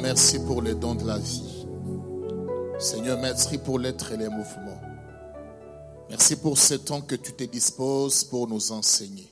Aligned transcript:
Merci 0.00 0.38
pour 0.38 0.62
les 0.62 0.74
dons 0.74 0.94
de 0.94 1.06
la 1.06 1.18
vie. 1.18 1.66
Seigneur, 2.78 3.18
merci 3.18 3.58
pour 3.58 3.78
l'être 3.78 4.12
et 4.12 4.16
les 4.16 4.28
mouvements. 4.28 4.80
Merci 6.08 6.36
pour 6.36 6.56
ce 6.56 6.74
temps 6.74 7.00
que 7.00 7.16
tu 7.16 7.32
te 7.32 7.42
disposes 7.44 8.22
pour 8.22 8.46
nous 8.46 8.70
enseigner. 8.70 9.28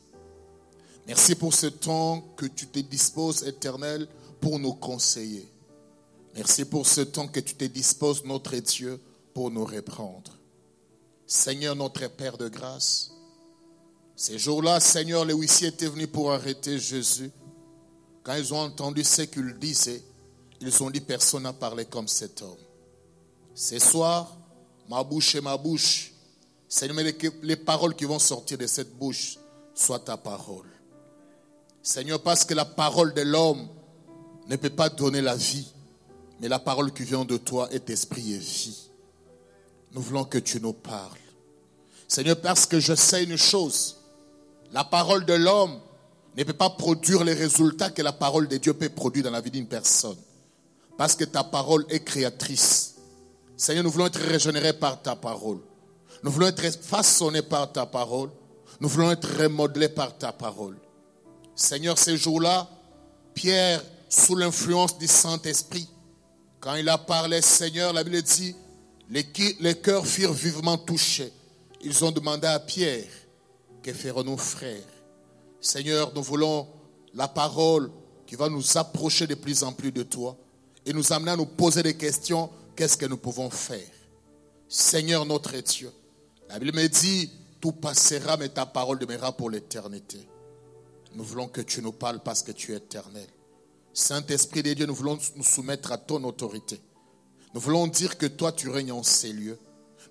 Merci 1.07 1.37
pour 1.37 1.55
ce 1.55 1.69
temps 1.69 2.21
que 2.37 2.47
tu 2.47 2.67
te 2.67 2.81
disposes, 2.81 3.47
éternel, 3.47 4.09
pour 4.41 4.59
nous 4.59 4.75
conseiller. 4.75 5.49
Merci 6.35 6.65
pour 6.65 6.87
ce 6.87 7.03
temps 7.03 7.29
que 7.29 7.41
tu 7.41 7.55
te 7.55 7.65
disposes, 7.65 8.25
notre 8.25 8.57
Dieu, 8.57 9.01
pour 9.33 9.53
nous 9.53 9.65
reprendre. 9.65 10.37
Seigneur, 11.27 11.77
notre 11.77 12.09
Père 12.09 12.37
de 12.37 12.49
grâce, 12.49 13.13
ces 14.17 14.39
jours-là, 14.39 14.81
Seigneur, 14.81 15.25
les 15.25 15.35
huissiers 15.35 15.69
étaient 15.69 15.87
venus 15.87 16.09
pour 16.09 16.33
arrêter 16.33 16.79
Jésus. 16.79 17.31
Quand 18.25 18.35
ils 18.35 18.53
ont 18.53 18.61
entendu 18.61 19.05
ce 19.05 19.23
qu'il 19.23 19.57
disait, 19.59 20.03
ils 20.61 20.83
ont 20.83 20.91
dit, 20.91 21.01
personne 21.01 21.45
n'a 21.45 21.53
parlé 21.53 21.85
comme 21.85 22.09
cet 22.09 22.43
homme. 22.43 22.57
Ce 23.55 23.79
soir, 23.79 24.37
ma 24.89 25.03
bouche 25.03 25.35
et 25.35 25.41
ma 25.41 25.57
bouche, 25.57 26.13
Seigneur, 26.69 26.97
les, 26.97 27.17
les 27.43 27.57
paroles 27.57 27.95
qui 27.95 28.05
vont 28.05 28.19
sortir 28.19 28.59
de 28.59 28.67
cette 28.67 28.97
bouche 28.97 29.39
soient 29.75 30.01
ta 30.01 30.17
parole. 30.17 30.67
Seigneur, 31.83 32.21
parce 32.21 32.45
que 32.45 32.55
la 32.55 32.65
parole 32.65 33.15
de 33.15 33.23
l'homme 33.23 33.69
ne 34.49 34.57
peut 34.57 34.71
pas 34.71 34.89
donner 34.89 35.21
la 35.23 35.37
vie, 35.37 35.73
mais 36.41 36.49
la 36.49 36.59
parole 36.59 36.93
qui 36.93 37.05
vient 37.05 37.25
de 37.25 37.37
toi 37.37 37.69
est 37.73 37.89
esprit 37.91 38.35
et 38.35 38.39
vie. 38.39 38.91
Nous 39.93 40.03
voulons 40.03 40.25
que 40.25 40.39
tu 40.39 40.61
nous 40.61 40.73
parles. 40.73 41.19
Seigneur, 42.09 42.41
parce 42.41 42.67
que 42.67 42.81
je 42.81 42.95
sais 42.95 43.25
une 43.25 43.37
chose, 43.37 43.97
la 44.73 44.85
parole 44.85 45.25
de 45.25 45.35
l'homme 45.35 45.81
ne 46.37 46.45
peut 46.45 46.53
pas 46.53 46.71
produire 46.71 47.25
les 47.25 47.33
résultats 47.33 47.91
que 47.91 48.03
la 48.03 48.13
parole 48.13 48.49
de 48.49 48.57
Dieu 48.59 48.75
peut 48.75 48.89
produire 48.89 49.25
dans 49.25 49.31
la 49.31 49.41
vie 49.41 49.51
d'une 49.51 49.67
personne. 49.67 50.19
Parce 50.97 51.15
que 51.15 51.25
ta 51.25 51.45
parole 51.45 51.85
est 51.89 52.05
créatrice. 52.05 52.95
Seigneur, 53.57 53.85
nous 53.85 53.91
voulons 53.91 54.07
être 54.07 54.21
régénérés 54.21 54.73
par 54.73 55.01
ta 55.01 55.17
parole. 55.17 55.61
Nous 56.23 56.31
voulons 56.31 56.49
être 56.49 56.83
façonnés 56.83 57.43
par 57.43 57.73
ta 57.73 57.87
parole. 57.87 58.31
Nous 58.81 58.89
voulons 58.89 59.11
être 59.11 59.29
remodelés 59.39 59.89
par 59.89 60.17
ta 60.17 60.33
parole. 60.33 60.77
Seigneur, 61.55 61.99
ces 61.99 62.17
jours-là, 62.17 62.69
Pierre, 63.35 63.83
sous 64.09 64.35
l'influence 64.35 64.99
du 64.99 65.07
Saint-Esprit, 65.07 65.89
quand 66.61 66.75
il 66.75 66.89
a 66.89 66.99
parlé, 66.99 67.41
Seigneur, 67.43 67.93
la 67.93 68.05
Bible 68.05 68.23
dit, 68.23 68.55
les, 69.09 69.27
les 69.61 69.75
cœurs 69.75 70.07
furent 70.07 70.33
vivement 70.33 70.79
touchés. 70.79 71.33
Ils 71.83 72.05
ont 72.05 72.11
demandé 72.11 72.47
à 72.47 72.59
Pierre, 72.59 73.05
que 73.83 73.93
feront 73.93 74.25
nos 74.25 74.37
frères 74.37 74.83
Seigneur, 75.61 76.13
nous 76.15 76.23
voulons 76.23 76.67
la 77.15 77.29
parole 77.29 77.91
qui 78.27 78.35
va 78.37 78.49
nous 78.49 78.77
approcher 78.77 79.27
de 79.27 79.35
plus 79.35 79.63
en 79.63 79.73
plus 79.73 79.93
de 79.93 80.03
toi 80.03 80.37
et 80.87 80.93
nous 80.93 81.13
amener 81.13 81.33
à 81.33 81.37
nous 81.37 81.47
poser 81.47 81.83
des 81.83 81.97
questions. 81.97 82.49
Qu'est-ce 82.75 82.97
que 82.97 83.07
nous 83.07 83.17
pouvons 83.19 83.51
faire? 83.51 83.87
Seigneur 84.69 85.27
notre 85.27 85.57
Dieu, 85.57 85.91
la 86.49 86.59
Bible 86.59 86.77
me 86.77 86.89
dit, 86.89 87.31
tout 87.61 87.73
passera, 87.73 88.37
mais 88.37 88.49
ta 88.49 88.67
parole 88.67 88.99
demeurera 88.99 89.33
pour 89.33 89.51
l'éternité. 89.51 90.19
Nous 91.15 91.25
voulons 91.25 91.49
que 91.49 91.61
tu 91.61 91.83
nous 91.83 91.93
parles 91.93 92.21
parce 92.21 92.43
que 92.43 92.53
tu 92.53 92.73
es 92.73 92.77
éternel. 92.77 93.27
Saint-Esprit 93.93 94.63
de 94.63 94.75
Dieu, 94.75 94.87
nous 94.87 94.95
voulons 94.95 95.19
nous 95.37 95.43
soumettre 95.43 95.93
à 95.93 95.99
ton 95.99 96.23
autorité. 96.25 96.81
Nous 97.55 97.61
voulons 97.61 97.87
dire 97.87 98.19
que 98.19 98.27
toi, 98.27 98.53
tu 98.53 98.69
règnes 98.69 98.93
en 98.93 99.03
ces 99.03 99.33
lieux. 99.33 99.59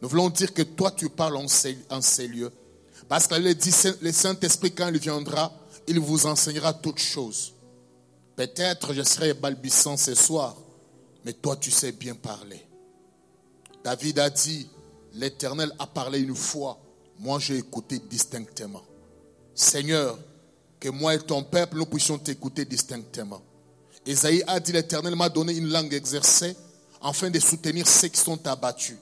Nous 0.01 0.09
voulons 0.09 0.29
dire 0.29 0.53
que 0.53 0.63
toi, 0.63 0.91
tu 0.91 1.09
parles 1.09 1.37
en 1.37 1.47
ces, 1.47 2.27
lieux. 2.27 2.51
Parce 3.07 3.27
que 3.27 3.35
le 3.35 4.11
Saint-Esprit, 4.11 4.73
quand 4.73 4.87
il 4.87 4.97
viendra, 4.97 5.53
il 5.87 5.99
vous 5.99 6.25
enseignera 6.25 6.73
toutes 6.73 6.99
choses. 6.99 7.53
Peut-être 8.35 8.93
je 8.93 9.03
serai 9.03 9.33
balbissant 9.33 9.95
ce 9.95 10.15
soir, 10.15 10.57
mais 11.25 11.33
toi 11.33 11.55
tu 11.55 11.71
sais 11.71 11.91
bien 11.91 12.13
parler. 12.13 12.63
David 13.83 14.19
a 14.19 14.29
dit, 14.29 14.69
l'Éternel 15.13 15.71
a 15.79 15.87
parlé 15.87 16.19
une 16.19 16.35
fois, 16.35 16.79
moi 17.19 17.39
j'ai 17.39 17.57
écouté 17.57 17.99
distinctement. 17.99 18.83
Seigneur, 19.55 20.19
que 20.79 20.89
moi 20.89 21.15
et 21.15 21.19
ton 21.19 21.43
peuple, 21.43 21.77
nous 21.77 21.85
puissions 21.85 22.19
t'écouter 22.19 22.65
distinctement. 22.65 23.41
Esaïe 24.05 24.43
a 24.45 24.59
dit, 24.59 24.71
l'Éternel 24.71 25.15
m'a 25.15 25.29
donné 25.29 25.55
une 25.55 25.69
langue 25.69 25.93
exercée 25.93 26.55
afin 27.01 27.31
de 27.31 27.39
soutenir 27.39 27.87
ceux 27.87 28.09
qui 28.09 28.19
sont 28.19 28.45
abattus. 28.45 28.97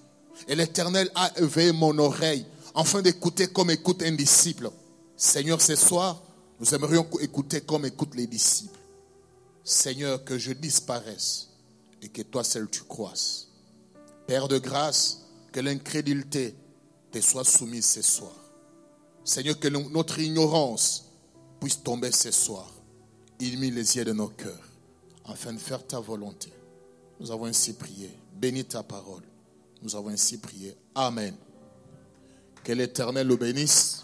Et 0.47 0.55
l'Éternel 0.55 1.09
a 1.15 1.31
éveillé 1.39 1.73
mon 1.73 1.97
oreille 1.97 2.45
afin 2.73 3.01
d'écouter 3.01 3.47
comme 3.47 3.69
écoute 3.69 4.01
un 4.01 4.13
disciple. 4.13 4.69
Seigneur, 5.17 5.61
ce 5.61 5.75
soir, 5.75 6.21
nous 6.59 6.73
aimerions 6.73 7.07
écouter 7.19 7.61
comme 7.61 7.85
écoutent 7.85 8.15
les 8.15 8.27
disciples. 8.27 8.79
Seigneur, 9.63 10.23
que 10.23 10.37
je 10.37 10.53
disparaisse 10.53 11.52
et 12.03 12.09
que 12.09 12.21
toi 12.21 12.43
seul 12.43 12.69
tu 12.69 12.81
croisses. 12.83 13.47
Père 14.27 14.47
de 14.47 14.57
grâce, 14.57 15.21
que 15.51 15.59
l'incrédulité 15.59 16.55
te 17.11 17.21
soit 17.21 17.43
soumise 17.43 17.85
ce 17.85 18.01
soir. 18.01 18.33
Seigneur, 19.23 19.59
que 19.59 19.69
notre 19.69 20.19
ignorance 20.19 21.05
puisse 21.59 21.81
tomber 21.81 22.11
ce 22.11 22.31
soir. 22.31 22.69
Illumine 23.39 23.75
les 23.75 23.95
yeux 23.95 24.05
de 24.05 24.13
nos 24.13 24.27
cœurs 24.27 24.67
afin 25.25 25.53
de 25.53 25.59
faire 25.59 25.85
ta 25.85 25.99
volonté. 25.99 26.51
Nous 27.19 27.31
avons 27.31 27.45
ainsi 27.45 27.73
prié. 27.73 28.09
Bénis 28.33 28.65
ta 28.65 28.83
parole. 28.83 29.23
Nous 29.81 29.95
avons 29.95 30.09
ainsi 30.09 30.37
prié. 30.37 30.75
Amen. 30.95 31.35
Que 32.63 32.73
l'Éternel 32.73 33.27
le 33.27 33.35
bénisse. 33.35 34.03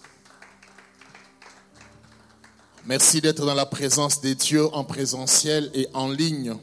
Merci 2.85 3.21
d'être 3.21 3.45
dans 3.45 3.53
la 3.53 3.65
présence 3.65 4.21
des 4.21 4.35
dieux 4.35 4.73
en 4.73 4.83
présentiel 4.83 5.69
et 5.73 5.87
en 5.93 6.09
ligne. 6.09 6.55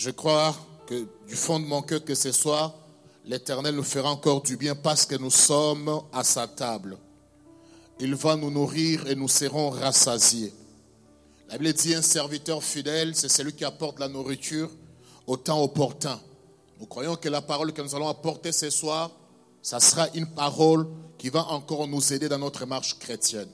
Je 0.00 0.08
crois 0.08 0.56
que 0.86 1.06
du 1.28 1.36
fond 1.36 1.60
de 1.60 1.66
mon 1.66 1.82
cœur 1.82 2.02
que 2.02 2.14
ce 2.14 2.32
soir, 2.32 2.72
l'Éternel 3.26 3.74
nous 3.74 3.82
fera 3.82 4.10
encore 4.10 4.40
du 4.40 4.56
bien 4.56 4.74
parce 4.74 5.04
que 5.04 5.14
nous 5.14 5.30
sommes 5.30 6.00
à 6.10 6.24
sa 6.24 6.48
table. 6.48 6.96
Il 7.98 8.14
va 8.14 8.34
nous 8.34 8.50
nourrir 8.50 9.06
et 9.08 9.14
nous 9.14 9.28
serons 9.28 9.68
rassasiés. 9.68 10.54
La 11.50 11.58
Bible 11.58 11.74
dit 11.74 11.94
un 11.94 12.00
serviteur 12.00 12.64
fidèle, 12.64 13.14
c'est 13.14 13.28
celui 13.28 13.52
qui 13.52 13.62
apporte 13.62 14.00
la 14.00 14.08
nourriture 14.08 14.70
au 15.26 15.36
temps 15.36 15.62
opportun. 15.62 16.18
Nous 16.80 16.86
croyons 16.86 17.16
que 17.16 17.28
la 17.28 17.42
parole 17.42 17.74
que 17.74 17.82
nous 17.82 17.94
allons 17.94 18.08
apporter 18.08 18.52
ce 18.52 18.70
soir 18.70 19.10
ça 19.60 19.80
sera 19.80 20.08
une 20.14 20.28
parole 20.28 20.86
qui 21.18 21.28
va 21.28 21.44
encore 21.48 21.86
nous 21.86 22.10
aider 22.14 22.30
dans 22.30 22.38
notre 22.38 22.64
marche 22.64 22.98
chrétienne. 22.98 23.50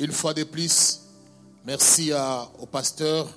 Une 0.00 0.10
fois 0.10 0.34
de 0.34 0.42
plus, 0.42 1.02
merci 1.64 2.10
au 2.58 2.66
pasteur 2.66 3.28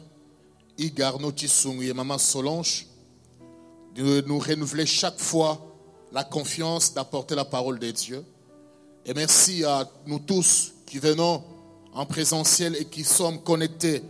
Igarno 0.77 1.31
Tissungu 1.31 1.88
et 1.88 1.94
Maman 1.94 2.18
Solange 2.18 2.88
de 3.95 4.21
nous 4.27 4.39
renouveler 4.39 4.85
chaque 4.85 5.19
fois 5.19 5.59
la 6.12 6.24
confiance 6.24 6.94
d'apporter 6.94 7.35
la 7.35 7.45
parole 7.45 7.79
de 7.79 7.91
Dieu. 7.91 8.24
Et 9.06 9.13
merci 9.13 9.63
à 9.63 9.89
nous 10.06 10.19
tous 10.19 10.74
qui 10.85 11.00
venons 11.00 11.44
en 11.94 12.06
présentiel 12.06 12.75
et 12.75 12.85
qui 12.85 13.03
sommes 13.03 13.41
connectés 13.41 14.03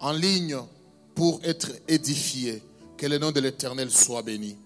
en 0.00 0.12
ligne 0.12 0.56
pour 1.14 1.40
être 1.42 1.70
édifiés. 1.86 2.62
Que 2.96 3.06
le 3.06 3.18
nom 3.18 3.30
de 3.30 3.38
l'Éternel 3.38 3.92
soit 3.92 4.22
béni. 4.22 4.56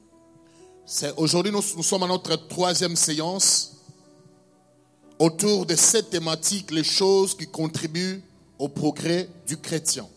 Aujourd'hui, 1.18 1.52
nous, 1.52 1.60
sommes 1.60 2.02
à 2.02 2.06
notre 2.06 2.34
troisième 2.48 2.96
séance 2.96 3.76
autour 5.18 5.66
de 5.66 5.76
cette 5.76 6.10
thématique, 6.10 6.70
les 6.70 6.82
choses 6.82 7.36
qui 7.36 7.46
contribuent 7.46 8.22
au 8.58 8.68
progrès 8.68 9.28
du 9.46 9.58
chrétien. 9.58 10.08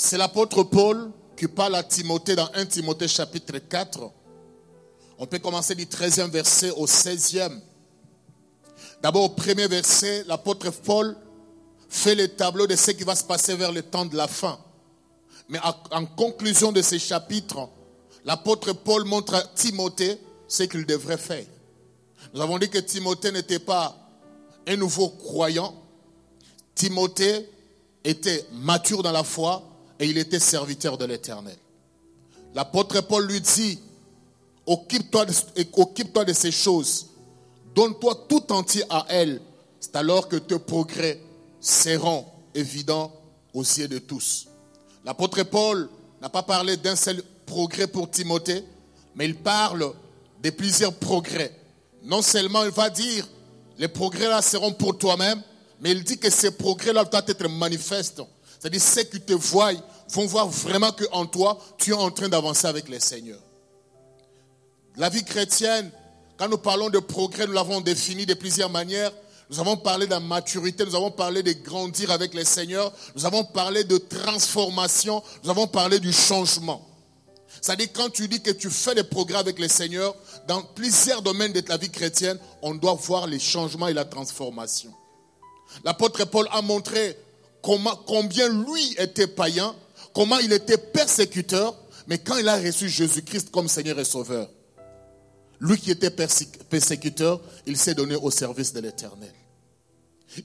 C'est 0.00 0.16
l'apôtre 0.16 0.62
Paul 0.62 1.10
qui 1.36 1.48
parle 1.48 1.74
à 1.74 1.82
Timothée 1.82 2.36
dans 2.36 2.48
1 2.54 2.66
Timothée 2.66 3.08
chapitre 3.08 3.58
4. 3.58 4.12
On 5.18 5.26
peut 5.26 5.40
commencer 5.40 5.74
du 5.74 5.86
13e 5.86 6.30
verset 6.30 6.70
au 6.70 6.86
16e. 6.86 7.58
D'abord, 9.02 9.24
au 9.24 9.28
premier 9.30 9.66
verset, 9.66 10.22
l'apôtre 10.28 10.70
Paul 10.70 11.16
fait 11.88 12.14
le 12.14 12.28
tableau 12.28 12.68
de 12.68 12.76
ce 12.76 12.92
qui 12.92 13.02
va 13.02 13.16
se 13.16 13.24
passer 13.24 13.56
vers 13.56 13.72
le 13.72 13.82
temps 13.82 14.06
de 14.06 14.16
la 14.16 14.28
fin. 14.28 14.60
Mais 15.48 15.58
en 15.90 16.06
conclusion 16.06 16.70
de 16.70 16.80
ce 16.80 16.96
chapitre, 16.96 17.68
l'apôtre 18.24 18.72
Paul 18.72 19.04
montre 19.04 19.34
à 19.34 19.42
Timothée 19.42 20.20
ce 20.46 20.62
qu'il 20.62 20.86
devrait 20.86 21.18
faire. 21.18 21.44
Nous 22.32 22.40
avons 22.40 22.60
dit 22.60 22.70
que 22.70 22.78
Timothée 22.78 23.32
n'était 23.32 23.58
pas 23.58 23.96
un 24.64 24.76
nouveau 24.76 25.08
croyant. 25.08 25.74
Timothée 26.76 27.50
était 28.04 28.46
mature 28.52 29.02
dans 29.02 29.10
la 29.10 29.24
foi 29.24 29.67
et 29.98 30.06
il 30.06 30.18
était 30.18 30.38
serviteur 30.38 30.96
de 30.96 31.04
l'Éternel. 31.04 31.56
L'apôtre 32.54 33.00
Paul 33.02 33.26
lui 33.26 33.40
dit, 33.40 33.78
occupe-toi 34.66 35.24
de, 36.24 36.32
ces 36.32 36.50
choses, 36.50 37.06
donne-toi 37.74 38.26
tout 38.28 38.52
entier 38.52 38.82
à 38.90 39.06
elles. 39.08 39.40
C'est 39.80 39.96
alors 39.96 40.28
que 40.28 40.36
tes 40.36 40.58
progrès 40.58 41.20
seront 41.60 42.26
évidents 42.54 43.12
aux 43.54 43.62
yeux 43.62 43.88
de 43.88 43.98
tous. 43.98 44.46
L'apôtre 45.04 45.42
Paul 45.44 45.88
n'a 46.20 46.28
pas 46.28 46.42
parlé 46.42 46.76
d'un 46.76 46.96
seul 46.96 47.22
progrès 47.46 47.86
pour 47.86 48.10
Timothée, 48.10 48.64
mais 49.14 49.26
il 49.26 49.36
parle 49.36 49.92
de 50.42 50.50
plusieurs 50.50 50.94
progrès. 50.94 51.54
Non 52.04 52.22
seulement 52.22 52.64
il 52.64 52.70
va 52.70 52.90
dire, 52.90 53.26
les 53.78 53.88
progrès 53.88 54.28
là 54.28 54.42
seront 54.42 54.72
pour 54.72 54.98
toi-même, 54.98 55.42
mais 55.80 55.92
il 55.92 56.02
dit 56.02 56.18
que 56.18 56.30
ces 56.30 56.50
progrès 56.50 56.92
là 56.92 57.04
doivent 57.04 57.24
être 57.26 57.48
manifestes. 57.48 58.22
C'est-à-dire 58.58 58.82
ceux 58.82 59.04
qui 59.04 59.20
te 59.20 59.32
voient 59.32 59.72
vont 60.10 60.26
voir 60.26 60.48
vraiment 60.48 60.92
qu'en 60.92 61.26
toi, 61.26 61.58
tu 61.78 61.90
es 61.90 61.94
en 61.94 62.10
train 62.10 62.28
d'avancer 62.28 62.66
avec 62.66 62.88
le 62.88 62.98
Seigneur. 62.98 63.38
La 64.96 65.08
vie 65.08 65.24
chrétienne, 65.24 65.90
quand 66.36 66.48
nous 66.48 66.58
parlons 66.58 66.90
de 66.90 66.98
progrès, 66.98 67.46
nous 67.46 67.52
l'avons 67.52 67.80
défini 67.80 68.26
de 68.26 68.34
plusieurs 68.34 68.70
manières. 68.70 69.12
Nous 69.50 69.60
avons 69.60 69.76
parlé 69.76 70.06
de 70.06 70.10
la 70.10 70.20
maturité, 70.20 70.84
nous 70.84 70.94
avons 70.94 71.10
parlé 71.10 71.42
de 71.42 71.52
grandir 71.52 72.10
avec 72.10 72.34
le 72.34 72.44
Seigneur, 72.44 72.92
nous 73.14 73.24
avons 73.24 73.44
parlé 73.44 73.82
de 73.82 73.96
transformation, 73.96 75.22
nous 75.42 75.48
avons 75.48 75.66
parlé 75.66 75.98
du 76.00 76.12
changement. 76.12 76.86
C'est-à-dire 77.60 77.88
quand 77.94 78.10
tu 78.10 78.28
dis 78.28 78.42
que 78.42 78.50
tu 78.50 78.68
fais 78.68 78.94
des 78.94 79.04
progrès 79.04 79.38
avec 79.38 79.58
le 79.58 79.68
Seigneur, 79.68 80.14
dans 80.46 80.62
plusieurs 80.62 81.22
domaines 81.22 81.54
de 81.54 81.60
ta 81.60 81.78
vie 81.78 81.90
chrétienne, 81.90 82.38
on 82.60 82.74
doit 82.74 82.94
voir 82.94 83.26
les 83.26 83.38
changements 83.38 83.88
et 83.88 83.94
la 83.94 84.04
transformation. 84.04 84.92
L'apôtre 85.82 86.24
Paul 86.26 86.46
a 86.50 86.60
montré 86.60 87.16
comment, 87.62 87.96
combien 88.06 88.48
lui 88.48 88.94
était 88.98 89.26
païen, 89.26 89.74
comment 90.14 90.38
il 90.38 90.52
était 90.52 90.78
persécuteur, 90.78 91.74
mais 92.06 92.18
quand 92.18 92.36
il 92.36 92.48
a 92.48 92.56
reçu 92.56 92.88
Jésus-Christ 92.88 93.50
comme 93.50 93.68
Seigneur 93.68 93.98
et 93.98 94.04
Sauveur, 94.04 94.48
lui 95.60 95.78
qui 95.78 95.90
était 95.90 96.10
persécuteur, 96.10 97.40
il 97.66 97.76
s'est 97.76 97.94
donné 97.94 98.14
au 98.14 98.30
service 98.30 98.72
de 98.72 98.80
l'Éternel. 98.80 99.32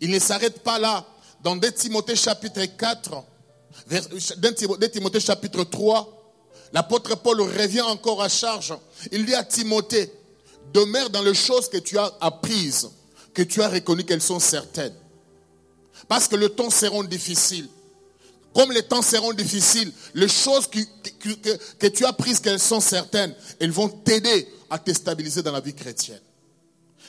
Il 0.02 0.10
ne 0.10 0.20
s'arrête 0.20 0.60
pas 0.62 0.80
là. 0.80 1.06
Dans 1.44 1.56
2 1.56 1.72
Timothée 1.72 2.16
chapitre 2.16 2.64
4, 2.66 3.12
2 4.38 4.90
Timothée 4.90 5.20
chapitre 5.20 5.64
3, 5.64 6.34
l'apôtre 6.72 7.16
Paul 7.16 7.42
revient 7.42 7.82
encore 7.82 8.24
à 8.24 8.30
charge. 8.30 8.74
Il 9.12 9.26
dit 9.26 9.36
à 9.36 9.44
Timothée, 9.44 10.12
demeure 10.74 11.10
dans 11.10 11.22
les 11.22 11.34
choses 11.34 11.70
que 11.70 11.78
tu 11.78 11.98
as 11.98 12.12
apprises, 12.20 12.90
que 13.34 13.44
tu 13.44 13.62
as 13.62 13.70
reconnues 13.70 14.06
qu'elles 14.06 14.22
sont 14.22 14.40
certaines. 14.40 14.96
Parce 16.08 16.28
que 16.28 16.36
le 16.36 16.50
temps 16.50 16.70
seront 16.70 17.04
difficiles. 17.04 17.68
Comme 18.54 18.72
les 18.72 18.84
temps 18.84 19.02
seront 19.02 19.34
difficiles, 19.34 19.92
les 20.14 20.28
choses 20.28 20.68
que, 20.68 20.80
que 21.80 21.88
tu 21.88 22.06
as 22.06 22.14
prises 22.14 22.40
qu'elles 22.40 22.60
sont 22.60 22.80
certaines, 22.80 23.34
elles 23.60 23.72
vont 23.72 23.90
t'aider 23.90 24.48
à 24.70 24.78
te 24.78 24.94
stabiliser 24.94 25.42
dans 25.42 25.52
la 25.52 25.60
vie 25.60 25.74
chrétienne. 25.74 26.22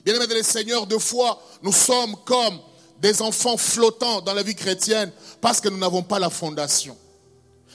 Bien 0.05 0.15
aimé 0.15 0.35
le 0.35 0.43
Seigneur, 0.43 0.87
de 0.87 0.99
foi, 0.99 1.43
nous 1.63 1.73
sommes 1.73 2.17
comme 2.25 2.59
des 3.01 3.21
enfants 3.23 3.57
flottants 3.57 4.21
dans 4.23 4.35
la 4.35 4.43
vie 4.43 4.55
chrétienne 4.55 5.13
parce 5.41 5.61
que 5.61 5.69
nous 5.69 5.79
n'avons 5.79 6.03
pas 6.03 6.19
la 6.19 6.31
fondation. 6.31 6.97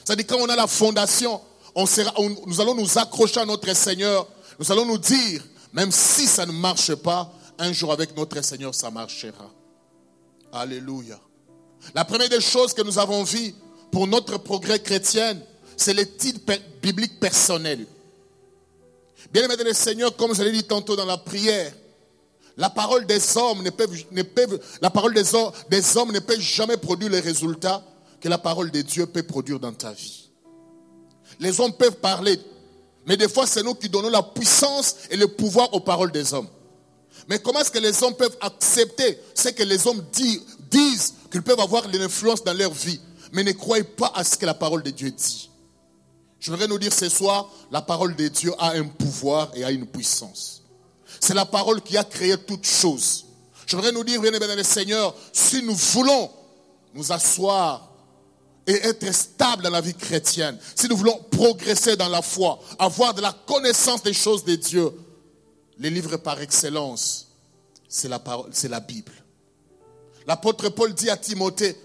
C'est-à-dire 0.04 0.26
quand 0.28 0.38
on 0.40 0.50
a 0.50 0.56
la 0.56 0.68
fondation, 0.68 1.40
on 1.76 1.86
sera, 1.86 2.14
nous 2.46 2.62
allons 2.62 2.76
nous 2.76 2.98
accrocher 2.98 3.40
à 3.40 3.46
notre 3.46 3.72
Seigneur. 3.76 4.28
Nous 4.58 4.72
allons 4.72 4.86
nous 4.86 4.98
dire, 4.98 5.44
même 5.72 5.92
si 5.92 6.26
ça 6.26 6.46
ne 6.46 6.52
marche 6.52 6.96
pas, 6.96 7.32
un 7.58 7.72
jour 7.74 7.92
avec 7.92 8.16
notre 8.16 8.42
Seigneur, 8.44 8.74
ça 8.74 8.90
marchera. 8.90 9.52
Alléluia. 10.52 11.20
La 11.94 12.06
première 12.06 12.30
des 12.30 12.42
choses 12.42 12.74
que 12.74 12.82
nous 12.82 12.98
avons 13.00 13.24
vues 13.24 13.54
pour 13.92 14.08
notre 14.08 14.38
progrès 14.38 14.80
chrétien, 14.80 15.38
c'est 15.78 15.94
les 15.94 16.10
titres 16.10 16.54
bibliques. 16.82 17.20
Bien 19.32 19.44
aimé 19.44 19.64
le 19.64 19.74
Seigneur, 19.74 20.16
comme 20.16 20.34
je 20.34 20.44
l'ai 20.44 20.52
dit 20.52 20.64
tantôt 20.64 20.96
dans 20.96 21.06
la 21.06 21.18
prière, 21.18 21.72
la 22.58 22.70
parole 22.70 23.06
des 23.06 23.38
hommes 23.38 23.64
ne 23.64 23.70
peut, 23.70 23.88
des 25.70 25.98
hommes 25.98 26.12
ne 26.12 26.20
peut 26.20 26.40
jamais 26.40 26.78
produire 26.78 27.10
les 27.10 27.20
résultats 27.20 27.84
que 28.20 28.28
la 28.28 28.38
parole 28.38 28.72
de 28.72 28.82
Dieu 28.82 29.06
peut 29.06 29.24
produire 29.24 29.60
dans 29.60 29.72
ta 29.72 29.92
vie. 29.92 30.30
Les 31.40 31.62
hommes 31.62 31.72
peuvent 31.74 31.98
parler, 31.98 32.38
mais 33.06 33.16
des 33.16 33.30
fois 33.30 33.48
c'est 33.48 33.64
nous 33.64 33.76
qui 33.76 33.88
donnons 33.88 34.10
la 34.10 34.24
puissance 34.24 34.98
et 35.10 35.16
le 35.16 35.28
pouvoir 35.28 35.74
aux 35.74 35.80
paroles 35.80 36.12
des 36.12 36.34
hommes. 36.34 36.50
Mais 37.28 37.40
comment 37.40 37.60
est-ce 37.60 37.72
que 37.72 37.80
les 37.80 38.04
hommes 38.04 38.16
peuvent 38.16 38.38
accepter 38.42 39.20
ce 39.36 39.50
que 39.50 39.64
les 39.64 39.86
hommes 39.88 40.04
disent, 40.70 41.14
qu'ils 41.32 41.44
peuvent 41.44 41.60
avoir 41.60 41.88
l'influence 41.88 42.44
dans 42.44 42.54
leur 42.54 42.72
vie, 42.72 43.00
mais 43.32 43.44
ne 43.44 43.52
croient 43.52 43.84
pas 43.84 44.12
à 44.16 44.24
ce 44.24 44.38
que 44.38 44.46
la 44.46 44.54
parole 44.54 44.84
de 44.84 44.92
Dieu 44.92 45.12
dit? 45.12 45.50
Je 46.40 46.52
voudrais 46.52 46.68
nous 46.68 46.80
dire 46.80 46.94
ce 46.94 47.10
soir, 47.10 47.52
la 47.72 47.82
parole 47.82 48.16
de 48.16 48.28
Dieu 48.30 48.54
a 48.58 48.72
un 48.72 48.86
pouvoir 48.86 49.52
et 49.56 49.64
a 49.64 49.72
une 49.72 49.86
puissance. 49.86 50.64
C'est 51.20 51.34
la 51.34 51.46
parole 51.46 51.82
qui 51.82 51.98
a 51.98 52.04
créé 52.04 52.38
toutes 52.38 52.66
choses. 52.66 53.26
Je 53.66 53.76
voudrais 53.76 53.92
nous 53.92 54.04
dire, 54.04 54.22
bien 54.22 54.32
aimé 54.32 54.56
le 54.56 54.64
Seigneur, 54.64 55.14
si 55.34 55.62
nous 55.62 55.76
voulons 55.76 56.32
nous 56.94 57.12
asseoir 57.12 57.92
et 58.66 58.74
être 58.88 59.14
stable 59.14 59.64
dans 59.64 59.70
la 59.70 59.82
vie 59.82 59.94
chrétienne, 59.94 60.58
si 60.76 60.88
nous 60.88 60.96
voulons 60.96 61.20
progresser 61.30 61.96
dans 61.96 62.08
la 62.08 62.22
foi, 62.22 62.60
avoir 62.78 63.14
de 63.14 63.22
la 63.22 63.34
connaissance 63.46 64.02
des 64.02 64.14
choses 64.14 64.44
de 64.44 64.56
Dieu, 64.56 64.92
les 65.80 65.90
livres 65.90 66.18
par 66.18 66.42
excellence, 66.42 67.28
c'est 67.88 68.08
la, 68.08 68.80
Bible. 68.80 69.12
L'apôtre 70.28 70.70
Paul 70.70 70.94
dit 70.94 71.10
à 71.10 71.18
Timothée, 71.18 71.76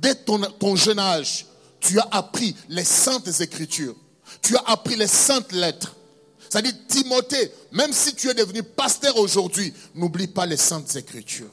dès 0.00 0.14
ton, 0.16 0.40
ton 0.58 0.76
jeune 0.76 0.98
âge, 0.98 1.46
tu 1.80 1.98
as 1.98 2.08
appris 2.10 2.54
les 2.68 2.84
saintes 2.84 3.40
écritures. 3.40 3.96
Tu 4.42 4.56
as 4.56 4.62
appris 4.66 4.96
les 4.96 5.06
saintes 5.06 5.52
lettres. 5.52 5.94
C'est-à-dire, 6.48 6.74
Timothée, 6.88 7.52
même 7.72 7.92
si 7.92 8.14
tu 8.14 8.28
es 8.28 8.34
devenu 8.34 8.62
pasteur 8.62 9.16
aujourd'hui, 9.16 9.72
n'oublie 9.94 10.26
pas 10.26 10.46
les 10.46 10.56
saintes 10.56 10.94
écritures. 10.96 11.50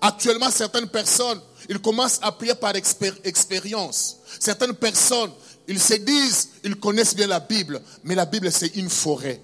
Actuellement, 0.00 0.50
certaines 0.50 0.88
personnes, 0.88 1.40
ils 1.68 1.78
commencent 1.78 2.18
à 2.22 2.32
prier 2.32 2.54
par 2.54 2.74
expérience. 2.76 4.18
Certaines 4.38 4.74
personnes, 4.74 5.30
ils 5.68 5.80
se 5.80 5.94
disent, 5.94 6.50
ils 6.64 6.76
connaissent 6.76 7.14
bien 7.14 7.26
la 7.26 7.40
Bible, 7.40 7.80
mais 8.04 8.14
la 8.14 8.26
Bible, 8.26 8.50
c'est 8.52 8.76
une 8.76 8.90
forêt. 8.90 9.40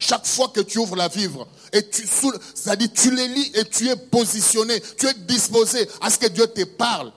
Chaque 0.00 0.26
fois 0.26 0.48
que 0.48 0.60
tu 0.60 0.78
ouvres 0.78 0.96
la 0.96 1.10
Bible, 1.10 1.44
et 1.74 1.86
tu, 1.88 2.08
c'est-à-dire 2.54 2.88
tu 2.92 3.14
les 3.14 3.28
lis 3.28 3.52
et 3.54 3.66
tu 3.66 3.86
es 3.86 3.96
positionné, 3.96 4.82
tu 4.98 5.06
es 5.06 5.14
disposé 5.14 5.86
à 6.00 6.08
ce 6.08 6.18
que 6.18 6.26
Dieu 6.26 6.46
te 6.46 6.64
parle. 6.64 7.12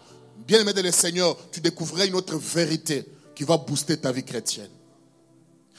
Bien 0.45 0.59
aimé 0.59 0.73
de 0.73 0.81
le 0.81 0.91
Seigneur, 0.91 1.37
tu 1.49 1.61
découvriras 1.61 2.05
une 2.05 2.15
autre 2.15 2.35
vérité 2.35 3.05
qui 3.33 3.45
va 3.45 3.55
booster 3.55 3.95
ta 3.95 4.11
vie 4.11 4.25
chrétienne. 4.25 4.69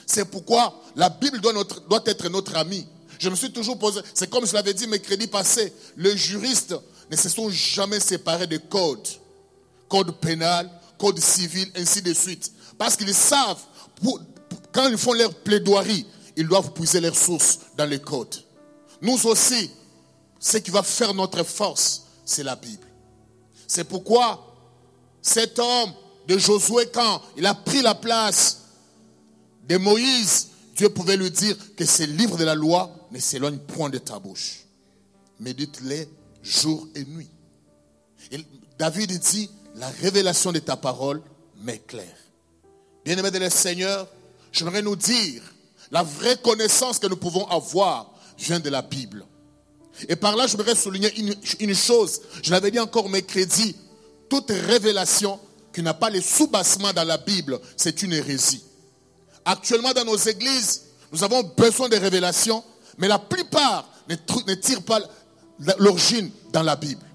C'est 0.07 0.25
pourquoi 0.25 0.83
la 0.97 1.11
Bible 1.11 1.41
doit, 1.41 2.03
être 2.07 2.29
notre 2.31 2.57
ami. 2.57 2.87
Je 3.19 3.29
me 3.29 3.37
suis 3.37 3.53
toujours 3.53 3.79
posé, 3.79 4.01
c'est 4.15 4.31
comme 4.31 4.47
je 4.47 4.55
l'avais 4.55 4.73
dit 4.73 4.87
mercredi 4.87 5.27
passé, 5.27 5.75
les 5.99 6.17
juristes 6.17 6.75
ne 7.11 7.17
se 7.17 7.29
sont 7.29 7.51
jamais 7.51 8.01
séparés 8.01 8.47
de 8.47 8.57
codes. 8.57 9.07
Code 9.91 10.19
pénal, 10.21 10.71
code 10.99 11.21
civil, 11.21 11.71
ainsi 11.77 12.01
de 12.01 12.15
suite. 12.15 12.51
Parce 12.79 12.97
qu'ils 12.97 13.15
savent, 13.15 13.61
quand 14.73 14.89
ils 14.89 14.97
font 14.97 15.13
leur 15.13 15.35
plaidoirie, 15.35 16.07
ils 16.37 16.49
doivent 16.49 16.73
puiser 16.73 17.01
leurs 17.01 17.17
sources 17.17 17.61
dans 17.77 17.87
les 17.87 18.01
codes. 18.01 18.35
Nous 19.01 19.27
aussi, 19.27 19.71
ce 20.39 20.59
qui 20.59 20.71
va 20.71 20.83
faire 20.83 21.15
notre 21.15 21.43
force, 21.45 22.05
c'est 22.25 22.43
la 22.43 22.57
Bible. 22.57 22.87
C'est 23.67 23.85
pourquoi 23.85 24.55
cet 25.23 25.59
homme 25.59 25.93
de 26.27 26.39
Josué, 26.39 26.89
quand 26.93 27.23
il 27.37 27.47
a 27.47 27.55
pris 27.55 27.83
la 27.83 27.95
place 27.95 28.63
de 29.69 29.77
Moïse, 29.77 30.49
Dieu 30.77 30.89
pouvait 30.89 31.17
lui 31.17 31.31
dire 31.31 31.57
que 31.77 31.85
ces 31.85 32.07
livres 32.07 32.37
de 32.37 32.45
la 32.45 32.55
loi 32.55 32.91
ne 33.11 33.19
s'éloignent 33.19 33.59
point 33.59 33.91
de 33.91 33.99
ta 33.99 34.19
bouche. 34.19 34.65
Médite-les 35.41 36.09
jour 36.43 36.87
et 36.95 37.05
nuit. 37.05 37.31
David 38.79 39.19
dit, 39.19 39.51
la 39.77 39.89
révélation 39.89 40.53
de 40.53 40.59
ta 40.59 40.77
parole 40.77 41.23
m'éclaire. 41.63 42.17
Bien-aimé 43.05 43.31
de 43.31 43.39
le 43.39 43.51
Seigneur, 43.51 44.09
j'aimerais 44.53 44.83
nous 44.83 44.97
dire 44.97 45.43
la 45.95 46.03
vraie 46.03 46.37
connaissance 46.37 46.99
que 46.99 47.07
nous 47.07 47.17
pouvons 47.17 47.47
avoir 47.47 48.11
vient 48.37 48.59
de 48.59 48.69
la 48.69 48.83
Bible. 48.83 49.25
Et 50.09 50.17
par 50.17 50.35
là, 50.35 50.49
je 50.49 50.57
voudrais 50.57 50.75
souligner 50.75 51.09
une, 51.61 51.75
chose. 51.75 52.21
Je 52.43 52.51
l'avais 52.51 52.73
dit 52.73 52.81
encore 52.81 53.09
mercredi. 53.09 53.77
Toute 54.29 54.51
révélation 54.51 55.39
qui 55.73 55.83
n'a 55.85 55.95
pas 55.95 56.11
les 56.11 56.21
sous-bassements 56.21 56.93
dans 56.93 57.05
la 57.05 57.17
Bible, 57.17 57.61
c'est 57.77 58.03
une 58.03 58.13
hérésie. 58.13 58.65
Actuellement, 59.45 59.93
dans 59.93 60.05
nos 60.05 60.17
églises, 60.17 60.83
nous 61.13 61.23
avons 61.23 61.45
besoin 61.57 61.89
de 61.89 61.97
révélations, 61.97 62.65
mais 62.99 63.07
la 63.07 63.21
plupart 63.21 63.89
ne, 64.09 64.17
ne 64.49 64.55
tirent 64.55 64.83
pas 64.83 64.99
l'origine 65.79 66.29
dans 66.53 66.65
la 66.65 66.75
Bible. 66.75 67.07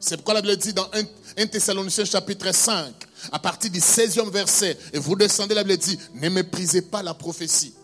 C'est 0.00 0.16
pourquoi 0.16 0.32
la 0.32 0.40
Bible 0.40 0.56
dit 0.56 0.72
dans 0.72 0.88
1, 1.36 1.46
Thessaloniciens 1.48 2.06
chapitre 2.06 2.54
5, 2.54 2.90
à 3.32 3.38
partir 3.38 3.70
du 3.70 3.80
16e 3.80 4.30
verset, 4.30 4.78
et 4.94 4.98
vous 4.98 5.14
descendez, 5.14 5.54
la 5.54 5.62
Bible 5.62 5.76
dit, 5.76 5.98
ne 6.14 6.30
méprisez 6.30 6.80
pas 6.80 7.02
la 7.02 7.12
prophétie. 7.12 7.74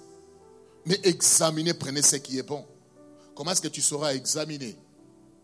Mais 0.86 1.00
examinez, 1.04 1.74
prenez 1.74 2.02
ce 2.02 2.16
qui 2.16 2.38
est 2.38 2.42
bon. 2.42 2.64
Comment 3.34 3.50
est-ce 3.50 3.62
que 3.62 3.68
tu 3.68 3.80
sauras 3.80 4.14
examiner 4.14 4.76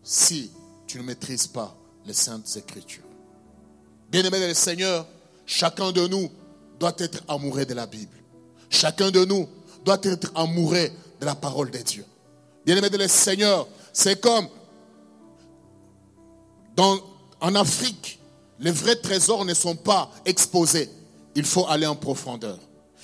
si 0.03 0.51
tu 0.87 0.97
ne 0.97 1.03
maîtrises 1.03 1.47
pas 1.47 1.75
les 2.05 2.13
saintes 2.13 2.55
écritures? 2.57 3.03
Bien-aimé 4.09 4.47
le 4.47 4.53
Seigneur, 4.53 5.07
chacun 5.45 5.91
de 5.91 6.07
nous 6.07 6.29
doit 6.79 6.95
être 6.97 7.23
amoureux 7.27 7.65
de 7.65 7.73
la 7.73 7.87
Bible. 7.87 8.17
Chacun 8.69 9.11
de 9.11 9.25
nous 9.25 9.47
doit 9.83 9.99
être 10.03 10.31
amoureux 10.35 10.89
de 11.19 11.25
la 11.25 11.35
parole 11.35 11.71
de 11.71 11.79
Dieu. 11.79 12.05
Bien-aimé 12.65 12.89
le 12.89 13.07
Seigneur, 13.07 13.67
c'est 13.93 14.19
comme 14.21 14.47
en 17.41 17.55
Afrique, 17.55 18.19
les 18.59 18.71
vrais 18.71 18.95
trésors 18.95 19.45
ne 19.45 19.53
sont 19.53 19.75
pas 19.75 20.11
exposés. 20.25 20.89
Il 21.35 21.45
faut 21.45 21.67
aller 21.67 21.85
en 21.85 21.95
profondeur. 21.95 22.57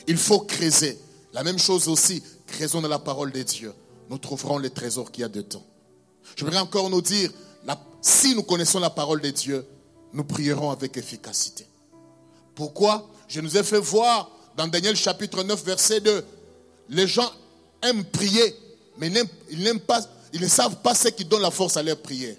Il 0.07 0.17
faut 0.17 0.39
creuser. 0.39 0.99
La 1.37 1.43
même 1.43 1.59
chose 1.59 1.87
aussi, 1.87 2.23
creusons 2.47 2.81
dans 2.81 2.87
la 2.87 2.97
parole 2.97 3.31
de 3.31 3.43
Dieu. 3.43 3.71
Nous 4.09 4.17
trouverons 4.17 4.57
les 4.57 4.71
trésors 4.71 5.11
qu'il 5.11 5.21
y 5.21 5.23
a 5.23 5.29
dedans. 5.29 5.63
Je 6.35 6.43
voudrais 6.43 6.59
encore 6.59 6.89
nous 6.89 6.99
dire, 6.99 7.31
si 8.01 8.33
nous 8.33 8.41
connaissons 8.41 8.79
la 8.79 8.89
parole 8.89 9.21
de 9.21 9.29
Dieu, 9.29 9.63
nous 10.13 10.23
prierons 10.23 10.71
avec 10.71 10.97
efficacité. 10.97 11.67
Pourquoi? 12.55 13.07
Je 13.27 13.39
nous 13.39 13.55
ai 13.55 13.61
fait 13.61 13.77
voir 13.77 14.31
dans 14.55 14.67
Daniel 14.67 14.95
chapitre 14.95 15.43
9, 15.43 15.63
verset 15.63 15.99
2. 15.99 16.25
Les 16.89 17.05
gens 17.05 17.31
aiment 17.83 18.05
prier, 18.05 18.55
mais 18.97 19.11
ils 19.51 19.61
ne 19.61 20.47
savent 20.47 20.77
pas 20.77 20.95
ce 20.95 21.09
qui 21.09 21.23
donne 21.23 21.43
la 21.43 21.51
force 21.51 21.77
à 21.77 21.83
leur 21.83 22.01
prière. 22.01 22.35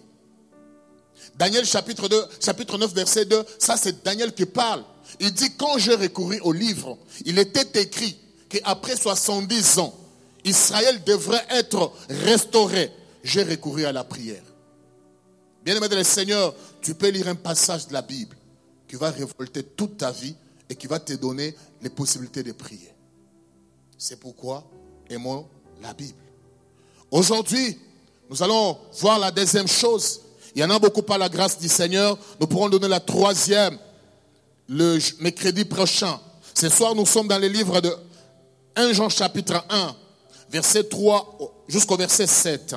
Daniel 1.37 1.65
chapitre 1.65 2.09
2, 2.09 2.25
chapitre 2.41 2.77
9, 2.77 2.93
verset 2.95 3.27
2, 3.27 3.45
ça 3.61 3.77
c'est 3.77 4.03
Daniel 4.03 4.35
qui 4.35 4.45
parle. 4.45 4.83
Il 5.21 5.33
dit, 5.33 5.55
quand 5.57 5.79
j'ai 5.79 5.95
recouru 5.95 6.41
au 6.41 6.53
livre, 6.53 6.99
il 7.25 7.39
était 7.39 7.81
écrit 7.81 8.19
qu'après 8.49 8.97
70 8.97 9.79
ans, 9.79 9.95
Israël 10.45 11.03
devrait 11.05 11.45
être 11.51 11.93
restauré. 12.09 12.91
J'ai 13.23 13.43
recouru 13.43 13.85
à 13.85 13.93
la 13.93 14.05
prière. 14.05 14.43
Bien-aimé 15.65 15.89
le 15.91 16.05
Seigneur, 16.05 16.55
tu 16.81 16.95
peux 16.95 17.09
lire 17.09 17.29
un 17.29 17.35
passage 17.35 17.89
de 17.89 17.93
la 17.93 18.03
Bible 18.03 18.37
qui 18.89 18.97
va 18.97 19.11
révolter 19.11 19.63
toute 19.63 19.99
ta 19.99 20.11
vie 20.11 20.35
et 20.71 20.75
qui 20.75 20.87
va 20.87 20.99
te 20.99 21.13
donner 21.15 21.55
les 21.83 21.91
possibilités 21.91 22.43
de 22.43 22.53
prier. 22.53 22.95
C'est 23.99 24.19
pourquoi 24.19 24.65
aimons 25.11 25.47
la 25.83 25.93
Bible. 25.93 26.19
Aujourd'hui, 27.11 27.79
nous 28.31 28.43
allons 28.43 28.79
voir 29.01 29.19
la 29.19 29.31
deuxième 29.31 29.69
chose. 29.69 30.21
Il 30.55 30.61
y 30.61 30.65
en 30.65 30.71
a 30.71 30.79
beaucoup 30.79 31.03
par 31.03 31.19
la 31.19 31.29
grâce 31.29 31.59
du 31.59 31.69
Seigneur. 31.69 32.17
Nous 32.41 32.47
pourrons 32.47 32.69
donner 32.69 32.89
la 32.89 33.01
troisième 33.01 33.79
le 34.69 34.99
mercredi 35.21 35.65
prochain. 35.65 36.21
Ce 36.55 36.69
soir, 36.69 36.95
nous 36.95 37.07
sommes 37.07 37.29
dans 37.29 37.39
le 37.39 37.49
livre 37.49 37.81
de 37.81 37.95
1 38.77 38.93
Jean 38.93 39.09
chapitre 39.09 39.65
1, 39.69 39.97
verset 40.51 40.85
3 40.85 41.65
jusqu'au 41.69 41.97
verset 41.97 42.27
7. 42.27 42.77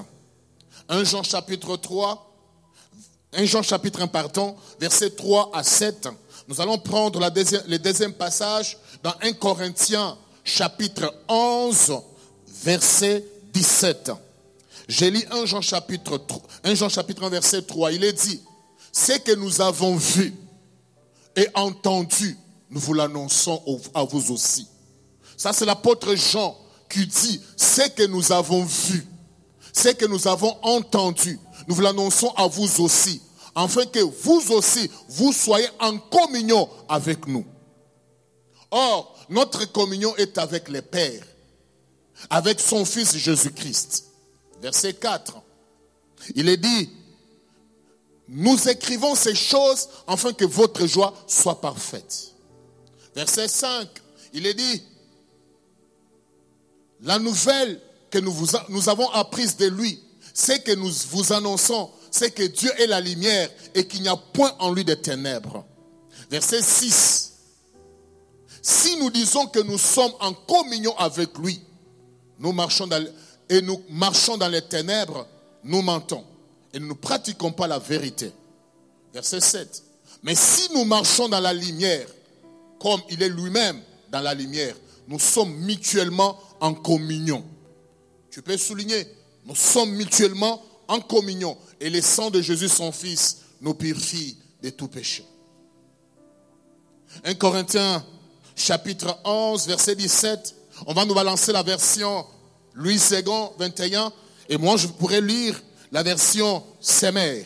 1 0.89 1.03
Jean 1.03 1.24
chapitre 1.24 1.77
3, 1.77 2.31
1 3.33 3.45
Jean 3.45 3.62
chapitre 3.62 4.01
1, 4.01 4.07
pardon, 4.07 4.55
verset 4.79 5.12
3 5.12 5.51
à 5.53 5.63
7. 5.63 6.10
Nous 6.48 6.60
allons 6.60 6.77
prendre 6.77 7.19
la 7.19 7.29
deuxième, 7.29 7.63
le 7.67 7.79
deuxième 7.79 8.13
passage 8.13 8.77
dans 9.03 9.13
1 9.21 9.33
Corinthiens 9.33 10.17
chapitre 10.43 11.13
11, 11.27 11.93
verset 12.63 13.25
17. 13.53 14.12
J'ai 14.88 15.12
lu 15.12 15.24
1 15.31 15.45
Jean 15.45 15.62
chapitre 15.62 16.17
3, 16.17 16.41
1 16.63 16.75
Jean 16.75 16.89
chapitre 16.89 17.24
1, 17.24 17.29
verset 17.29 17.62
3. 17.62 17.93
Il 17.93 18.03
est 18.03 18.13
dit, 18.13 18.41
ce 18.91 19.13
que 19.19 19.36
nous 19.36 19.62
avons 19.62 19.95
vu 19.95 20.33
et 21.36 21.48
entendu, 21.53 22.38
nous 22.69 22.79
vous 22.79 22.93
l'annonçons 22.93 23.62
à 23.93 24.03
vous 24.03 24.31
aussi. 24.31 24.67
Ça, 25.41 25.53
c'est 25.53 25.65
l'apôtre 25.65 26.13
Jean 26.13 26.55
qui 26.88 27.07
dit, 27.07 27.41
ce 27.57 27.89
que 27.89 28.03
nous 28.05 28.31
avons 28.31 28.63
vu, 28.63 29.07
ce 29.74 29.89
que 29.89 30.05
nous 30.05 30.27
avons 30.27 30.55
entendu, 30.62 31.39
nous 31.67 31.74
vous 31.74 31.81
l'annonçons 31.81 32.31
à 32.38 32.45
vous 32.45 32.79
aussi, 32.79 33.24
afin 33.55 33.88
que 33.88 34.01
vous 34.01 34.51
aussi, 34.51 34.88
vous 35.10 35.33
soyez 35.33 35.67
en 35.79 35.98
communion 35.98 36.69
avec 36.88 37.25
nous. 37.25 37.43
Or, 38.69 39.17
notre 39.29 39.65
communion 39.65 40.15
est 40.17 40.38
avec 40.38 40.69
le 40.69 40.83
Père, 40.83 41.24
avec 42.29 42.60
son 42.60 42.86
Fils 42.86 43.17
Jésus-Christ. 43.17 44.05
Verset 44.62 44.93
4. 44.93 45.41
Il 46.36 46.50
est 46.50 46.57
dit, 46.57 46.89
nous 48.27 48.69
écrivons 48.69 49.15
ces 49.15 49.33
choses 49.33 49.89
afin 50.05 50.33
que 50.33 50.45
votre 50.45 50.86
joie 50.86 51.15
soit 51.25 51.60
parfaite. 51.60 52.31
Verset 53.15 53.48
5. 53.48 53.88
Il 54.33 54.45
est 54.45 54.53
dit, 54.53 54.83
la 57.01 57.20
nouvelle 57.20 57.79
que 58.10 58.20
nous, 58.20 58.89
avons 58.89 59.10
apprise 59.12 59.58
de 59.58 59.67
lui, 59.67 60.00
c'est 60.34 60.63
que 60.63 60.74
nous 60.74 60.91
vous 61.10 61.34
annonçons, 61.34 61.89
c'est 62.12 62.31
que 62.31 62.43
Dieu 62.43 62.72
est 62.77 62.88
la 62.88 63.00
lumière 63.00 63.50
et 63.74 63.88
qu'il 63.88 64.01
n'y 64.01 64.08
a 64.08 64.15
point 64.15 64.53
en 64.60 64.72
lui 64.72 64.84
de 64.84 64.93
ténèbres. 64.93 65.65
Verset 66.29 66.62
6. 66.62 67.31
Si 68.62 68.98
nous 68.98 69.10
disons 69.10 69.48
que 69.48 69.60
nous 69.60 69.77
sommes 69.77 70.13
en 70.20 70.34
communion 70.34 70.96
avec 70.98 71.38
lui, 71.38 71.62
nous 72.39 72.51
marchons 72.51 72.88
et 73.50 73.62
nous 73.62 73.81
marchons 73.89 74.38
dans 74.38 74.48
les 74.48 74.62
ténèbres, 74.62 75.27
nous 75.63 75.81
mentons 75.81 76.24
et 76.74 76.79
nous 76.79 76.89
ne 76.89 76.93
pratiquons 76.93 77.51
pas 77.51 77.67
la 77.67 77.79
vérité. 77.79 78.31
Verset 79.13 79.41
7. 79.41 79.84
Mais 80.24 80.36
si 80.36 80.72
nous 80.74 80.86
marchons 80.86 81.27
dans 81.27 81.39
la 81.39 81.53
lumière, 81.53 82.08
comme 82.79 83.01
il 83.10 83.22
est 83.22 83.29
lui-même 83.29 83.81
dans 84.10 84.22
la 84.22 84.34
lumière, 84.34 84.75
nous 85.12 85.20
sommes 85.20 85.53
mutuellement 85.65 86.39
en 86.62 86.74
communion. 86.74 87.44
Tu 88.32 88.41
peux 88.41 88.56
souligner, 88.56 89.06
nous 89.46 89.56
sommes 89.56 89.91
mutuellement 89.91 90.63
en 90.88 91.01
communion. 91.01 91.58
Et 91.82 91.89
le 91.89 92.01
sang 92.01 92.32
de 92.32 92.41
Jésus, 92.41 92.70
son 92.70 92.94
Fils, 92.94 93.39
nous 93.60 93.74
purifie 93.74 94.38
de 94.63 94.70
tout 94.70 94.88
péché. 94.88 95.25
1 97.25 97.34
Corinthiens 97.34 98.06
chapitre 98.56 99.20
11, 99.25 99.68
verset 99.68 99.96
17. 99.96 100.56
On 100.88 100.94
va 100.94 101.03
nous 101.03 101.13
balancer 101.13 101.51
la 101.51 101.62
version 101.62 102.25
Louis 102.74 103.01
II, 103.12 103.24
21. 103.60 104.13
Et 104.48 104.58
moi, 104.58 104.77
je 104.77 104.88
pourrais 104.88 105.20
lire 105.20 105.62
la 105.91 106.03
version 106.03 106.63
Semer. 106.80 107.46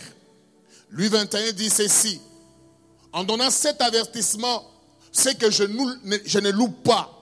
Louis 0.92 1.08
21 1.08 1.52
dit 1.54 1.72
ceci. 1.72 2.22
En 3.12 3.24
donnant 3.24 3.50
cet 3.50 3.82
avertissement, 3.82 4.70
c'est 5.12 5.36
que 5.36 5.50
je, 5.50 5.64
je 6.26 6.40
ne 6.40 6.52
loue 6.52 6.68
pas 6.70 7.15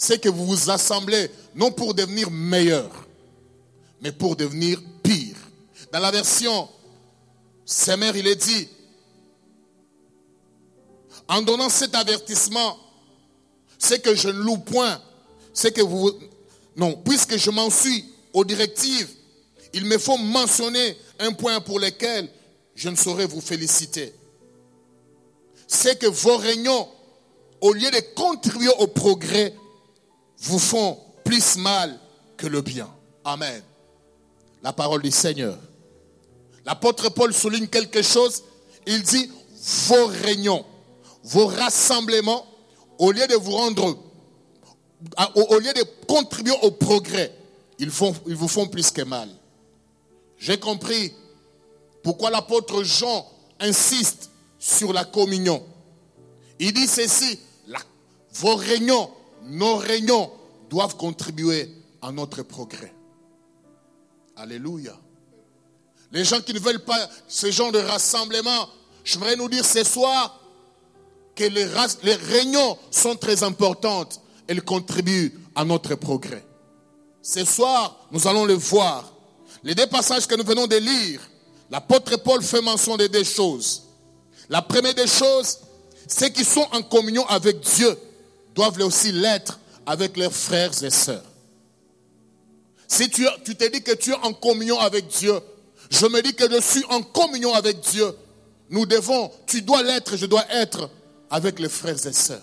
c'est 0.00 0.18
que 0.18 0.30
vous 0.30 0.46
vous 0.46 0.70
assemblez 0.70 1.30
non 1.54 1.70
pour 1.70 1.92
devenir 1.92 2.30
meilleur, 2.30 3.06
mais 4.00 4.10
pour 4.10 4.34
devenir 4.34 4.80
pire. 5.02 5.36
Dans 5.92 5.98
la 5.98 6.10
version 6.10 6.70
Semer, 7.66 8.12
il 8.14 8.26
est 8.26 8.36
dit, 8.42 8.66
en 11.28 11.42
donnant 11.42 11.68
cet 11.68 11.94
avertissement, 11.94 12.78
c'est 13.78 14.00
que 14.00 14.14
je 14.14 14.28
ne 14.28 14.40
loue 14.40 14.56
point, 14.56 15.02
c'est 15.52 15.70
que 15.70 15.82
vous... 15.82 16.10
Non, 16.76 16.96
puisque 17.04 17.36
je 17.36 17.50
m'en 17.50 17.68
suis 17.68 18.06
aux 18.32 18.46
directives, 18.46 19.10
il 19.74 19.84
me 19.84 19.98
faut 19.98 20.16
mentionner 20.16 20.96
un 21.18 21.32
point 21.32 21.60
pour 21.60 21.78
lequel 21.78 22.30
je 22.74 22.88
ne 22.88 22.96
saurais 22.96 23.26
vous 23.26 23.42
féliciter. 23.42 24.14
C'est 25.68 25.98
que 25.98 26.06
vos 26.06 26.38
réunions, 26.38 26.88
au 27.60 27.74
lieu 27.74 27.90
de 27.90 28.00
contribuer 28.14 28.70
au 28.78 28.86
progrès, 28.86 29.54
vous 30.40 30.58
font 30.58 30.98
plus 31.24 31.56
mal 31.56 31.98
que 32.36 32.46
le 32.46 32.62
bien. 32.62 32.88
Amen. 33.24 33.62
La 34.62 34.72
parole 34.72 35.02
du 35.02 35.10
Seigneur. 35.10 35.58
L'apôtre 36.64 37.08
Paul 37.10 37.32
souligne 37.32 37.66
quelque 37.66 38.02
chose. 38.02 38.42
Il 38.86 39.02
dit, 39.02 39.30
vos 39.88 40.06
réunions, 40.06 40.64
vos 41.24 41.46
rassemblements, 41.46 42.46
au 42.98 43.12
lieu 43.12 43.26
de 43.26 43.34
vous 43.34 43.52
rendre, 43.52 43.98
au 45.34 45.58
lieu 45.58 45.72
de 45.72 45.84
contribuer 46.06 46.54
au 46.62 46.70
progrès, 46.70 47.34
ils, 47.78 47.88
vous 47.88 48.48
font 48.48 48.66
plus 48.66 48.90
que 48.90 49.02
mal. 49.02 49.28
J'ai 50.38 50.58
compris 50.58 51.12
pourquoi 52.02 52.30
l'apôtre 52.30 52.82
Jean 52.82 53.26
insiste 53.58 54.30
sur 54.58 54.92
la 54.92 55.04
communion. 55.04 55.62
Il 56.58 56.72
dit 56.72 56.86
ceci, 56.86 57.38
vos 58.34 58.54
réunions 58.54 59.10
nos 59.42 59.76
réunions 59.76 60.30
doivent 60.68 60.96
contribuer 60.96 61.70
à 62.02 62.12
notre 62.12 62.42
progrès. 62.42 62.94
Alléluia. 64.36 64.96
Les 66.12 66.24
gens 66.24 66.40
qui 66.40 66.54
ne 66.54 66.58
veulent 66.58 66.84
pas 66.84 67.08
ce 67.28 67.50
genre 67.50 67.72
de 67.72 67.78
rassemblement, 67.78 68.68
j'aimerais 69.04 69.36
nous 69.36 69.48
dire 69.48 69.64
ce 69.64 69.84
soir 69.84 70.40
que 71.34 71.44
les, 71.44 71.66
les 72.02 72.14
réunions 72.14 72.78
sont 72.90 73.16
très 73.16 73.42
importantes. 73.42 74.20
Elles 74.46 74.62
contribuent 74.62 75.38
à 75.54 75.64
notre 75.64 75.94
progrès. 75.94 76.44
Ce 77.22 77.44
soir, 77.44 78.06
nous 78.10 78.26
allons 78.26 78.44
le 78.44 78.54
voir. 78.54 79.12
Les 79.62 79.74
deux 79.74 79.86
passages 79.86 80.26
que 80.26 80.34
nous 80.34 80.44
venons 80.44 80.66
de 80.66 80.76
lire, 80.76 81.20
l'apôtre 81.70 82.16
Paul 82.16 82.42
fait 82.42 82.62
mention 82.62 82.96
de 82.96 83.06
deux 83.06 83.24
choses. 83.24 83.82
La 84.48 84.62
première 84.62 84.94
des 84.94 85.06
choses, 85.06 85.58
c'est 86.08 86.32
qu'ils 86.32 86.46
sont 86.46 86.66
en 86.72 86.82
communion 86.82 87.26
avec 87.28 87.60
Dieu 87.60 87.96
doivent 88.60 88.82
aussi 88.82 89.10
l'être 89.10 89.58
avec 89.86 90.18
leurs 90.18 90.34
frères 90.34 90.84
et 90.84 90.90
sœurs. 90.90 91.24
Si 92.86 93.08
tu, 93.08 93.26
tu 93.42 93.56
te 93.56 93.64
dis 93.64 93.82
que 93.82 93.92
tu 93.92 94.10
es 94.10 94.16
en 94.16 94.34
communion 94.34 94.78
avec 94.78 95.08
Dieu, 95.08 95.40
je 95.90 96.04
me 96.06 96.20
dis 96.20 96.34
que 96.34 96.44
je 96.50 96.60
suis 96.60 96.84
en 96.90 97.00
communion 97.00 97.54
avec 97.54 97.80
Dieu. 97.80 98.14
Nous 98.68 98.84
devons, 98.84 99.30
tu 99.46 99.62
dois 99.62 99.82
l'être, 99.82 100.14
je 100.14 100.26
dois 100.26 100.44
être 100.50 100.90
avec 101.30 101.58
les 101.58 101.70
frères 101.70 102.06
et 102.06 102.12
sœurs. 102.12 102.42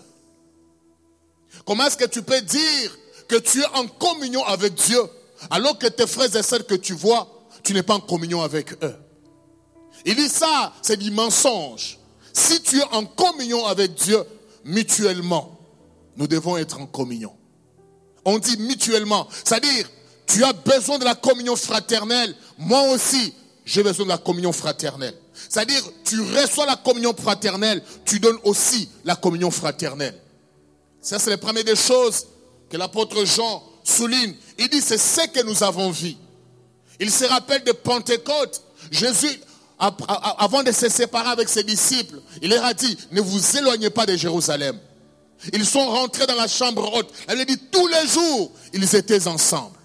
Comment 1.64 1.86
est-ce 1.86 1.96
que 1.96 2.06
tu 2.06 2.22
peux 2.22 2.40
dire 2.40 2.98
que 3.28 3.36
tu 3.36 3.60
es 3.60 3.66
en 3.74 3.86
communion 3.86 4.44
avec 4.44 4.74
Dieu 4.74 5.00
alors 5.50 5.78
que 5.78 5.86
tes 5.86 6.08
frères 6.08 6.34
et 6.34 6.42
sœurs 6.42 6.66
que 6.66 6.74
tu 6.74 6.94
vois, 6.94 7.28
tu 7.62 7.74
n'es 7.74 7.84
pas 7.84 7.94
en 7.94 8.00
communion 8.00 8.42
avec 8.42 8.72
eux? 8.82 8.96
Il 10.04 10.16
dit 10.16 10.28
ça, 10.28 10.72
c'est 10.82 10.96
du 10.96 11.12
mensonge. 11.12 11.96
Si 12.32 12.60
tu 12.60 12.80
es 12.80 12.84
en 12.90 13.04
communion 13.04 13.64
avec 13.66 13.94
Dieu 13.94 14.20
mutuellement, 14.64 15.57
nous 16.18 16.26
devons 16.26 16.56
être 16.56 16.80
en 16.80 16.86
communion. 16.86 17.32
On 18.24 18.38
dit 18.38 18.58
mutuellement, 18.58 19.26
c'est-à-dire, 19.30 19.88
tu 20.26 20.44
as 20.44 20.52
besoin 20.52 20.98
de 20.98 21.04
la 21.04 21.14
communion 21.14 21.56
fraternelle, 21.56 22.34
moi 22.58 22.82
aussi, 22.90 23.32
j'ai 23.64 23.82
besoin 23.82 24.04
de 24.04 24.10
la 24.10 24.18
communion 24.18 24.52
fraternelle. 24.52 25.14
C'est-à-dire, 25.48 25.82
tu 26.04 26.20
reçois 26.20 26.66
la 26.66 26.76
communion 26.76 27.14
fraternelle, 27.14 27.82
tu 28.04 28.18
donnes 28.18 28.38
aussi 28.42 28.90
la 29.04 29.14
communion 29.14 29.50
fraternelle. 29.50 30.20
Ça, 31.00 31.18
c'est 31.18 31.30
la 31.30 31.38
première 31.38 31.64
des 31.64 31.76
choses 31.76 32.26
que 32.68 32.76
l'apôtre 32.76 33.24
Jean 33.24 33.62
souligne. 33.84 34.34
Il 34.58 34.68
dit, 34.68 34.80
c'est 34.80 34.98
ce 34.98 35.26
que 35.28 35.42
nous 35.44 35.62
avons 35.62 35.90
vu. 35.90 36.14
Il 37.00 37.10
se 37.10 37.24
rappelle 37.24 37.62
de 37.62 37.72
Pentecôte. 37.72 38.62
Jésus, 38.90 39.40
avant 39.78 40.64
de 40.64 40.72
se 40.72 40.88
séparer 40.88 41.28
avec 41.28 41.48
ses 41.48 41.62
disciples, 41.62 42.20
il 42.42 42.50
leur 42.50 42.64
a 42.64 42.74
dit, 42.74 42.98
ne 43.12 43.20
vous 43.20 43.56
éloignez 43.56 43.90
pas 43.90 44.04
de 44.04 44.16
Jérusalem. 44.16 44.78
Ils 45.52 45.64
sont 45.64 45.86
rentrés 45.86 46.26
dans 46.26 46.34
la 46.34 46.48
chambre 46.48 46.92
haute. 46.94 47.12
Elle 47.26 47.40
a 47.40 47.44
dit, 47.44 47.58
tous 47.70 47.86
les 47.86 48.06
jours, 48.08 48.50
ils 48.72 48.96
étaient 48.96 49.26
ensemble. 49.26 49.76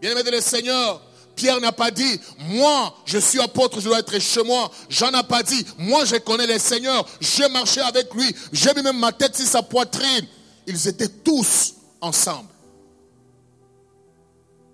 Bien-aimé 0.00 0.22
de 0.22 0.30
le 0.30 0.40
Seigneur, 0.40 1.02
Pierre 1.34 1.60
n'a 1.60 1.72
pas 1.72 1.90
dit, 1.90 2.20
moi, 2.38 2.94
je 3.04 3.18
suis 3.18 3.40
apôtre, 3.40 3.80
je 3.80 3.88
dois 3.88 4.00
être 4.00 4.18
chez 4.18 4.42
moi. 4.42 4.70
Jean 4.88 5.10
n'a 5.10 5.22
pas 5.22 5.42
dit, 5.42 5.64
moi, 5.78 6.04
je 6.04 6.16
connais 6.16 6.46
le 6.46 6.58
Seigneur, 6.58 7.06
j'ai 7.20 7.48
marché 7.48 7.80
avec 7.80 8.12
lui, 8.14 8.34
j'ai 8.52 8.72
mis 8.74 8.82
même 8.82 8.98
ma 8.98 9.12
tête 9.12 9.36
sur 9.36 9.46
sa 9.46 9.62
poitrine. 9.62 10.26
Ils 10.66 10.88
étaient 10.88 11.08
tous 11.08 11.74
ensemble. 12.00 12.48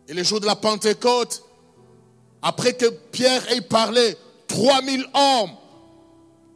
Et 0.09 0.13
le 0.13 0.23
jour 0.23 0.41
de 0.41 0.47
la 0.47 0.57
Pentecôte, 0.57 1.43
après 2.43 2.75
que 2.75 2.87
Pierre 2.87 3.51
ait 3.53 3.63
parlé, 3.63 4.17
3000 4.49 5.07
hommes, 5.15 5.51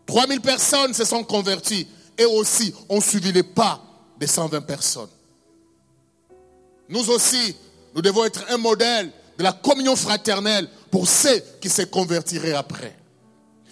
3000 0.07 0.41
personnes 0.41 0.93
se 0.93 1.05
sont 1.05 1.25
converties 1.25 1.87
et 2.19 2.25
aussi 2.27 2.75
ont 2.89 3.01
suivi 3.01 3.33
les 3.33 3.45
pas 3.45 3.81
des 4.19 4.27
120 4.27 4.61
personnes. 4.63 5.09
Nous 6.89 7.09
aussi, 7.11 7.57
nous 7.95 8.03
devons 8.03 8.25
être 8.25 8.45
un 8.51 8.59
modèle 8.59 9.11
de 9.39 9.43
la 9.45 9.53
communion 9.53 9.95
fraternelle 9.95 10.69
pour 10.91 11.07
ceux 11.07 11.41
qui 11.61 11.69
se 11.71 11.83
convertiraient 11.83 12.55
après. 12.55 12.97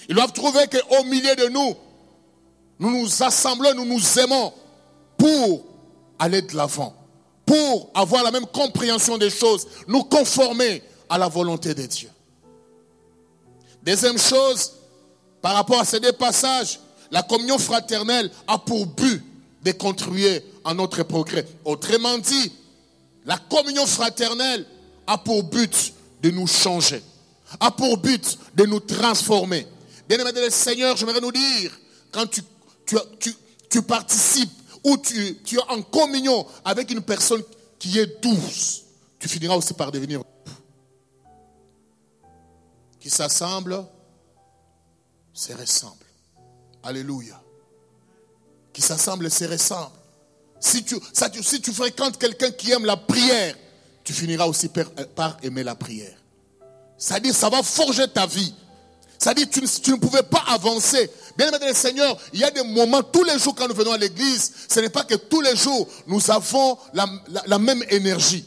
Ils 0.09 0.15
doivent 0.15 0.33
trouver 0.33 0.67
qu'au 0.69 1.05
milieu 1.05 1.35
de 1.35 1.49
nous, 1.49 1.75
nous 2.79 2.91
nous 2.91 3.23
assemblons, 3.23 3.75
nous 3.75 3.85
nous 3.85 4.19
aimons 4.19 4.53
pour 5.17 5.65
aller 6.19 6.43
de 6.43 6.55
l'avant, 6.55 6.95
pour 7.45 7.91
avoir 7.95 8.23
la 8.23 8.31
même 8.31 8.47
compréhension 8.47 9.19
des 9.19 9.31
choses, 9.31 9.67
nous 9.88 10.05
conformer 10.05 10.83
à 11.09 11.19
la 11.19 11.29
volonté 11.29 11.75
de 11.75 11.87
Dieu. 11.87 12.11
Deuxième 13.83 14.19
chose, 14.19 14.73
par 15.41 15.55
rapport 15.55 15.81
à 15.81 15.85
ces 15.85 16.00
deux 16.00 16.12
passages, 16.12 16.81
la 17.11 17.23
communion 17.23 17.59
fraternelle 17.59 18.31
a 18.47 18.59
pour 18.59 18.87
but 18.87 19.23
de 19.62 19.73
contribuer 19.73 20.45
à 20.64 20.75
notre 20.75 21.03
progrès. 21.03 21.47
Autrement 21.64 22.19
dit, 22.19 22.53
la 23.25 23.38
communion 23.38 23.87
fraternelle 23.87 24.66
a 25.07 25.19
pour 25.19 25.42
but 25.45 25.92
de 26.23 26.31
nous 26.31 26.47
changer, 26.47 27.03
a 27.61 27.71
pour 27.71 27.99
but 27.99 28.38
de 28.55 28.64
nous 28.64 28.81
transformer. 28.81 29.66
Bien 30.09 30.19
aimé 30.19 30.31
le 30.35 30.51
Seigneur, 30.51 30.97
j'aimerais 30.97 31.21
nous 31.21 31.33
dire, 31.33 31.73
quand 32.12 32.27
tu, 32.27 33.83
participes 33.83 34.53
ou 34.85 34.97
tu, 34.97 35.38
tu 35.45 35.57
es 35.57 35.62
en 35.69 35.83
communion 35.83 36.47
avec 36.64 36.90
une 36.90 37.03
personne 37.03 37.42
qui 37.79 37.99
est 37.99 38.23
douce, 38.23 38.85
tu 39.19 39.29
finiras 39.29 39.57
aussi 39.57 39.75
par 39.75 39.90
devenir 39.92 40.23
qui 43.07 43.11
s'assemble 43.11 43.87
se 45.33 45.53
ressemble. 45.53 46.06
Alléluia. 46.87 47.42
Qui 48.72 48.81
s'assemble 48.81 49.29
se 49.29 49.44
ressemble. 49.44 49.90
Si 50.61 50.85
tu, 50.85 50.96
tu 51.61 51.72
fréquentes 51.72 52.16
quelqu'un 52.16 52.53
qui 52.53 52.70
aime 52.70 52.85
la 52.85 52.96
prière, 52.96 53.57
tu 54.05 54.12
finiras 54.12 54.46
aussi 54.46 54.68
par, 54.68 55.37
aimer 55.42 55.64
la 55.64 55.75
prière. 55.75 56.16
C'est-à-dire, 56.96 57.35
ça 57.35 57.51
va 57.51 57.62
forger 57.64 58.07
ta 58.07 58.27
vie. 58.27 58.55
C'est-à-dire, 59.18 59.49
tu, 59.51 59.62
tu, 59.83 59.90
ne 59.90 59.96
pouvais 59.96 60.22
pas 60.22 60.44
avancer. 60.46 61.11
Bien 61.37 61.49
aimé 61.49 61.66
le 61.68 61.75
Seigneur, 61.75 62.16
il 62.33 62.38
y 62.38 62.44
a 62.44 62.53
des 62.53 62.62
moments, 62.62 63.03
tous 63.03 63.25
les 63.25 63.38
jours 63.38 63.57
quand 63.57 63.66
nous 63.66 63.75
venons 63.75 63.92
à 63.92 63.99
l'église, 63.99 64.53
ce 64.68 64.79
n'est 64.79 64.88
pas 64.88 65.03
que 65.03 65.16
tous 65.16 65.40
les 65.40 65.57
jours 65.57 65.88
nous 66.07 66.31
avons 66.31 66.79
la, 66.94 67.59
même 67.59 67.83
énergie. 67.90 68.44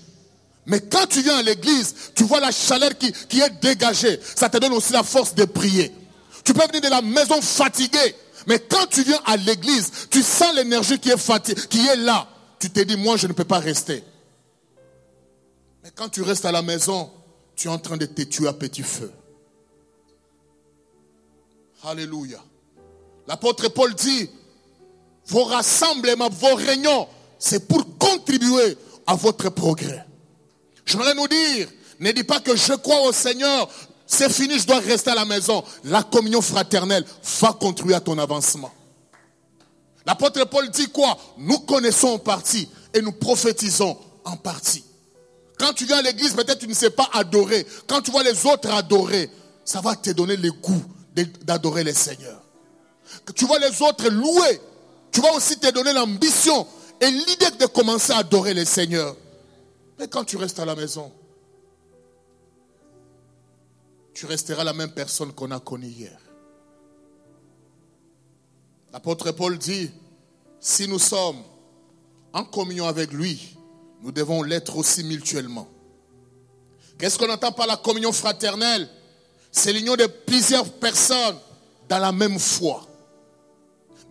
Mais 0.65 0.79
quand 0.79 1.07
tu 1.07 1.21
viens 1.21 1.39
à 1.39 1.43
l'église, 1.43 1.93
tu 2.15 2.23
vois 2.23 2.39
la 2.39 2.51
chaleur 2.51 2.97
qui, 2.97 3.11
qui 3.27 3.41
est 3.41 3.49
dégagée. 3.61 4.19
Ça 4.35 4.47
te 4.47 4.57
donne 4.57 4.73
aussi 4.73 4.93
la 4.93 5.03
force 5.03 5.35
de 5.35 5.43
prier. 5.43 5.93
Tu 6.45 6.53
peux 6.53 6.65
venir 6.65 6.81
de 6.81 6.87
la 6.87 7.01
maison 7.01 7.41
fatigué. 7.41 8.15
Mais 8.49 8.57
quand 8.57 8.87
tu 8.87 9.03
viens 9.03 9.21
à 9.25 9.37
l'église, 9.37 9.91
tu 10.09 10.23
sens 10.23 10.55
l'énergie 10.55 10.97
qui 10.97 11.11
est 11.11 11.67
qui 11.69 11.85
est 11.85 11.95
là. 11.97 12.27
Tu 12.57 12.71
te 12.71 12.79
dis, 12.79 12.97
moi, 12.97 13.15
je 13.15 13.27
ne 13.27 13.33
peux 13.33 13.43
pas 13.45 13.59
rester. 13.59 14.03
Mais 15.83 15.91
quand 15.93 16.09
tu 16.09 16.23
restes 16.23 16.45
à 16.45 16.51
la 16.51 16.63
maison, 16.63 17.11
tu 17.55 17.67
es 17.67 17.71
en 17.71 17.77
train 17.77 17.95
de 17.95 18.07
te 18.07 18.23
tuer 18.23 18.47
à 18.47 18.53
petit 18.53 18.81
feu. 18.81 19.11
Alléluia. 21.83 22.39
L'apôtre 23.27 23.67
Paul 23.67 23.93
dit, 23.93 24.27
vos 25.27 25.43
rassemblements, 25.43 26.29
vos 26.31 26.55
réunions, 26.55 27.07
c'est 27.37 27.67
pour 27.67 27.99
contribuer 27.99 28.75
à 29.05 29.13
votre 29.13 29.49
progrès. 29.49 30.07
Je 30.85 30.97
voudrais 30.97 31.13
nous 31.13 31.27
dire, 31.27 31.69
ne 31.99 32.11
dis 32.11 32.23
pas 32.23 32.39
que 32.39 32.55
je 32.55 32.73
crois 32.73 33.01
au 33.01 33.11
Seigneur, 33.11 33.69
c'est 34.11 34.31
fini, 34.31 34.57
je 34.57 34.65
dois 34.65 34.79
rester 34.79 35.11
à 35.11 35.15
la 35.15 35.23
maison. 35.23 35.63
La 35.83 36.01
communion 36.01 36.41
fraternelle 36.41 37.05
va 37.41 37.53
contribuer 37.53 37.93
à 37.93 37.99
ton 37.99 38.17
avancement. 38.17 38.73
L'apôtre 40.03 40.43
Paul 40.45 40.67
dit 40.71 40.89
quoi? 40.89 41.15
Nous 41.37 41.59
connaissons 41.59 42.07
en 42.07 42.17
partie 42.17 42.67
et 42.91 43.03
nous 43.03 43.11
prophétisons 43.11 43.95
en 44.25 44.35
partie. 44.35 44.83
Quand 45.59 45.73
tu 45.73 45.85
viens 45.85 45.99
à 45.99 46.01
l'église, 46.01 46.33
peut-être 46.33 46.57
tu 46.57 46.67
ne 46.67 46.73
sais 46.73 46.89
pas 46.89 47.07
adorer. 47.13 47.67
Quand 47.85 48.01
tu 48.01 48.09
vois 48.09 48.23
les 48.23 48.47
autres 48.47 48.71
adorer, 48.71 49.29
ça 49.63 49.79
va 49.79 49.95
te 49.95 50.09
donner 50.09 50.37
le 50.37 50.51
goût 50.53 50.83
d'adorer 51.43 51.83
le 51.83 51.93
Seigneur. 51.93 52.41
Tu 53.35 53.45
vois 53.45 53.59
les 53.59 53.79
autres 53.83 54.09
louer, 54.09 54.59
tu 55.11 55.21
vas 55.21 55.33
aussi 55.33 55.59
te 55.59 55.69
donner 55.69 55.93
l'ambition 55.93 56.65
et 56.99 57.11
l'idée 57.11 57.51
de 57.59 57.67
commencer 57.67 58.11
à 58.11 58.17
adorer 58.17 58.55
le 58.55 58.65
Seigneur. 58.65 59.15
Mais 59.99 60.07
quand 60.07 60.23
tu 60.23 60.37
restes 60.37 60.57
à 60.57 60.65
la 60.65 60.75
maison, 60.75 61.11
tu 64.19 64.25
resteras 64.25 64.65
la 64.65 64.73
même 64.73 64.91
personne 64.91 65.31
qu'on 65.31 65.49
a 65.51 65.61
connue 65.61 65.87
hier. 65.87 66.19
L'apôtre 68.91 69.31
Paul 69.31 69.57
dit, 69.57 69.89
si 70.59 70.89
nous 70.89 70.99
sommes 70.99 71.41
en 72.33 72.43
communion 72.43 72.85
avec 72.85 73.13
lui, 73.13 73.55
nous 74.01 74.11
devons 74.11 74.43
l'être 74.43 74.75
aussi 74.75 75.05
mutuellement. 75.05 75.69
Qu'est-ce 76.97 77.17
qu'on 77.17 77.31
entend 77.31 77.53
par 77.53 77.65
la 77.65 77.77
communion 77.77 78.11
fraternelle? 78.11 78.89
C'est 79.53 79.71
l'union 79.71 79.95
de 79.95 80.05
plusieurs 80.05 80.69
personnes 80.69 81.37
dans 81.87 81.99
la 81.99 82.11
même 82.11 82.39
foi. 82.39 82.85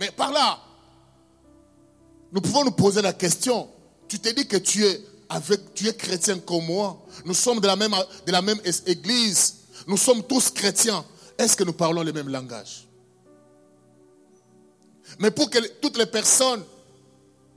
Mais 0.00 0.10
par 0.10 0.32
là, 0.32 0.58
nous 2.32 2.40
pouvons 2.40 2.64
nous 2.64 2.70
poser 2.70 3.02
la 3.02 3.12
question. 3.12 3.68
Tu 4.08 4.18
te 4.18 4.30
dis 4.30 4.48
que 4.48 4.56
tu 4.56 4.86
es 4.86 5.04
avec, 5.28 5.74
tu 5.74 5.86
es 5.86 5.94
chrétien 5.94 6.38
comme 6.38 6.64
moi? 6.64 6.98
Nous 7.26 7.34
sommes 7.34 7.60
de 7.60 7.66
la 7.66 7.76
même, 7.76 7.94
de 8.24 8.32
la 8.32 8.40
même 8.40 8.60
église. 8.86 9.57
Nous 9.88 9.96
sommes 9.96 10.22
tous 10.22 10.50
chrétiens. 10.50 11.04
Est-ce 11.38 11.56
que 11.56 11.64
nous 11.64 11.72
parlons 11.72 12.02
le 12.02 12.12
même 12.12 12.28
langage? 12.28 12.86
Mais 15.18 15.30
pour 15.30 15.48
que 15.48 15.58
toutes 15.80 15.96
les 15.96 16.06
personnes 16.06 16.62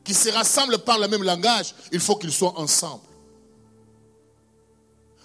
qui 0.03 0.13
se 0.13 0.29
rassemblent 0.29 0.79
par 0.79 0.97
le 0.97 1.07
même 1.09 1.23
langage, 1.23 1.75
il 1.91 1.99
faut 1.99 2.15
qu'ils 2.15 2.31
soient 2.31 2.57
ensemble. 2.57 3.03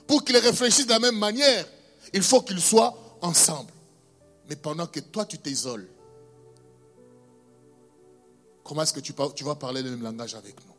Pour 0.07 0.25
qu'ils 0.25 0.37
réfléchissent 0.37 0.87
de 0.87 0.93
la 0.93 0.99
même 0.99 1.19
manière, 1.19 1.67
il 2.13 2.23
faut 2.23 2.43
qu'ils 2.43 2.61
soient 2.61 2.95
ensemble. 3.23 3.71
Mais 4.49 4.57
pendant 4.57 4.87
que 4.87 5.01
toi, 5.01 5.25
tu 5.25 5.39
t'isoles, 5.39 5.89
comment 8.65 8.83
est-ce 8.83 8.93
que 8.93 9.01
tu 9.01 9.45
vas 9.45 9.55
parler 9.55 9.83
le 9.83 9.91
même 9.91 10.03
langage 10.03 10.35
avec 10.35 10.57
nous? 10.57 10.76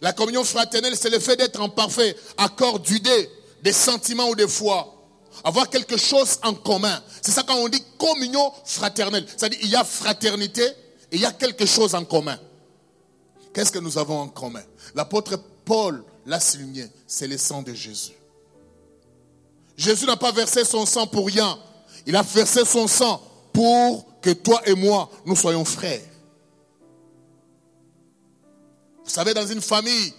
La 0.00 0.12
communion 0.12 0.44
fraternelle, 0.44 0.96
c'est 0.96 1.10
le 1.10 1.18
fait 1.18 1.36
d'être 1.36 1.60
en 1.60 1.68
parfait 1.68 2.16
accord 2.38 2.80
d'idées, 2.80 3.30
des 3.62 3.72
sentiments 3.72 4.28
ou 4.28 4.34
des 4.34 4.48
foi. 4.48 4.96
Avoir 5.44 5.68
quelque 5.70 5.96
chose 5.96 6.38
en 6.42 6.54
commun. 6.54 7.02
C'est 7.22 7.32
ça 7.32 7.42
quand 7.42 7.56
on 7.56 7.68
dit 7.68 7.82
communion 7.98 8.52
fraternelle. 8.64 9.26
C'est-à-dire 9.36 9.58
il 9.62 9.68
y 9.68 9.76
a 9.76 9.84
fraternité 9.84 10.64
il 11.12 11.20
y 11.20 11.26
a 11.26 11.32
quelque 11.32 11.66
chose 11.66 11.94
en 11.94 12.04
commun. 12.04 12.38
Qu'est-ce 13.52 13.72
que 13.72 13.78
nous 13.78 13.98
avons 13.98 14.20
en 14.20 14.28
commun? 14.28 14.62
L'apôtre 14.94 15.40
Paul 15.64 16.04
l'a 16.26 16.40
souligné, 16.40 16.86
c'est 17.06 17.26
le 17.26 17.36
sang 17.36 17.62
de 17.62 17.74
Jésus. 17.74 18.12
Jésus 19.76 20.06
n'a 20.06 20.16
pas 20.16 20.32
versé 20.32 20.64
son 20.64 20.86
sang 20.86 21.06
pour 21.06 21.26
rien. 21.26 21.58
Il 22.06 22.14
a 22.14 22.22
versé 22.22 22.64
son 22.64 22.86
sang 22.86 23.20
pour 23.52 24.06
que 24.20 24.30
toi 24.30 24.60
et 24.66 24.74
moi, 24.74 25.10
nous 25.24 25.34
soyons 25.34 25.64
frères. 25.64 26.00
Vous 29.10 29.16
savez, 29.16 29.34
dans 29.34 29.44
une 29.44 29.60
famille, 29.60 30.14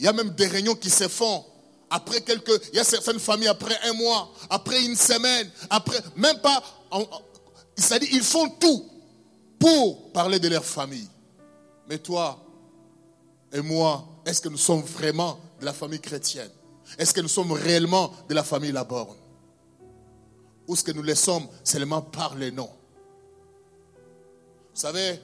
il 0.00 0.06
y 0.06 0.08
a 0.08 0.12
même 0.12 0.30
des 0.30 0.48
réunions 0.48 0.74
qui 0.74 0.90
se 0.90 1.06
font. 1.06 1.44
Après 1.88 2.20
quelques, 2.20 2.60
il 2.72 2.78
y 2.78 2.80
a 2.80 2.84
certaines 2.84 3.20
familles 3.20 3.46
après 3.46 3.78
un 3.84 3.92
mois, 3.92 4.28
après 4.50 4.84
une 4.84 4.96
semaine, 4.96 5.48
après, 5.70 5.96
même 6.16 6.40
pas, 6.40 6.64
c'est-à-dire 7.76 8.08
ils 8.10 8.24
font 8.24 8.48
tout 8.58 8.90
pour 9.60 10.10
parler 10.10 10.40
de 10.40 10.48
leur 10.48 10.64
famille. 10.64 11.08
Mais 11.88 11.98
toi, 11.98 12.44
et 13.52 13.60
moi, 13.60 14.04
est-ce 14.26 14.40
que 14.40 14.48
nous 14.48 14.58
sommes 14.58 14.82
vraiment 14.82 15.38
de 15.60 15.64
la 15.64 15.72
famille 15.72 16.00
chrétienne? 16.00 16.50
Est-ce 16.98 17.14
que 17.14 17.20
nous 17.20 17.28
sommes 17.28 17.52
réellement 17.52 18.12
de 18.28 18.34
la 18.34 18.42
famille 18.42 18.72
Laborne 18.72 19.16
Ou 20.66 20.74
est-ce 20.74 20.82
que 20.82 20.90
nous 20.90 21.14
sommes 21.14 21.46
seulement 21.62 22.02
par 22.02 22.34
les 22.34 22.50
noms? 22.50 22.72
Vous 24.74 24.80
savez, 24.80 25.20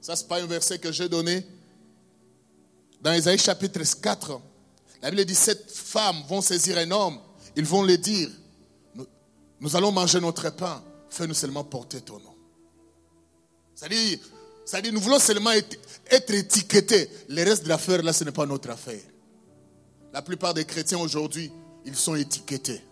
ça 0.00 0.16
c'est 0.16 0.26
pas 0.26 0.42
un 0.42 0.46
verset 0.46 0.80
que 0.80 0.90
j'ai 0.90 1.08
donné. 1.08 1.46
Dans 3.02 3.12
Isaïe 3.12 3.38
chapitre 3.38 3.80
4, 4.00 4.40
la 5.02 5.10
Bible 5.10 5.24
dit, 5.24 5.34
sept 5.34 5.68
femmes 5.68 6.22
vont 6.28 6.40
saisir 6.40 6.78
un 6.78 6.88
homme, 6.92 7.18
ils 7.56 7.64
vont 7.64 7.82
lui 7.82 7.98
dire, 7.98 8.30
nous, 9.60 9.76
allons 9.76 9.90
manger 9.90 10.20
notre 10.20 10.48
pain, 10.50 10.82
fais-nous 11.10 11.34
seulement 11.34 11.64
porter 11.64 12.00
ton 12.00 12.20
nom. 12.20 12.34
C'est-à-dire, 13.74 14.92
nous 14.92 15.00
voulons 15.00 15.18
seulement 15.18 15.50
être, 15.50 15.76
étiquetés. 16.32 17.10
Le 17.28 17.42
reste 17.42 17.64
de 17.64 17.68
l'affaire, 17.68 18.02
là, 18.02 18.12
ce 18.12 18.22
n'est 18.22 18.30
pas 18.30 18.46
notre 18.46 18.70
affaire. 18.70 19.02
La 20.12 20.22
plupart 20.22 20.54
des 20.54 20.64
chrétiens 20.64 20.98
aujourd'hui, 20.98 21.50
ils 21.84 21.96
sont 21.96 22.14
étiquetés. 22.14 22.82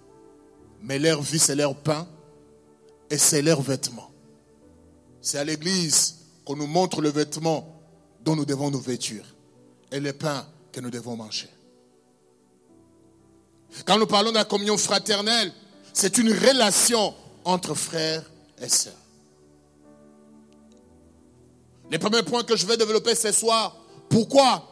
Mais 0.83 0.99
leur 0.99 1.23
vie, 1.23 1.39
c'est 1.39 1.55
leur 1.55 1.77
pain 1.77 2.09
et 3.09 3.19
c'est 3.19 3.43
leur 3.43 3.63
vêtement. 3.63 4.11
C'est 5.21 5.39
à 5.39 5.45
l'église 5.45 6.17
qu'on 6.45 6.57
nous 6.57 6.67
montre 6.67 7.01
le 7.01 7.11
vêtement 7.11 7.81
dont 8.25 8.35
nous 8.35 8.45
devons 8.45 8.71
nous 8.73 8.81
vêtir 8.81 9.25
et 9.93 10.01
le 10.01 10.13
pain 10.13 10.47
que 10.73 10.81
nous 10.81 10.91
devons 10.91 11.17
manger. 11.17 11.49
Quand 13.85 13.99
nous 13.99 14.07
parlons 14.07 14.31
de 14.31 14.37
la 14.37 14.45
communion 14.45 14.77
fraternelle, 14.77 15.53
c'est 15.93 16.19
une 16.19 16.33
relation 16.33 17.15
entre 17.45 17.75
frères 17.75 18.25
et 18.61 18.69
sœurs. 18.69 18.93
Les 21.91 21.99
premiers 21.99 22.23
points 22.23 22.45
que 22.45 22.57
je 22.57 22.67
vais 22.67 22.77
développer 22.77 23.15
ce 23.15 23.33
soir, 23.33 23.77
pourquoi 24.09 24.67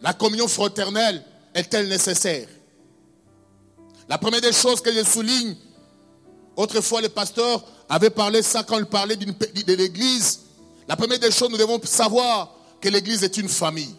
la 0.00 0.12
communion 0.12 0.46
fraternelle 0.46 1.24
est-elle 1.54 1.88
nécessaire? 1.88 2.48
La 4.08 4.18
première 4.18 4.40
des 4.40 4.52
choses 4.52 4.80
que 4.80 4.92
je 4.92 5.02
souligne, 5.02 5.56
autrefois 6.56 7.00
les 7.00 7.08
pasteurs 7.08 7.64
avaient 7.88 8.10
parlé 8.10 8.42
ça 8.42 8.62
quand 8.62 8.78
ils 8.78 8.86
parlaient 8.86 9.16
de 9.16 9.74
l'église. 9.74 10.40
La 10.86 10.96
première 10.96 11.18
des 11.18 11.30
choses, 11.30 11.50
nous 11.50 11.56
devons 11.56 11.80
savoir 11.82 12.54
que 12.84 12.90
l'église 12.90 13.24
est 13.24 13.38
une 13.38 13.48
famille. 13.48 13.96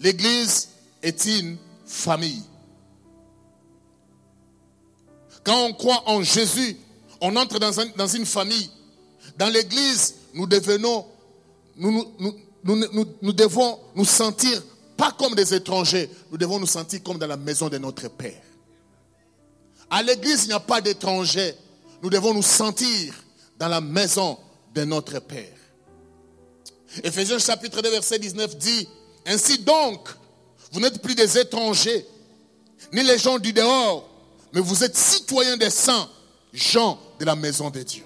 L'église 0.00 0.70
est 1.02 1.26
une 1.26 1.58
famille. 1.84 2.42
Quand 5.44 5.66
on 5.66 5.74
croit 5.74 6.04
en 6.06 6.22
Jésus, 6.22 6.78
on 7.20 7.36
entre 7.36 7.58
dans, 7.58 7.70
dans 7.96 8.06
une 8.06 8.24
famille. 8.24 8.70
Dans 9.36 9.52
l'église, 9.52 10.14
nous 10.32 10.46
devenons, 10.46 11.04
nous, 11.76 12.14
nous, 12.64 13.32
devons 13.34 13.78
nous 13.94 14.06
sentir 14.06 14.62
pas 14.96 15.12
comme 15.12 15.34
des 15.34 15.52
étrangers, 15.52 16.08
nous 16.30 16.38
devons 16.38 16.58
nous 16.58 16.66
sentir 16.66 17.02
comme 17.02 17.18
dans 17.18 17.26
la 17.26 17.36
maison 17.36 17.68
de 17.68 17.76
notre 17.76 18.08
Père. 18.08 18.42
À 19.90 20.02
l'église, 20.02 20.44
il 20.44 20.48
n'y 20.48 20.54
a 20.54 20.60
pas 20.60 20.80
d'étrangers. 20.80 21.54
Nous 22.02 22.08
devons 22.08 22.32
nous 22.32 22.42
sentir 22.42 23.12
dans 23.58 23.68
la 23.68 23.82
maison 23.82 24.38
de 24.74 24.84
notre 24.84 25.18
Père. 25.20 25.57
Éphésiens 27.04 27.38
chapitre 27.38 27.82
2, 27.82 27.90
verset 27.90 28.18
19 28.18 28.56
dit, 28.56 28.88
Ainsi 29.26 29.58
donc, 29.58 30.08
vous 30.72 30.80
n'êtes 30.80 31.00
plus 31.02 31.14
des 31.14 31.38
étrangers, 31.38 32.06
ni 32.92 33.02
les 33.02 33.18
gens 33.18 33.38
du 33.38 33.52
dehors, 33.52 34.08
mais 34.52 34.60
vous 34.60 34.84
êtes 34.84 34.96
citoyens 34.96 35.56
des 35.56 35.70
saints, 35.70 36.08
gens 36.52 36.98
de 37.18 37.24
la 37.24 37.36
maison 37.36 37.70
de 37.70 37.82
Dieu. 37.82 38.04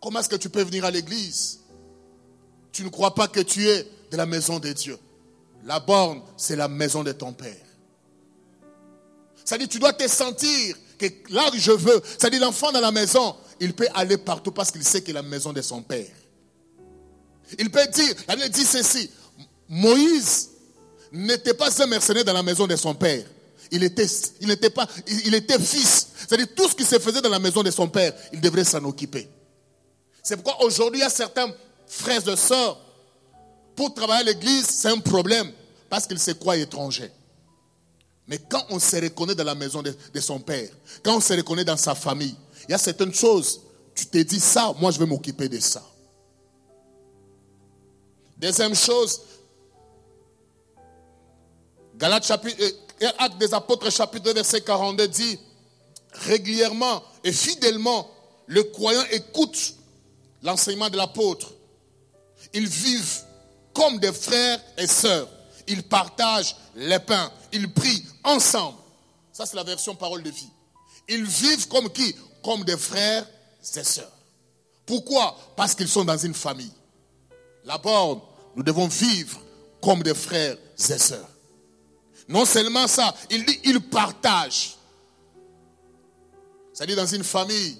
Comment 0.00 0.20
est-ce 0.20 0.28
que 0.28 0.36
tu 0.36 0.50
peux 0.50 0.62
venir 0.62 0.84
à 0.84 0.90
l'église? 0.90 1.60
Tu 2.72 2.84
ne 2.84 2.88
crois 2.88 3.14
pas 3.14 3.28
que 3.28 3.40
tu 3.40 3.68
es 3.68 3.88
de 4.10 4.16
la 4.16 4.26
maison 4.26 4.58
de 4.58 4.72
Dieu. 4.72 4.98
La 5.64 5.80
borne, 5.80 6.20
c'est 6.36 6.56
la 6.56 6.68
maison 6.68 7.02
de 7.02 7.12
ton 7.12 7.32
Père. 7.32 7.56
Ça 9.44 9.58
dit, 9.58 9.68
tu 9.68 9.78
dois 9.78 9.92
te 9.92 10.06
sentir 10.08 10.76
que 10.98 11.06
là 11.30 11.50
où 11.52 11.56
je 11.56 11.72
veux, 11.72 12.02
ça 12.18 12.30
dit, 12.30 12.38
l'enfant 12.38 12.72
dans 12.72 12.80
la 12.80 12.90
maison, 12.90 13.36
il 13.60 13.74
peut 13.74 13.88
aller 13.94 14.18
partout 14.18 14.52
parce 14.52 14.70
qu'il 14.70 14.84
sait 14.84 15.02
que 15.02 15.12
la 15.12 15.22
maison 15.22 15.52
de 15.52 15.62
son 15.62 15.82
Père. 15.82 16.10
Il 17.58 17.70
peut 17.70 17.86
dire, 17.92 18.14
la 18.28 18.36
Bible 18.36 18.48
dit 18.50 18.64
ceci, 18.64 19.10
Moïse 19.68 20.50
n'était 21.12 21.54
pas 21.54 21.70
un 21.82 21.86
mercenaire 21.86 22.24
dans 22.24 22.32
la 22.32 22.42
maison 22.42 22.66
de 22.66 22.76
son 22.76 22.94
père. 22.94 23.24
Il 23.70 23.82
était, 23.82 24.06
pas, 24.70 24.86
fils. 25.60 26.08
C'est-à-dire 26.16 26.48
tout 26.54 26.68
ce 26.68 26.74
qui 26.74 26.84
se 26.84 26.98
faisait 26.98 27.20
dans 27.20 27.28
la 27.28 27.38
maison 27.38 27.62
de 27.62 27.70
son 27.70 27.88
père, 27.88 28.12
il 28.32 28.40
devrait 28.40 28.64
s'en 28.64 28.84
occuper. 28.84 29.28
C'est 30.22 30.36
pourquoi 30.36 30.64
aujourd'hui, 30.64 31.00
il 31.00 31.02
y 31.02 31.06
a 31.06 31.10
certains 31.10 31.52
frères 31.86 32.26
et 32.28 32.36
sœurs, 32.36 32.80
pour 33.76 33.92
travailler 33.92 34.20
à 34.20 34.32
l'église, 34.32 34.66
c'est 34.66 34.88
un 34.88 34.98
problème, 34.98 35.50
parce 35.90 36.06
qu'ils 36.06 36.18
se 36.18 36.30
croient 36.32 36.56
étrangers. 36.56 37.10
Mais 38.26 38.38
quand 38.38 38.64
on 38.70 38.78
se 38.78 38.96
reconnaît 38.96 39.34
dans 39.34 39.44
la 39.44 39.54
maison 39.54 39.82
de, 39.82 39.94
son 40.20 40.40
père, 40.40 40.68
quand 41.02 41.16
on 41.16 41.20
se 41.20 41.34
reconnaît 41.34 41.64
dans 41.64 41.76
sa 41.76 41.94
famille, 41.94 42.34
il 42.68 42.72
y 42.72 42.74
a 42.74 42.78
certaines 42.78 43.12
choses, 43.12 43.60
tu 43.94 44.06
te 44.06 44.18
dis 44.18 44.40
ça, 44.40 44.72
moi 44.80 44.90
je 44.90 44.98
vais 44.98 45.06
m'occuper 45.06 45.48
de 45.48 45.60
ça. 45.60 45.82
Deuxième 48.36 48.74
chose, 48.74 49.20
Galates 51.96 52.26
chapitre, 52.26 52.62
euh, 53.02 53.10
Acte 53.18 53.38
des 53.38 53.54
Apôtres 53.54 53.90
chapitre 53.90 54.24
2 54.24 54.34
verset 54.34 54.60
42 54.60 55.08
dit, 55.08 55.38
régulièrement 56.12 57.02
et 57.22 57.32
fidèlement, 57.32 58.10
le 58.46 58.62
croyant 58.64 59.04
écoute 59.10 59.74
l'enseignement 60.42 60.90
de 60.90 60.96
l'apôtre. 60.96 61.52
Ils 62.52 62.66
vivent 62.66 63.22
comme 63.72 63.98
des 63.98 64.12
frères 64.12 64.60
et 64.76 64.86
sœurs. 64.86 65.28
Ils 65.66 65.82
partagent 65.82 66.56
les 66.76 66.98
pains. 66.98 67.32
Ils 67.52 67.72
prient 67.72 68.04
ensemble. 68.22 68.78
Ça, 69.32 69.46
c'est 69.46 69.56
la 69.56 69.64
version 69.64 69.94
parole 69.94 70.22
de 70.22 70.30
vie. 70.30 70.50
Ils 71.08 71.24
vivent 71.24 71.68
comme 71.68 71.90
qui? 71.90 72.14
Comme 72.42 72.64
des 72.64 72.76
frères 72.76 73.26
et 73.76 73.84
sœurs. 73.84 74.12
Pourquoi? 74.86 75.36
Parce 75.56 75.74
qu'ils 75.74 75.88
sont 75.88 76.04
dans 76.04 76.18
une 76.18 76.34
famille. 76.34 76.72
Là-bas, 77.64 78.20
nous 78.56 78.62
devons 78.62 78.88
vivre 78.88 79.40
comme 79.80 80.02
des 80.02 80.14
frères 80.14 80.56
et 80.76 80.98
sœurs. 80.98 81.28
Non 82.28 82.44
seulement 82.44 82.86
ça, 82.86 83.14
il 83.30 83.44
dit 83.44 83.60
ils 83.64 83.80
partagent. 83.80 84.76
C'est-à-dire 86.72 86.96
dans 86.96 87.06
une 87.06 87.24
famille, 87.24 87.78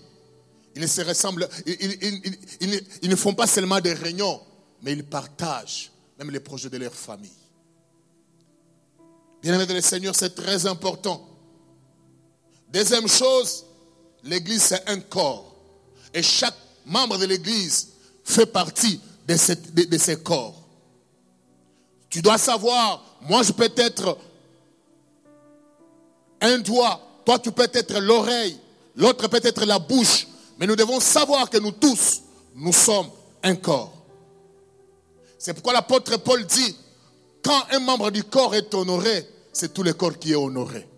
ils 0.77 0.89
se 0.89 1.03
ressemblent, 1.03 1.49
ils, 1.67 3.09
ne 3.09 3.17
font 3.17 3.35
pas 3.35 3.47
seulement 3.47 3.81
des 3.81 3.93
réunions, 3.93 4.41
mais 4.83 4.93
ils 4.93 5.05
partagent 5.05 5.91
même 6.19 6.31
les 6.31 6.41
projets 6.41 6.71
de 6.71 6.77
leur 6.77 6.93
famille. 6.93 7.31
Bien-aimés 9.43 9.73
le 9.73 9.81
Seigneur, 9.81 10.15
c'est 10.15 10.35
très 10.35 10.67
important. 10.67 11.29
Deuxième 12.73 13.09
chose, 13.09 13.65
l'Église 14.23 14.63
c'est 14.63 14.89
un 14.89 15.01
corps. 15.01 15.55
Et 16.13 16.23
chaque 16.23 16.57
membre 16.87 17.19
de 17.19 17.27
l'Église 17.27 17.89
fait 18.25 18.47
partie 18.47 19.01
de, 19.27 19.99
ces 19.99 20.17
corps. 20.17 20.55
Tu 22.11 22.21
dois 22.21 22.39
savoir, 22.39 23.03
moi 23.23 23.43
je 23.43 23.53
peux 23.53 23.73
être 23.77 24.19
un 26.41 26.59
doigt, 26.59 27.01
toi 27.25 27.39
tu 27.39 27.51
peux 27.51 27.69
être 27.73 27.99
l'oreille, 27.99 28.59
l'autre 28.97 29.29
peut 29.29 29.41
être 29.43 29.65
la 29.65 29.79
bouche, 29.79 30.27
mais 30.59 30.67
nous 30.67 30.77
devons 30.77 31.01
savoir 31.01 31.49
que 31.51 31.59
nous 31.59 31.73
tous, 31.73 32.23
nous 32.55 32.73
sommes 32.73 33.11
un 33.43 33.57
corps. 33.57 33.93
C'est 35.39 35.55
pourquoi 35.55 35.73
l'apôtre 35.73 36.17
Paul 36.19 36.45
dit, 36.47 36.77
quand 37.43 37.65
un 37.73 37.81
membre 37.81 38.11
du 38.11 38.25
corps 38.25 38.55
est 38.55 38.73
honoré, 38.75 39.29
c'est 39.53 39.73
tout 39.73 39.83
le 39.83 39.93
corps 39.93 40.19
qui 40.19 40.33
est 40.33 40.37
honoré. 40.37 40.89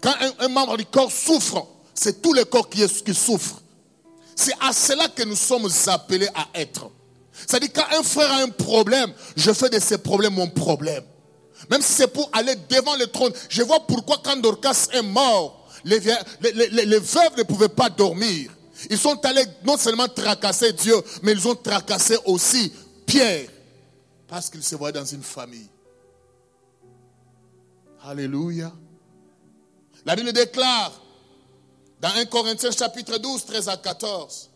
Quand 0.00 0.14
un, 0.38 0.48
membre 0.48 0.76
du 0.76 0.84
corps 0.84 1.10
souffre, 1.10 1.66
c'est 1.94 2.20
tout 2.20 2.32
le 2.32 2.44
corps 2.44 2.68
qui, 2.68 2.82
est, 2.82 3.04
qui 3.04 3.14
souffre. 3.14 3.62
C'est 4.38 4.54
à 4.60 4.72
cela 4.72 5.08
que 5.08 5.24
nous 5.24 5.34
sommes 5.34 5.68
appelés 5.88 6.28
à 6.32 6.46
être. 6.54 6.88
C'est-à-dire 7.32 7.70
quand 7.74 7.98
un 7.98 8.04
frère 8.04 8.32
a 8.32 8.42
un 8.42 8.48
problème, 8.50 9.12
je 9.36 9.52
fais 9.52 9.68
de 9.68 9.80
ses 9.80 9.98
problèmes 9.98 10.34
mon 10.34 10.48
problème. 10.48 11.02
Même 11.68 11.82
si 11.82 11.92
c'est 11.92 12.06
pour 12.06 12.30
aller 12.32 12.54
devant 12.70 12.94
le 12.94 13.08
trône. 13.08 13.32
Je 13.48 13.62
vois 13.64 13.80
pourquoi 13.80 14.18
quand 14.22 14.36
Dorcas 14.36 14.86
est 14.92 15.02
mort, 15.02 15.68
les, 15.84 15.98
veuves 15.98 17.36
ne 17.36 17.42
pouvaient 17.42 17.68
pas 17.68 17.90
dormir. 17.90 18.52
Ils 18.88 18.96
sont 18.96 19.18
allés 19.26 19.44
non 19.64 19.76
seulement 19.76 20.06
tracasser 20.06 20.72
Dieu, 20.72 20.94
mais 21.24 21.32
ils 21.32 21.48
ont 21.48 21.56
tracassé 21.56 22.16
aussi 22.24 22.72
Pierre. 23.06 23.48
Parce 24.28 24.48
qu'ils 24.48 24.62
se 24.62 24.76
voient 24.76 24.92
dans 24.92 25.04
une 25.04 25.24
famille. 25.24 25.68
Alléluia. 28.04 28.72
La 30.06 30.14
Bible 30.14 30.32
déclare 30.32 30.92
dans 32.00 32.08
1 32.08 32.26
Corinthiens 32.26 32.70
chapitre 32.70 33.18
12, 33.18 33.44
13 33.44 33.68
à 33.68 33.76
14. 33.76 34.50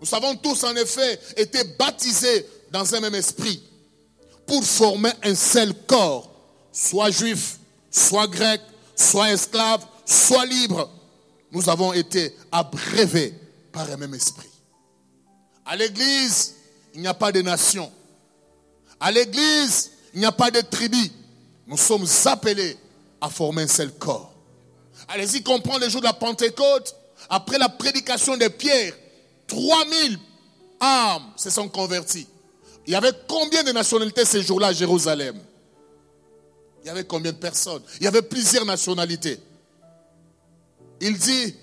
Nous 0.00 0.06
savons 0.06 0.34
tous 0.36 0.64
en 0.64 0.74
effet 0.76 1.18
été 1.36 1.62
baptisés 1.78 2.46
dans 2.70 2.94
un 2.94 3.00
même 3.00 3.14
esprit 3.14 3.62
pour 4.46 4.64
former 4.64 5.12
un 5.22 5.34
seul 5.34 5.74
corps, 5.86 6.30
soit 6.72 7.10
juif, 7.10 7.58
soit 7.90 8.26
grec, 8.26 8.60
soit 8.96 9.32
esclave, 9.32 9.84
soit 10.04 10.44
libre. 10.46 10.90
Nous 11.50 11.68
avons 11.68 11.92
été 11.92 12.34
abrévés 12.50 13.34
par 13.70 13.90
un 13.90 13.96
même 13.96 14.14
esprit. 14.14 14.48
À 15.64 15.76
l'église, 15.76 16.54
il 16.94 17.00
n'y 17.00 17.06
a 17.06 17.14
pas 17.14 17.30
de 17.30 17.42
nation. 17.42 17.90
À 18.98 19.10
l'église, 19.10 19.92
il 20.14 20.20
n'y 20.20 20.26
a 20.26 20.32
pas 20.32 20.50
de 20.50 20.60
tribu. 20.60 21.10
Nous 21.66 21.76
sommes 21.76 22.06
appelés 22.26 22.76
à 23.20 23.28
former 23.28 23.62
un 23.62 23.68
seul 23.68 23.92
corps. 23.92 24.31
Allez-y 25.08 25.42
comprendre 25.42 25.80
les 25.80 25.90
jours 25.90 26.00
de 26.00 26.06
la 26.06 26.12
Pentecôte. 26.12 26.96
Après 27.28 27.58
la 27.58 27.68
prédication 27.68 28.36
de 28.36 28.48
Pierre, 28.48 28.94
3000 29.46 30.18
âmes 30.80 31.32
se 31.36 31.50
sont 31.50 31.68
converties. 31.68 32.26
Il 32.86 32.92
y 32.92 32.96
avait 32.96 33.12
combien 33.28 33.62
de 33.62 33.72
nationalités 33.72 34.24
ces 34.24 34.42
jours-là 34.42 34.68
à 34.68 34.72
Jérusalem? 34.72 35.38
Il 36.82 36.88
y 36.88 36.90
avait 36.90 37.04
combien 37.04 37.32
de 37.32 37.36
personnes? 37.36 37.82
Il 38.00 38.04
y 38.04 38.06
avait 38.08 38.22
plusieurs 38.22 38.64
nationalités. 38.64 39.38
Il 41.00 41.16
dit, 41.16 41.54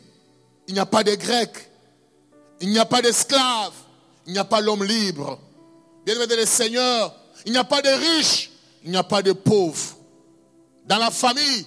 il 0.67 0.73
n'y 0.73 0.79
a 0.79 0.85
pas 0.85 1.03
de 1.03 1.15
Grecs, 1.15 1.69
il 2.61 2.69
n'y 2.69 2.79
a 2.79 2.85
pas 2.85 3.01
d'esclaves, 3.01 3.73
il 4.27 4.33
n'y 4.33 4.39
a 4.39 4.45
pas 4.45 4.61
l'homme 4.61 4.83
libre. 4.83 5.39
Bien-aimé 6.05 6.35
le 6.35 6.45
Seigneur, 6.45 7.15
il 7.45 7.51
n'y 7.51 7.57
a 7.57 7.63
pas 7.63 7.81
de 7.81 7.89
riches, 7.89 8.51
il 8.83 8.91
n'y 8.91 8.97
a 8.97 9.03
pas 9.03 9.21
de 9.21 9.33
pauvres. 9.33 9.97
Dans 10.85 10.97
la 10.97 11.11
famille, 11.11 11.65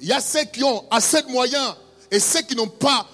il 0.00 0.08
y 0.08 0.12
a 0.12 0.20
ceux 0.20 0.44
qui 0.44 0.64
ont 0.64 0.84
assez 0.90 1.22
de 1.22 1.28
moyens 1.28 1.76
et 2.10 2.18
ceux 2.18 2.42
qui 2.42 2.56
n'ont 2.56 2.68
pas, 2.68 3.06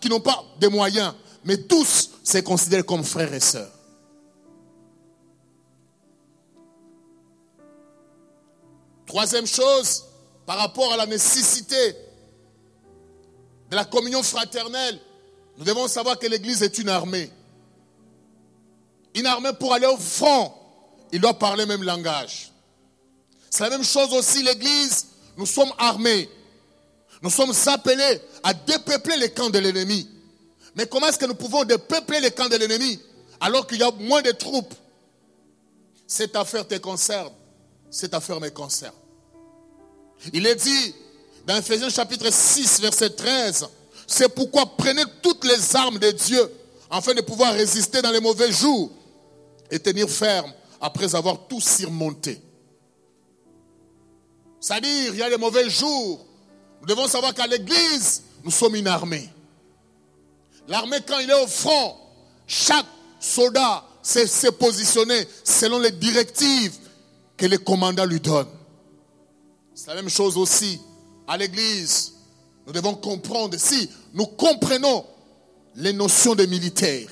qui 0.00 0.08
n'ont 0.08 0.20
pas 0.20 0.44
de 0.60 0.68
moyens. 0.68 1.14
Mais 1.44 1.56
tous 1.56 2.10
se 2.22 2.38
considèrent 2.38 2.84
comme 2.84 3.04
frères 3.04 3.32
et 3.32 3.40
sœurs. 3.40 3.72
Troisième 9.06 9.46
chose, 9.46 10.04
par 10.44 10.58
rapport 10.58 10.92
à 10.92 10.96
la 10.96 11.06
nécessité 11.06 11.96
de 13.70 13.76
la 13.76 13.84
communion 13.84 14.22
fraternelle, 14.22 15.00
nous 15.56 15.64
devons 15.64 15.88
savoir 15.88 16.18
que 16.18 16.26
l'Église 16.26 16.62
est 16.62 16.78
une 16.78 16.88
armée. 16.88 17.30
Une 19.14 19.26
armée 19.26 19.52
pour 19.58 19.72
aller 19.72 19.86
au 19.86 19.96
front, 19.96 20.52
il 21.12 21.20
doit 21.20 21.38
parler 21.38 21.62
le 21.62 21.68
même 21.68 21.84
langage. 21.84 22.52
C'est 23.48 23.62
la 23.62 23.70
même 23.70 23.84
chose 23.84 24.12
aussi, 24.12 24.42
l'Église, 24.42 25.06
nous 25.36 25.46
sommes 25.46 25.72
armés. 25.78 26.28
Nous 27.22 27.30
sommes 27.30 27.52
appelés 27.66 28.20
à 28.42 28.54
dépeupler 28.54 29.16
les 29.16 29.30
camps 29.30 29.50
de 29.50 29.58
l'ennemi. 29.58 30.08
Mais 30.74 30.86
comment 30.86 31.06
est-ce 31.06 31.18
que 31.18 31.26
nous 31.26 31.34
pouvons 31.34 31.64
dépeupler 31.64 32.20
les 32.20 32.30
camps 32.30 32.48
de 32.48 32.56
l'ennemi 32.56 33.00
alors 33.40 33.66
qu'il 33.66 33.78
y 33.78 33.82
a 33.82 33.90
moins 33.90 34.22
de 34.22 34.32
troupes? 34.32 34.74
Cette 36.06 36.36
affaire 36.36 36.66
te 36.66 36.76
concerne, 36.76 37.30
cette 37.90 38.14
affaire 38.14 38.40
me 38.40 38.50
concerne. 38.50 38.94
Il 40.32 40.46
est 40.46 40.54
dit 40.54 40.94
dans 41.46 41.56
Ephésiens 41.56 41.88
chapitre 41.88 42.30
6, 42.30 42.80
verset 42.80 43.10
13, 43.10 43.66
c'est 44.06 44.28
pourquoi 44.28 44.66
prenez 44.76 45.02
toutes 45.22 45.44
les 45.44 45.76
armes 45.76 45.98
de 45.98 46.10
Dieu 46.10 46.52
afin 46.90 47.14
de 47.14 47.20
pouvoir 47.20 47.54
résister 47.54 48.02
dans 48.02 48.10
les 48.10 48.20
mauvais 48.20 48.52
jours 48.52 48.90
et 49.70 49.78
tenir 49.78 50.08
ferme 50.08 50.52
après 50.80 51.14
avoir 51.14 51.46
tout 51.48 51.60
surmonté. 51.60 52.40
C'est-à-dire, 54.66 55.14
il 55.14 55.18
y 55.20 55.22
a 55.22 55.28
les 55.28 55.36
mauvais 55.36 55.70
jours. 55.70 56.26
Nous 56.80 56.86
devons 56.88 57.06
savoir 57.06 57.32
qu'à 57.32 57.46
l'église, 57.46 58.24
nous 58.42 58.50
sommes 58.50 58.74
une 58.74 58.88
armée. 58.88 59.30
L'armée, 60.66 60.98
quand 61.06 61.20
il 61.20 61.30
est 61.30 61.40
au 61.40 61.46
front, 61.46 61.94
chaque 62.48 62.86
soldat 63.20 63.84
sait 64.02 64.26
se 64.26 64.48
positionner 64.48 65.24
selon 65.44 65.78
les 65.78 65.92
directives 65.92 66.76
que 67.36 67.46
le 67.46 67.58
commandant 67.58 68.06
lui 68.06 68.18
donne. 68.18 68.48
C'est 69.72 69.86
la 69.86 69.94
même 69.94 70.08
chose 70.08 70.36
aussi 70.36 70.80
à 71.28 71.36
l'église. 71.36 72.14
Nous 72.66 72.72
devons 72.72 72.96
comprendre, 72.96 73.56
si 73.60 73.88
nous 74.14 74.26
comprenons 74.26 75.06
les 75.76 75.92
notions 75.92 76.34
des 76.34 76.48
militaires, 76.48 77.10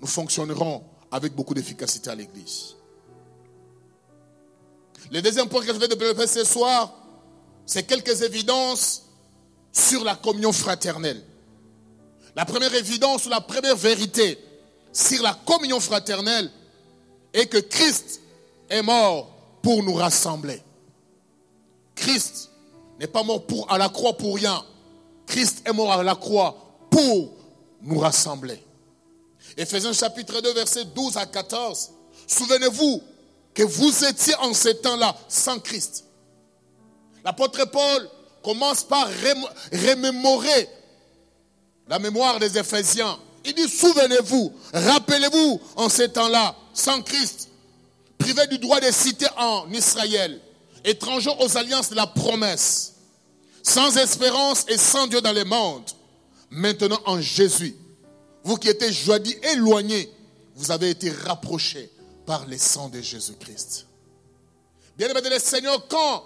nous 0.00 0.08
fonctionnerons 0.08 0.82
avec 1.12 1.32
beaucoup 1.32 1.54
d'efficacité 1.54 2.10
à 2.10 2.16
l'église. 2.16 2.74
Le 5.10 5.20
deuxième 5.20 5.48
point 5.48 5.60
que 5.60 5.72
je 5.72 5.78
vais 5.78 5.88
développer 5.88 6.26
ce 6.26 6.44
soir, 6.44 6.92
c'est 7.66 7.84
quelques 7.84 8.22
évidences 8.22 9.04
sur 9.72 10.04
la 10.04 10.14
communion 10.14 10.52
fraternelle. 10.52 11.22
La 12.36 12.44
première 12.44 12.74
évidence 12.74 13.26
la 13.26 13.40
première 13.40 13.76
vérité 13.76 14.38
sur 14.92 15.22
la 15.22 15.34
communion 15.34 15.80
fraternelle 15.80 16.50
est 17.32 17.46
que 17.46 17.58
Christ 17.58 18.20
est 18.70 18.82
mort 18.82 19.30
pour 19.62 19.82
nous 19.82 19.94
rassembler. 19.94 20.62
Christ 21.94 22.50
n'est 22.98 23.06
pas 23.06 23.22
mort 23.22 23.46
pour, 23.46 23.70
à 23.70 23.78
la 23.78 23.88
croix 23.88 24.16
pour 24.16 24.36
rien. 24.36 24.64
Christ 25.26 25.62
est 25.66 25.72
mort 25.72 25.92
à 25.92 26.02
la 26.02 26.14
croix 26.14 26.56
pour 26.90 27.32
nous 27.82 27.98
rassembler. 27.98 28.62
Ephésiens 29.56 29.92
chapitre 29.92 30.40
2, 30.40 30.54
verset 30.54 30.84
12 30.86 31.16
à 31.16 31.26
14. 31.26 31.90
Souvenez-vous 32.26 33.02
que 33.54 33.62
vous 33.62 34.04
étiez 34.04 34.34
en 34.36 34.52
ces 34.52 34.76
temps-là 34.78 35.16
sans 35.28 35.58
Christ. 35.60 36.04
L'apôtre 37.24 37.64
Paul 37.70 38.10
commence 38.42 38.82
par 38.84 39.08
remémorer 39.72 40.68
la 41.88 41.98
mémoire 41.98 42.38
des 42.38 42.58
Éphésiens. 42.58 43.18
Il 43.44 43.54
dit, 43.54 43.68
souvenez-vous, 43.68 44.52
rappelez-vous 44.72 45.60
en 45.76 45.88
ces 45.88 46.08
temps-là, 46.10 46.56
sans 46.72 47.00
Christ, 47.02 47.48
privé 48.18 48.46
du 48.48 48.58
droit 48.58 48.80
de 48.80 48.90
citer 48.90 49.26
en 49.36 49.70
Israël, 49.70 50.40
étranger 50.84 51.30
aux 51.40 51.56
alliances 51.56 51.90
de 51.90 51.94
la 51.94 52.06
promesse, 52.06 52.94
sans 53.62 53.96
espérance 53.96 54.64
et 54.68 54.78
sans 54.78 55.06
Dieu 55.06 55.20
dans 55.20 55.32
le 55.32 55.44
monde, 55.44 55.84
maintenant 56.50 57.00
en 57.06 57.20
Jésus. 57.20 57.76
Vous 58.42 58.56
qui 58.56 58.68
étiez 58.68 58.92
jadis 58.92 59.36
éloignés, 59.52 60.10
vous 60.56 60.70
avez 60.70 60.90
été 60.90 61.10
rapprochés 61.10 61.90
par 62.26 62.46
le 62.46 62.56
sang 62.56 62.88
de 62.88 63.00
Jésus-Christ. 63.00 63.86
Bien-aimé 64.96 65.20
le 65.30 65.38
Seigneur, 65.38 65.86
quand 65.88 66.24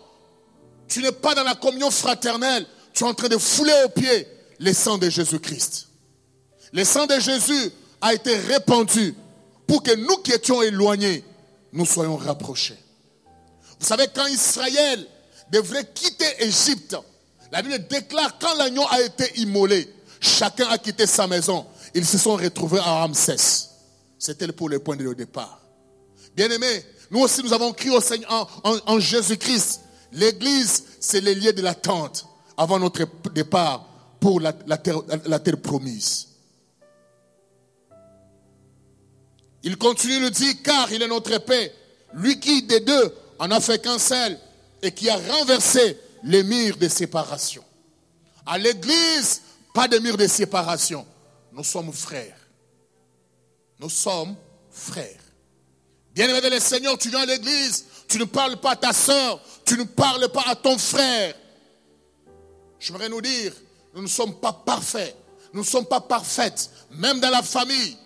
tu 0.87 1.03
n'es 1.03 1.13
pas 1.13 1.35
dans 1.35 1.43
la 1.43 1.55
communion 1.55 1.91
fraternelle, 1.91 2.67
tu 2.93 3.05
es 3.05 3.07
en 3.07 3.15
train 3.15 3.29
de 3.29 3.39
fouler 3.39 3.75
aux 3.85 3.89
pieds 3.89 4.27
le 4.59 4.73
sang 4.73 4.99
de 4.99 5.09
Jésus-Christ. 5.09 5.89
Le 6.73 6.85
sang 6.85 7.07
de 7.07 7.19
Jésus 7.19 7.73
a 8.01 8.15
été 8.15 8.37
répandu 8.37 9.15
pour 9.67 9.83
que 9.83 9.95
nous 9.95 10.17
qui 10.19 10.33
étions 10.33 10.63
éloignés, 10.63 11.25
nous 11.73 11.87
soyons 11.87 12.17
rapprochés. 12.17 12.79
Vous 13.79 13.87
savez, 13.87 14.07
quand 14.15 14.27
Israël 14.27 15.07
devrait 15.51 15.89
quitter 15.95 16.27
Égypte, 16.41 16.97
la 17.53 17.63
Bible 17.63 17.87
déclare 17.89 18.39
quand 18.39 18.55
l'agneau 18.57 18.85
a 18.91 19.01
été 19.01 19.41
immolé, 19.41 19.89
chacun 20.21 20.69
a 20.69 20.79
quitté 20.79 21.07
sa 21.07 21.27
maison. 21.27 21.67
Ils 21.95 22.07
se 22.07 22.19
sont 22.19 22.37
retrouvés 22.37 22.81
à 22.81 23.01
Ramsès. 23.01 23.69
C'était 24.19 24.49
pour 24.49 24.69
le 24.69 24.79
point 24.79 24.97
de 24.97 25.13
départ. 25.15 25.61
Bien-aimés, 26.39 26.85
nous 27.11 27.19
aussi 27.19 27.43
nous 27.43 27.53
avons 27.53 27.73
crié 27.73 27.91
au 27.91 28.01
Seigneur 28.01 28.63
en, 28.63 29.01
Jésus-Christ. 29.01 29.81
L'église, 30.13 30.85
c'est 31.01 31.21
les 31.21 31.35
lieux 31.35 31.53
de 31.53 31.63
l'attente 31.63 32.29
avant 32.57 32.79
notre 32.79 33.09
départ 33.31 33.85
pour 34.21 34.39
la, 34.41 34.53
terre, 34.53 35.61
promise. 35.61 36.29
Il 39.65 39.77
continue 39.79 40.21
de 40.21 40.29
dire, 40.29 40.55
car 40.63 40.93
il 40.93 41.03
est 41.03 41.09
notre 41.09 41.39
paix, 41.39 41.75
lui 42.15 42.39
qui 42.39 42.63
des 42.63 42.79
deux 42.79 43.13
en 43.41 43.51
a 43.51 43.61
fait 43.61 43.83
qu'un 43.83 43.99
seul 43.99 44.39
et 44.81 44.93
qui 44.93 45.11
a 45.11 45.17
renversé 45.17 45.99
les 46.23 46.45
murs 46.45 46.77
de 46.77 46.87
séparation. 46.87 47.65
À 48.47 48.59
l'église, 48.59 49.43
pas 49.75 49.89
de 49.89 49.99
murs 49.99 50.17
de 50.17 50.29
séparation. 50.29 51.05
Nous 51.51 51.65
sommes 51.65 51.93
frères. 51.93 52.39
Nous 53.81 53.91
sommes 53.91 54.37
frères. 54.71 55.28
Bien-aimé 56.19 56.51
le 56.51 56.59
Seigneur, 56.59 56.99
tu 56.99 57.11
viens 57.11 57.21
à 57.21 57.27
l'église, 57.27 57.85
tu 58.09 58.19
ne 58.19 58.25
parles 58.25 58.57
pas 58.57 58.73
à 58.73 58.77
ta 58.77 58.93
soeur, 58.93 59.41
tu 59.65 59.79
ne 59.79 59.85
parles 59.85 60.29
pas 60.31 60.43
à 60.49 60.57
ton 60.57 60.77
frère. 60.77 61.33
J'aimerais 62.81 63.09
nous 63.09 63.21
dire, 63.21 63.53
nous 63.95 64.03
ne 64.03 64.09
sommes 64.09 64.35
pas 64.35 64.53
parfaits, 64.53 65.17
nous 65.53 65.61
ne 65.61 65.65
sommes 65.65 65.87
pas 65.87 66.01
parfaites, 66.01 66.71
même 66.91 67.21
dans 67.21 67.31
la 67.31 67.41
famille. 67.41 67.97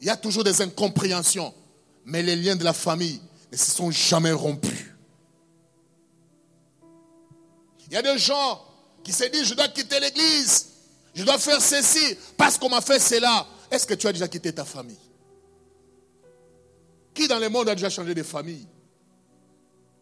Il 0.00 0.06
y 0.06 0.08
a 0.10 0.16
toujours 0.16 0.44
des 0.44 0.62
incompréhensions, 0.62 1.52
mais 2.06 2.22
les 2.22 2.36
liens 2.36 2.56
de 2.56 2.64
la 2.64 2.72
famille 2.72 3.20
ne 3.52 3.56
se 3.58 3.70
sont 3.70 3.90
jamais 3.90 4.32
rompus. 4.32 4.86
Il 7.88 7.92
y 7.92 7.96
a 7.96 8.02
des 8.02 8.16
gens 8.16 8.64
qui 9.04 9.12
se 9.12 9.24
disent, 9.24 9.44
je 9.44 9.52
dois 9.52 9.68
quitter 9.68 10.00
l'église, 10.00 10.68
je 11.14 11.22
dois 11.22 11.36
faire 11.36 11.60
ceci, 11.60 12.16
parce 12.38 12.56
qu'on 12.56 12.70
m'a 12.70 12.80
fait 12.80 12.98
cela. 12.98 13.46
Est-ce 13.70 13.86
que 13.86 13.92
tu 13.92 14.06
as 14.06 14.12
déjà 14.14 14.26
quitté 14.26 14.54
ta 14.54 14.64
famille? 14.64 15.09
Qui 17.14 17.28
dans 17.28 17.38
le 17.38 17.48
monde 17.48 17.68
a 17.68 17.74
déjà 17.74 17.90
changé 17.90 18.14
de 18.14 18.22
famille? 18.22 18.66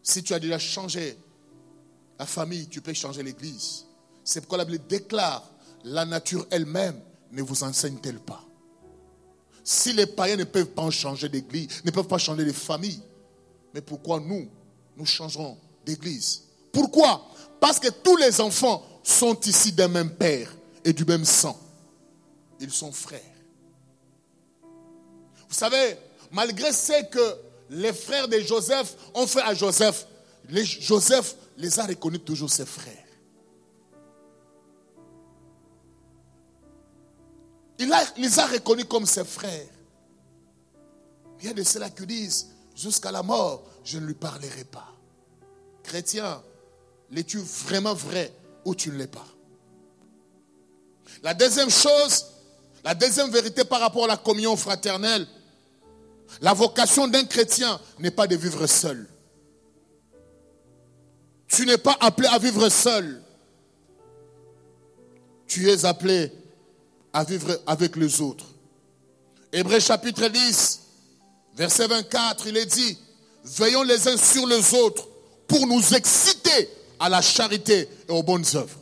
Si 0.01 0.23
tu 0.23 0.33
as 0.33 0.39
déjà 0.39 0.59
changé 0.59 1.17
la 2.17 2.25
famille, 2.25 2.67
tu 2.67 2.81
peux 2.81 2.93
changer 2.93 3.23
l'église. 3.23 3.85
C'est 4.23 4.41
pourquoi 4.41 4.59
la 4.59 4.65
Bible 4.65 4.85
déclare, 4.87 5.49
la 5.83 6.05
nature 6.05 6.45
elle-même 6.51 6.99
ne 7.31 7.41
vous 7.41 7.63
enseigne-t-elle 7.63 8.19
pas? 8.19 8.43
Si 9.63 9.93
les 9.93 10.05
païens 10.05 10.37
ne 10.37 10.43
peuvent 10.43 10.71
pas 10.71 10.89
changer 10.89 11.29
d'église, 11.29 11.83
ne 11.83 11.91
peuvent 11.91 12.07
pas 12.07 12.17
changer 12.17 12.45
de 12.45 12.51
famille, 12.51 13.01
mais 13.73 13.81
pourquoi 13.81 14.19
nous, 14.19 14.49
nous 14.97 15.05
changerons 15.05 15.57
d'église? 15.85 16.43
Pourquoi? 16.71 17.27
Parce 17.59 17.79
que 17.79 17.89
tous 17.89 18.17
les 18.17 18.41
enfants 18.41 18.83
sont 19.03 19.39
ici 19.41 19.71
d'un 19.71 19.87
même 19.87 20.15
père 20.15 20.55
et 20.83 20.93
du 20.93 21.05
même 21.05 21.25
sang. 21.25 21.59
Ils 22.59 22.71
sont 22.71 22.91
frères. 22.91 23.21
Vous 24.61 25.55
savez, 25.55 25.97
malgré 26.31 26.71
ce 26.71 27.03
que 27.05 27.35
les 27.69 27.93
frères 27.93 28.27
de 28.27 28.39
Joseph 28.39 28.95
ont 29.13 29.27
fait 29.27 29.41
à 29.41 29.53
Joseph, 29.53 30.07
Joseph 30.49 31.35
les 31.57 31.79
a 31.79 31.85
reconnus 31.85 32.21
toujours 32.25 32.49
ses 32.49 32.65
frères. 32.65 33.05
Il, 37.77 37.93
les 38.17 38.39
a 38.39 38.47
reconnus 38.47 38.85
comme 38.89 39.05
ses 39.05 39.23
frères. 39.23 39.67
Il 41.39 41.45
y 41.45 41.49
a 41.49 41.53
de 41.53 41.63
ceux-là 41.63 41.89
qui 41.89 42.05
disent, 42.05 42.47
jusqu'à 42.75 43.11
la 43.11 43.23
mort, 43.23 43.63
je 43.83 43.97
ne 43.99 44.05
lui 44.05 44.13
parlerai 44.13 44.65
pas. 44.65 44.93
Chrétien, 45.83 46.43
l'es-tu 47.11 47.37
vraiment 47.39 47.93
vrai 47.93 48.33
ou 48.65 48.75
tu 48.75 48.89
ne 48.89 48.97
l'es 48.97 49.07
pas? 49.07 49.25
La 51.23 51.33
deuxième 51.33 51.69
chose, 51.69 52.25
la 52.83 52.93
deuxième 52.93 53.29
vérité 53.31 53.63
par 53.63 53.79
rapport 53.79 54.03
à 54.05 54.07
la 54.07 54.17
communion 54.17 54.55
fraternelle, 54.55 55.25
la 56.41 56.53
vocation 56.53 57.07
d'un 57.07 57.25
chrétien 57.25 57.79
n'est 57.99 58.11
pas 58.11 58.27
de 58.27 58.35
vivre 58.35 58.65
seul. 58.67 59.07
Tu 61.47 61.65
n'es 61.65 61.77
pas 61.77 61.97
appelé 61.99 62.27
à 62.27 62.37
vivre 62.37 62.69
seul. 62.69 63.21
Tu 65.47 65.69
es 65.69 65.85
appelé 65.85 66.31
à 67.11 67.23
vivre 67.23 67.59
avec 67.65 67.95
les 67.95 68.21
autres. 68.21 68.45
Hébreu 69.51 69.79
chapitre 69.79 70.27
10, 70.27 70.79
verset 71.55 71.87
24, 71.87 72.47
il 72.47 72.57
est 72.57 72.67
dit, 72.67 72.97
veillons 73.43 73.81
les 73.81 74.07
uns 74.07 74.17
sur 74.17 74.45
les 74.45 74.75
autres 74.75 75.07
pour 75.47 75.65
nous 75.65 75.95
exciter 75.95 76.69
à 76.99 77.09
la 77.09 77.21
charité 77.21 77.89
et 78.07 78.11
aux 78.11 78.21
bonnes 78.21 78.45
œuvres. 78.53 78.77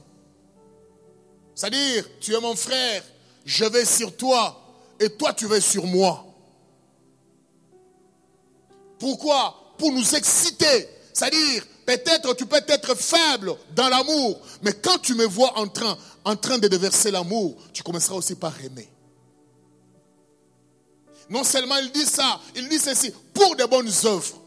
C'est-à-dire, 1.56 2.04
tu 2.20 2.34
es 2.36 2.40
mon 2.42 2.56
frère, 2.56 3.02
je 3.46 3.64
vais 3.64 3.86
sur 3.86 4.16
toi 4.16 4.62
et 5.00 5.10
toi 5.10 5.34
tu 5.34 5.48
vas 5.48 5.62
sur 5.62 5.86
moi. 5.86 6.27
Pourquoi 9.00 9.74
Pour 9.78 9.92
nous 9.92 10.16
exciter. 10.16 10.90
C'est-à-dire, 11.14 11.66
peut-être 11.86 12.36
tu 12.36 12.46
peux 12.46 12.62
être 12.68 12.96
faible 12.96 13.56
dans 13.76 13.90
l'amour, 13.90 14.40
mais 14.62 14.74
quand 14.74 15.00
tu 15.00 15.16
me 15.16 15.26
vois 15.26 15.58
en 15.58 15.68
train, 15.68 15.98
de 16.58 16.68
déverser 16.68 17.10
l'amour, 17.10 17.56
tu 17.74 17.84
commenceras 17.84 18.16
aussi 18.16 18.36
par 18.36 18.54
aimer. 18.64 18.88
Non 21.30 21.44
seulement 21.44 21.78
il 21.78 21.92
dit 21.92 22.06
ça, 22.06 22.40
il 22.56 22.70
dit 22.70 22.80
ceci, 22.80 23.12
pour 23.34 23.56
de 23.56 23.66
bonnes 23.66 23.92
œuvres. 24.06 24.42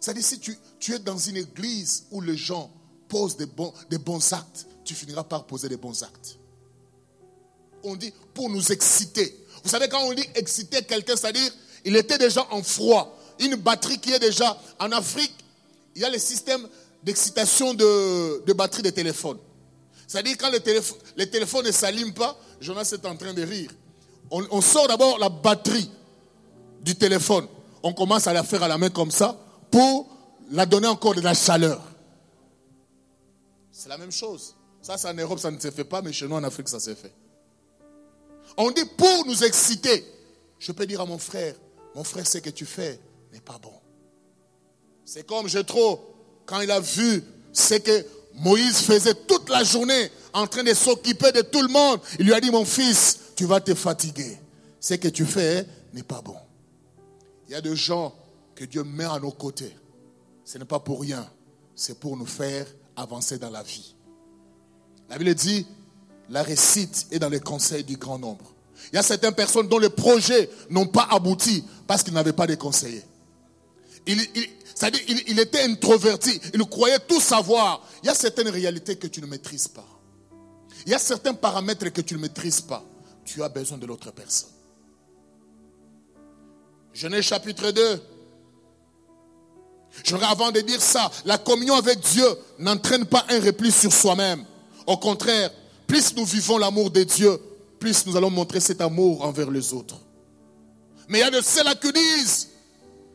C'est-à-dire, 0.00 0.24
si 0.24 0.38
tu, 0.38 0.56
tu, 0.78 0.94
es 0.94 0.98
dans 0.98 1.18
une 1.18 1.36
église 1.36 2.04
où 2.10 2.20
les 2.20 2.36
gens 2.36 2.70
posent 3.08 3.36
des 3.36 3.46
bons, 3.46 3.72
des 3.90 3.98
bons 3.98 4.32
actes, 4.32 4.66
tu 4.84 4.94
finiras 4.94 5.24
par 5.24 5.44
poser 5.44 5.68
des 5.68 5.76
bons 5.76 6.02
actes. 6.02 6.38
On 7.82 7.96
dit 7.96 8.12
pour 8.34 8.48
nous 8.48 8.72
exciter. 8.72 9.46
Vous 9.62 9.70
savez, 9.70 9.88
quand 9.88 10.02
on 10.02 10.12
dit 10.12 10.26
exciter 10.34 10.82
quelqu'un, 10.82 11.16
c'est-à-dire, 11.16 11.52
il 11.84 11.96
était 11.96 12.18
déjà 12.18 12.46
en 12.50 12.62
froid. 12.62 13.16
Une 13.40 13.56
batterie 13.56 13.98
qui 13.98 14.12
est 14.12 14.18
déjà 14.18 14.56
en 14.78 14.92
Afrique, 14.92 15.34
il 15.96 16.02
y 16.02 16.04
a 16.04 16.10
le 16.10 16.18
système 16.18 16.66
d'excitation 17.02 17.74
de, 17.74 18.44
de 18.44 18.52
batterie 18.52 18.82
de 18.82 18.90
téléphone. 18.90 19.38
C'est-à-dire 20.10 20.36
quand 20.38 20.50
le 20.50 21.26
téléphone, 21.26 21.66
ne 21.66 21.70
s'allume 21.70 22.12
pas, 22.12 22.36
Jonas 22.60 22.90
est 22.92 23.06
en 23.06 23.16
train 23.16 23.32
de 23.32 23.42
rire. 23.42 23.70
On, 24.32 24.60
sort 24.60 24.88
d'abord 24.88 25.20
la 25.20 25.28
batterie 25.28 25.88
du 26.82 26.96
téléphone. 26.96 27.46
On 27.80 27.92
commence 27.92 28.26
à 28.26 28.32
la 28.32 28.42
faire 28.42 28.64
à 28.64 28.66
la 28.66 28.76
main 28.76 28.90
comme 28.90 29.12
ça 29.12 29.38
pour 29.70 30.08
la 30.50 30.66
donner 30.66 30.88
encore 30.88 31.14
de 31.14 31.20
la 31.20 31.32
chaleur. 31.32 31.80
C'est 33.70 33.88
la 33.88 33.98
même 33.98 34.10
chose. 34.10 34.56
Ça, 34.82 34.98
c'est 34.98 35.06
en 35.06 35.14
Europe, 35.14 35.38
ça 35.38 35.52
ne 35.52 35.60
se 35.60 35.70
fait 35.70 35.84
pas, 35.84 36.02
mais 36.02 36.12
chez 36.12 36.26
nous 36.26 36.34
en 36.34 36.42
Afrique, 36.42 36.68
ça 36.68 36.80
s'est 36.80 36.96
fait. 36.96 37.12
On 38.56 38.72
dit 38.72 38.84
pour 38.96 39.26
nous 39.26 39.44
exciter. 39.44 40.04
Je 40.58 40.72
peux 40.72 40.86
dire 40.86 41.00
à 41.02 41.06
mon 41.06 41.18
frère, 41.18 41.54
mon 41.94 42.02
frère, 42.02 42.26
ce 42.26 42.38
que 42.38 42.50
tu 42.50 42.66
fais 42.66 42.98
n'est 43.32 43.40
pas 43.40 43.58
bon. 43.58 43.72
C'est 45.04 45.26
comme 45.26 45.48
Jétro, 45.48 46.14
quand 46.46 46.60
il 46.60 46.70
a 46.70 46.80
vu 46.80 47.22
ce 47.52 47.74
que 47.74 48.06
Moïse 48.34 48.78
faisait 48.78 49.14
toute 49.14 49.48
la 49.48 49.64
journée 49.64 50.10
en 50.32 50.46
train 50.46 50.62
de 50.62 50.72
s'occuper 50.74 51.32
de 51.32 51.42
tout 51.42 51.62
le 51.62 51.68
monde. 51.68 52.00
Il 52.18 52.26
lui 52.26 52.34
a 52.34 52.40
dit, 52.40 52.50
mon 52.50 52.64
fils, 52.64 53.18
tu 53.36 53.44
vas 53.44 53.60
te 53.60 53.74
fatiguer. 53.74 54.38
Ce 54.78 54.94
que 54.94 55.08
tu 55.08 55.26
fais 55.26 55.66
n'est 55.92 56.02
pas 56.02 56.22
bon. 56.22 56.36
Il 57.48 57.52
y 57.52 57.54
a 57.54 57.60
des 57.60 57.76
gens 57.76 58.14
que 58.54 58.64
Dieu 58.64 58.84
met 58.84 59.04
à 59.04 59.18
nos 59.18 59.32
côtés. 59.32 59.74
Ce 60.44 60.58
n'est 60.58 60.64
pas 60.64 60.80
pour 60.80 61.00
rien. 61.00 61.28
C'est 61.74 61.98
pour 61.98 62.16
nous 62.16 62.26
faire 62.26 62.66
avancer 62.96 63.38
dans 63.38 63.50
la 63.50 63.62
vie. 63.62 63.94
La 65.08 65.18
Bible 65.18 65.34
dit, 65.34 65.66
la 66.28 66.42
récite 66.42 67.08
est 67.10 67.18
dans 67.18 67.28
les 67.28 67.40
conseils 67.40 67.84
du 67.84 67.96
grand 67.96 68.18
nombre. 68.18 68.54
Il 68.92 68.96
y 68.96 68.98
a 68.98 69.02
certaines 69.02 69.34
personnes 69.34 69.68
dont 69.68 69.78
les 69.78 69.90
projets 69.90 70.48
n'ont 70.70 70.86
pas 70.86 71.08
abouti 71.10 71.64
parce 71.86 72.02
qu'ils 72.02 72.14
n'avaient 72.14 72.32
pas 72.32 72.46
de 72.46 72.54
conseillers. 72.54 73.04
Il, 74.06 74.18
c'est-à-dire, 74.74 75.02
il, 75.26 75.38
était 75.38 75.62
introverti. 75.62 76.40
Il 76.54 76.64
croyait 76.64 76.98
tout 77.00 77.20
savoir. 77.20 77.86
Il 78.02 78.06
y 78.06 78.08
a 78.08 78.14
certaines 78.14 78.48
réalités 78.48 78.96
que 78.96 79.06
tu 79.06 79.20
ne 79.20 79.26
maîtrises 79.26 79.68
pas. 79.68 79.86
Il 80.86 80.92
y 80.92 80.94
a 80.94 80.98
certains 80.98 81.34
paramètres 81.34 81.90
que 81.90 82.00
tu 82.00 82.14
ne 82.14 82.20
maîtrises 82.20 82.62
pas. 82.62 82.82
Tu 83.24 83.42
as 83.42 83.48
besoin 83.48 83.78
de 83.78 83.86
l'autre 83.86 84.10
personne. 84.10 84.48
Genèse 86.94 87.24
chapitre 87.24 87.70
2. 87.70 88.02
Je 90.04 90.16
avant 90.16 90.50
de 90.50 90.60
dire 90.60 90.80
ça, 90.80 91.10
la 91.24 91.36
communion 91.36 91.74
avec 91.74 92.00
Dieu 92.00 92.26
n'entraîne 92.58 93.04
pas 93.04 93.26
un 93.28 93.40
repli 93.40 93.70
sur 93.70 93.92
soi-même. 93.92 94.44
Au 94.86 94.96
contraire, 94.96 95.50
plus 95.86 96.14
nous 96.16 96.24
vivons 96.24 96.58
l'amour 96.58 96.90
de 96.90 97.02
Dieu, 97.02 97.38
plus 97.78 98.06
nous 98.06 98.16
allons 98.16 98.30
montrer 98.30 98.60
cet 98.60 98.80
amour 98.80 99.24
envers 99.24 99.50
les 99.50 99.72
autres. 99.72 99.96
Mais 101.08 101.18
il 101.18 101.22
y 101.22 101.24
a 101.24 101.30
de 101.30 101.40
ceux-là 101.40 101.74
qui 101.74 101.92
disent, 101.92 102.48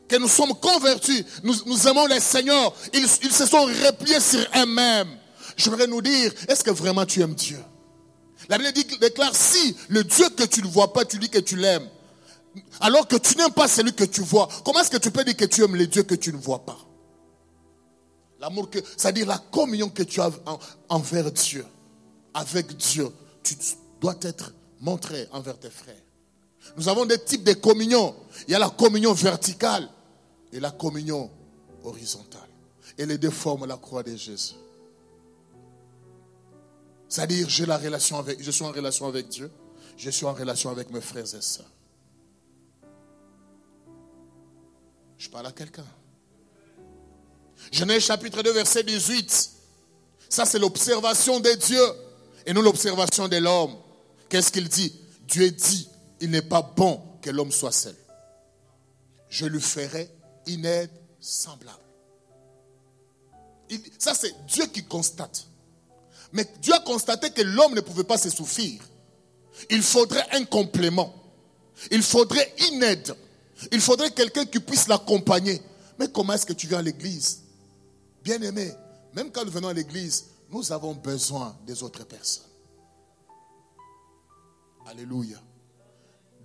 que 0.08 0.16
nous 0.16 0.28
sommes 0.28 0.54
convertis, 0.54 1.24
nous, 1.42 1.88
aimons 1.88 2.06
les 2.06 2.20
Seigneurs, 2.20 2.72
ils, 2.92 3.08
se 3.08 3.46
sont 3.46 3.64
repliés 3.64 4.20
sur 4.20 4.40
eux-mêmes. 4.56 5.18
J'aimerais 5.56 5.86
nous 5.86 6.02
dire, 6.02 6.32
est-ce 6.48 6.62
que 6.62 6.70
vraiment 6.70 7.06
tu 7.06 7.20
aimes 7.20 7.34
Dieu? 7.34 7.58
La 8.48 8.58
Bible 8.58 8.72
déclare, 9.00 9.34
si 9.34 9.76
le 9.88 10.04
Dieu 10.04 10.28
que 10.30 10.44
tu 10.44 10.62
ne 10.62 10.68
vois 10.68 10.92
pas, 10.92 11.04
tu 11.04 11.18
dis 11.18 11.28
que 11.28 11.38
tu 11.38 11.56
l'aimes, 11.56 11.88
alors 12.80 13.08
que 13.08 13.16
tu 13.16 13.36
n'aimes 13.36 13.52
pas 13.52 13.68
celui 13.68 13.92
que 13.92 14.04
tu 14.04 14.20
vois, 14.20 14.48
comment 14.64 14.80
est-ce 14.80 14.90
que 14.90 14.98
tu 14.98 15.10
peux 15.10 15.24
dire 15.24 15.36
que 15.36 15.44
tu 15.44 15.64
aimes 15.64 15.76
les 15.76 15.86
dieux 15.86 16.04
que 16.04 16.14
tu 16.14 16.32
ne 16.32 16.38
vois 16.38 16.64
pas? 16.64 16.78
L'amour 18.40 18.70
que, 18.70 18.78
c'est-à-dire 18.96 19.26
la 19.26 19.38
communion 19.38 19.88
que 19.88 20.02
tu 20.02 20.20
as 20.20 20.30
envers 20.88 21.32
Dieu, 21.32 21.64
avec 22.34 22.76
Dieu, 22.76 23.08
tu 23.42 23.56
dois 24.00 24.14
être 24.22 24.52
montré 24.80 25.26
envers 25.32 25.58
tes 25.58 25.70
frères. 25.70 25.94
Nous 26.76 26.88
avons 26.88 27.06
des 27.06 27.18
types 27.18 27.44
de 27.44 27.54
communion. 27.54 28.14
Il 28.46 28.52
y 28.52 28.54
a 28.54 28.58
la 28.58 28.68
communion 28.68 29.12
verticale 29.12 29.88
et 30.56 30.60
la 30.60 30.70
communion 30.70 31.30
horizontale. 31.84 32.48
Et 32.96 33.04
les 33.04 33.18
deux 33.18 33.30
forment 33.30 33.66
la 33.66 33.76
croix 33.76 34.02
de 34.02 34.16
Jésus. 34.16 34.54
C'est-à-dire, 37.08 37.48
j'ai 37.48 37.66
la 37.66 37.76
relation 37.76 38.18
avec, 38.18 38.42
je 38.42 38.50
suis 38.50 38.64
en 38.64 38.72
relation 38.72 39.06
avec 39.06 39.28
Dieu, 39.28 39.50
je 39.96 40.10
suis 40.10 40.24
en 40.24 40.32
relation 40.32 40.70
avec 40.70 40.90
mes 40.90 41.00
frères 41.00 41.34
et 41.34 41.42
sœurs. 41.42 41.70
Je 45.18 45.28
parle 45.28 45.46
à 45.46 45.52
quelqu'un. 45.52 45.84
Genèse 47.70 48.04
chapitre 48.04 48.42
2, 48.42 48.52
verset 48.52 48.82
18. 48.82 49.50
Ça, 50.28 50.44
c'est 50.46 50.58
l'observation 50.58 51.38
de 51.38 51.50
Dieu 51.50 51.84
et 52.46 52.52
non 52.52 52.62
l'observation 52.62 53.28
de 53.28 53.36
l'homme. 53.36 53.76
Qu'est-ce 54.28 54.50
qu'il 54.50 54.68
dit? 54.68 54.94
Dieu 55.28 55.50
dit, 55.50 55.88
il 56.20 56.30
n'est 56.30 56.42
pas 56.42 56.62
bon 56.62 57.00
que 57.20 57.30
l'homme 57.30 57.52
soit 57.52 57.72
seul. 57.72 57.96
Je 59.28 59.46
lui 59.46 59.60
ferai 59.60 60.15
semblable. 61.20 61.78
ça, 63.98 64.14
c'est 64.14 64.34
Dieu 64.46 64.66
qui 64.66 64.84
constate. 64.84 65.46
Mais 66.32 66.46
Dieu 66.60 66.74
a 66.74 66.80
constaté 66.80 67.30
que 67.30 67.42
l'homme 67.42 67.74
ne 67.74 67.80
pouvait 67.80 68.04
pas 68.04 68.18
se 68.18 68.30
souffrir. 68.30 68.80
Il 69.70 69.82
faudrait 69.82 70.26
un 70.32 70.44
complément. 70.44 71.14
Il 71.90 72.02
faudrait 72.02 72.54
une 72.70 72.82
aide. 72.82 73.14
Il 73.72 73.80
faudrait 73.80 74.10
quelqu'un 74.10 74.44
qui 74.44 74.60
puisse 74.60 74.88
l'accompagner. 74.88 75.60
Mais 75.98 76.08
comment 76.08 76.34
est-ce 76.34 76.46
que 76.46 76.52
tu 76.52 76.66
viens 76.66 76.78
à 76.78 76.82
l'église? 76.82 77.42
Bien 78.22 78.40
aimé, 78.42 78.72
même 79.14 79.30
quand 79.30 79.44
nous 79.44 79.50
venons 79.50 79.68
à 79.68 79.72
l'église, 79.72 80.26
nous 80.50 80.72
avons 80.72 80.94
besoin 80.94 81.56
des 81.66 81.82
autres 81.82 82.04
personnes. 82.04 82.44
Alléluia. 84.86 85.38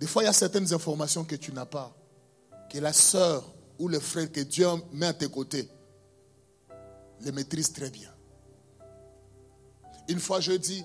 Des 0.00 0.06
fois, 0.06 0.22
il 0.22 0.26
y 0.26 0.28
a 0.28 0.32
certaines 0.32 0.72
informations 0.72 1.24
que 1.24 1.36
tu 1.36 1.52
n'as 1.52 1.66
pas, 1.66 1.94
que 2.70 2.78
la 2.78 2.92
sœur 2.92 3.51
ou 3.78 3.88
le 3.88 4.00
frère 4.00 4.30
que 4.30 4.40
Dieu 4.40 4.66
met 4.92 5.06
à 5.06 5.12
tes 5.12 5.28
côtés 5.28 5.68
les 7.20 7.32
maîtrise 7.32 7.72
très 7.72 7.90
bien. 7.90 8.10
Une 10.08 10.18
fois, 10.18 10.40
je 10.40 10.52
dis, 10.52 10.84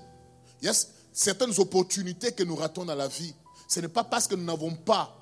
il 0.61 0.65
y 0.65 0.69
a 0.69 0.73
certaines 1.11 1.57
opportunités 1.59 2.31
que 2.31 2.43
nous 2.43 2.55
ratons 2.55 2.85
dans 2.85 2.95
la 2.95 3.07
vie. 3.07 3.33
Ce 3.67 3.79
n'est 3.79 3.87
pas 3.87 4.03
parce 4.03 4.27
que 4.27 4.35
nous 4.35 4.43
n'avons 4.43 4.73
pas, 4.75 5.15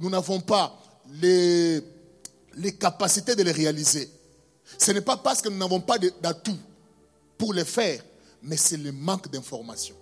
nous 0.00 0.10
n'avons 0.10 0.40
pas 0.40 0.76
les, 1.12 1.80
les 2.54 2.76
capacités 2.76 3.36
de 3.36 3.42
les 3.42 3.52
réaliser. 3.52 4.10
Ce 4.78 4.90
n'est 4.90 5.00
pas 5.00 5.16
parce 5.16 5.40
que 5.40 5.48
nous 5.48 5.58
n'avons 5.58 5.80
pas 5.80 5.98
d'atout 5.98 6.58
pour 7.38 7.54
les 7.54 7.64
faire, 7.64 8.02
mais 8.42 8.56
c'est 8.56 8.76
le 8.76 8.92
manque 8.92 9.30
d'information. 9.30 9.94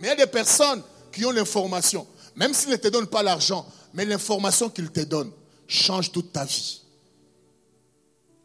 Mais 0.00 0.08
il 0.08 0.10
y 0.10 0.12
a 0.12 0.26
des 0.26 0.26
personnes, 0.26 0.82
qui 1.10 1.24
ont 1.24 1.30
l'information, 1.30 2.06
même 2.40 2.54
s'ils 2.54 2.70
ne 2.70 2.76
te 2.76 2.88
donnent 2.88 3.06
pas 3.06 3.22
l'argent, 3.22 3.66
mais 3.92 4.06
l'information 4.06 4.70
qu'ils 4.70 4.90
te 4.90 5.00
donnent 5.00 5.32
change 5.68 6.10
toute 6.10 6.32
ta 6.32 6.46
vie. 6.46 6.80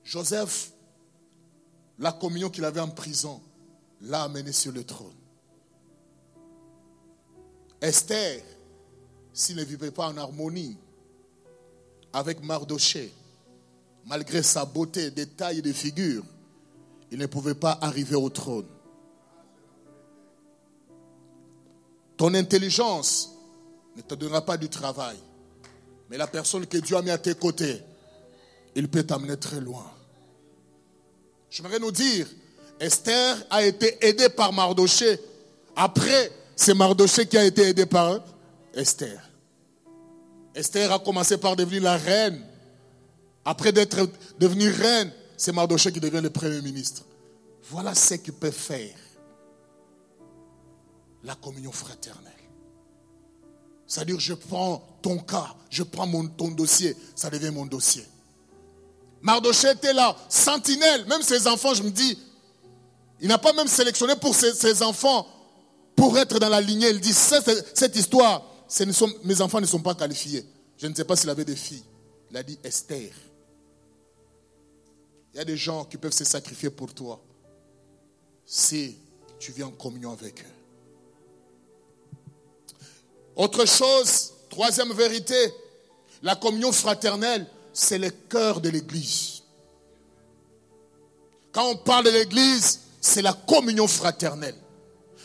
Joseph, 0.04 0.74
la 1.98 2.12
communion 2.12 2.50
qu'il 2.50 2.66
avait 2.66 2.82
en 2.82 2.90
prison, 2.90 3.42
l'a 4.02 4.24
amené 4.24 4.52
sur 4.52 4.74
le 4.74 4.84
trône. 4.84 5.16
Esther, 7.80 8.44
s'il 9.32 9.56
ne 9.56 9.64
vivait 9.64 9.92
pas 9.92 10.10
en 10.10 10.18
harmonie 10.18 10.78
avec 12.12 12.44
Mardoché, 12.44 13.14
malgré 14.06 14.44
sa 14.44 14.66
beauté, 14.66 15.10
des 15.10 15.26
tailles 15.26 15.60
et 15.60 15.62
des 15.62 15.74
figures, 15.74 16.26
il 17.12 17.18
ne 17.18 17.28
pouvait 17.28 17.56
pas 17.56 17.78
arriver 17.80 18.18
au 18.18 18.30
trône. 18.30 18.68
Ton 22.18 22.34
intelligence 22.34 23.35
ne 23.96 24.02
te 24.02 24.16
donnera 24.16 24.44
pas 24.46 24.58
du 24.58 24.70
travail. 24.70 25.18
Mais 26.10 26.18
la 26.18 26.28
personne 26.28 26.66
que 26.68 26.78
Dieu 26.78 26.98
a 26.98 27.02
mis 27.02 27.10
à 27.10 27.18
tes 27.18 27.36
côtés, 27.36 27.82
il 28.76 28.90
peut 28.90 29.04
t'amener 29.04 29.38
très 29.38 29.60
loin. 29.60 29.90
J'aimerais 31.50 31.80
nous 31.80 31.92
dire, 31.92 32.28
Esther 32.80 33.38
a 33.50 33.64
été 33.64 34.06
aidée 34.06 34.30
par 34.30 34.52
Mardoché. 34.52 35.20
Après, 35.76 36.32
c'est 36.56 36.74
Mardoché 36.74 37.26
qui 37.26 37.38
a 37.38 37.46
été 37.46 37.70
aidé 37.70 37.86
par 37.86 38.20
Esther. 38.74 39.22
Esther 40.54 40.92
a 40.92 41.00
commencé 41.00 41.38
par 41.38 41.56
devenir 41.56 41.84
la 41.84 41.98
reine. 41.98 42.46
Après 43.44 43.72
d'être 43.72 44.10
devenue 44.40 44.70
reine, 44.70 45.12
c'est 45.38 45.52
Mardoché 45.52 45.92
qui 45.92 46.00
devient 46.00 46.22
le 46.22 46.30
premier 46.30 46.62
ministre. 46.62 47.04
Voilà 47.70 47.96
ce 47.96 48.16
qu'il 48.16 48.34
peut 48.34 48.52
faire. 48.52 48.96
La 51.24 51.36
communion 51.36 51.72
fraternelle. 51.72 52.32
C'est-à-dire, 53.88 54.20
je 54.20 54.34
prends 54.34 54.82
ton 55.02 55.20
cas, 55.20 55.56
je 55.70 55.84
prends 55.84 56.08
mon, 56.08 56.28
ton 56.28 56.50
dossier, 56.50 56.96
ça 57.16 57.30
devient 57.30 57.52
mon 57.52 57.66
dossier. 57.66 58.06
Mardoché 59.22 59.72
était 59.72 59.94
là, 59.94 60.16
sentinelle, 60.30 61.06
même 61.08 61.22
ses 61.22 61.48
enfants, 61.48 61.74
je 61.74 61.84
me 61.84 61.90
dis, 61.90 62.18
il 63.22 63.28
n'a 63.28 63.38
pas 63.38 63.54
même 63.54 63.68
sélectionné 63.68 64.16
pour 64.16 64.36
ses, 64.36 64.84
enfants 64.84 65.28
pour 65.96 66.18
être 66.18 66.38
dans 66.40 66.50
la 66.50 66.62
lignée. 66.62 66.90
Il 66.90 67.00
dit, 67.00 67.14
cette, 67.14 67.96
histoire, 67.96 68.46
mes 69.24 69.42
enfants 69.42 69.62
ne 69.62 69.66
sont 69.66 69.80
pas 69.80 69.96
qualifiés. 69.96 70.46
Je 70.78 70.88
ne 70.88 70.94
sais 70.94 71.06
pas 71.06 71.16
s'il 71.16 71.30
avait 71.30 71.46
des 71.46 71.56
filles. 71.56 71.84
Il 72.30 72.38
a 72.38 72.44
dit 72.44 72.60
Esther. 72.64 73.12
Il 75.34 75.38
y 75.38 75.40
a 75.40 75.46
des 75.46 75.58
gens 75.58 75.86
qui 75.86 75.98
peuvent 75.98 76.14
se 76.14 76.24
sacrifier 76.24 76.70
pour 76.70 76.94
toi 76.94 77.22
si 78.46 78.98
tu 79.40 79.52
viens 79.52 79.68
en 79.68 79.72
communion 79.72 80.12
avec 80.12 80.42
eux. 80.42 80.55
Autre 83.36 83.66
chose, 83.66 84.32
troisième 84.50 84.94
vérité, 84.94 85.36
la 86.22 86.36
communion 86.36 86.72
fraternelle, 86.72 87.46
c'est 87.74 87.98
le 87.98 88.10
cœur 88.10 88.62
de 88.62 88.70
l'Église. 88.70 89.44
Quand 91.52 91.70
on 91.70 91.78
parle 91.78 92.06
de 92.06 92.10
l'Église, 92.12 92.80
c'est 93.02 93.22
la 93.22 93.34
communion 93.34 93.88
fraternelle. 93.88 94.56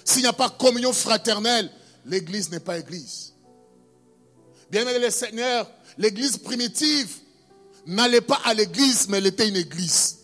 S'il 0.04 0.22
n'y 0.22 0.28
a 0.28 0.32
pas 0.32 0.50
communion 0.50 0.92
fraternelle, 0.92 1.70
l'Église 2.04 2.50
n'est 2.50 2.60
pas 2.60 2.78
Église. 2.78 3.32
Bien 4.70 4.86
aimé 4.86 4.98
le 4.98 5.10
Seigneur, 5.10 5.70
l'Église 5.98 6.38
primitive 6.38 7.16
n'allait 7.86 8.20
pas 8.20 8.40
à 8.44 8.54
l'Église, 8.54 9.08
mais 9.08 9.18
elle 9.18 9.26
était 9.26 9.48
une 9.48 9.56
Église. 9.56 10.18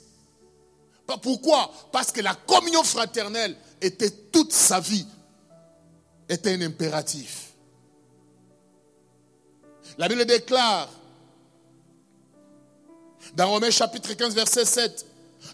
Pourquoi? 1.23 1.73
Parce 1.93 2.11
que 2.11 2.21
la 2.21 2.35
communion 2.35 2.83
fraternelle 2.83 3.57
était 3.81 4.11
toute 4.11 4.53
sa 4.53 4.81
vie, 4.81 5.07
était 6.29 6.53
un 6.53 6.63
impératif. 6.63 7.46
La 9.99 10.09
Bible 10.09 10.27
déclare 10.27 10.91
dans 13.35 13.51
Romains 13.51 13.71
chapitre 13.71 14.13
15 14.13 14.35
verset 14.35 14.65
7, 14.65 15.07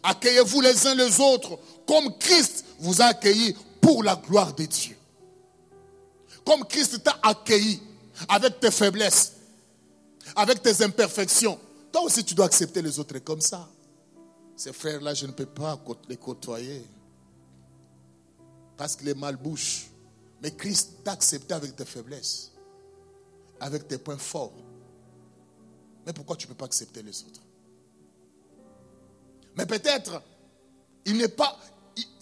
accueillez-vous 0.02 0.60
les 0.60 0.86
uns 0.86 0.94
les 0.94 1.20
autres 1.20 1.58
comme 1.86 2.16
Christ 2.18 2.64
vous 2.78 3.00
a 3.00 3.06
accueillis 3.06 3.56
pour 3.80 4.02
la 4.02 4.16
gloire 4.16 4.54
de 4.54 4.64
Dieu. 4.64 4.96
Comme 6.44 6.64
Christ 6.64 7.02
t'a 7.02 7.18
accueilli 7.22 7.80
avec 8.28 8.60
tes 8.60 8.70
faiblesses, 8.70 9.32
avec 10.36 10.62
tes 10.62 10.82
imperfections. 10.82 11.58
Toi 11.92 12.02
aussi 12.02 12.24
tu 12.24 12.34
dois 12.34 12.46
accepter 12.46 12.82
les 12.82 12.98
autres 12.98 13.18
comme 13.18 13.40
ça. 13.40 13.68
Ces 14.56 14.72
frères-là, 14.72 15.14
je 15.14 15.26
ne 15.26 15.32
peux 15.32 15.46
pas 15.46 15.78
les 16.08 16.16
côtoyer. 16.16 16.84
Parce 18.76 18.94
qu'il 18.94 19.08
est 19.08 19.14
mal 19.14 19.36
bouche. 19.36 19.86
Mais 20.42 20.50
Christ 20.52 21.02
t'a 21.04 21.12
accepté 21.12 21.54
avec 21.54 21.74
tes 21.74 21.84
faiblesses 21.84 22.51
avec 23.62 23.86
tes 23.86 23.96
points 23.96 24.18
forts. 24.18 24.52
Mais 26.04 26.12
pourquoi 26.12 26.36
tu 26.36 26.46
ne 26.46 26.52
peux 26.52 26.56
pas 26.56 26.64
accepter 26.64 27.02
les 27.02 27.22
autres? 27.22 27.40
Mais 29.56 29.66
peut-être, 29.66 30.20
il 31.04 31.16
n'est 31.16 31.28
pas, 31.28 31.56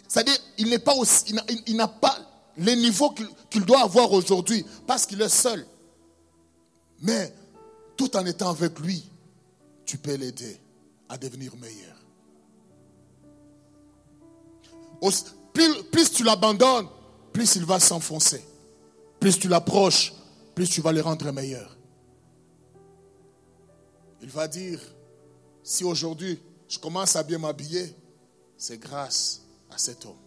c'est-à-dire, 0.06 0.36
il 0.58 0.68
n'est 0.68 0.78
pas 0.78 0.94
aussi, 0.94 1.34
il 1.66 1.76
n'a 1.76 1.88
pas 1.88 2.18
les 2.58 2.76
niveaux 2.76 3.14
qu'il 3.48 3.64
doit 3.64 3.80
avoir 3.80 4.12
aujourd'hui 4.12 4.66
parce 4.86 5.06
qu'il 5.06 5.20
est 5.22 5.30
seul. 5.30 5.66
Mais 7.00 7.32
tout 7.96 8.14
en 8.16 8.26
étant 8.26 8.50
avec 8.50 8.78
lui, 8.78 9.08
tu 9.86 9.96
peux 9.96 10.14
l'aider 10.14 10.60
à 11.08 11.16
devenir 11.16 11.56
meilleur. 11.56 11.96
Plus, 15.54 15.82
plus 15.84 16.12
tu 16.12 16.22
l'abandonnes, 16.22 16.86
plus 17.32 17.56
il 17.56 17.64
va 17.64 17.80
s'enfoncer. 17.80 18.44
Plus 19.18 19.38
tu 19.38 19.48
l'approches, 19.48 20.12
plus 20.60 20.68
tu 20.68 20.82
vas 20.82 20.92
les 20.92 21.00
rendre 21.00 21.32
meilleurs. 21.32 21.74
Il 24.20 24.28
va 24.28 24.46
dire, 24.46 24.78
si 25.62 25.84
aujourd'hui 25.84 26.38
je 26.68 26.78
commence 26.78 27.16
à 27.16 27.22
bien 27.22 27.38
m'habiller, 27.38 27.96
c'est 28.58 28.76
grâce 28.76 29.40
à 29.70 29.78
cet 29.78 30.04
homme. 30.04 30.20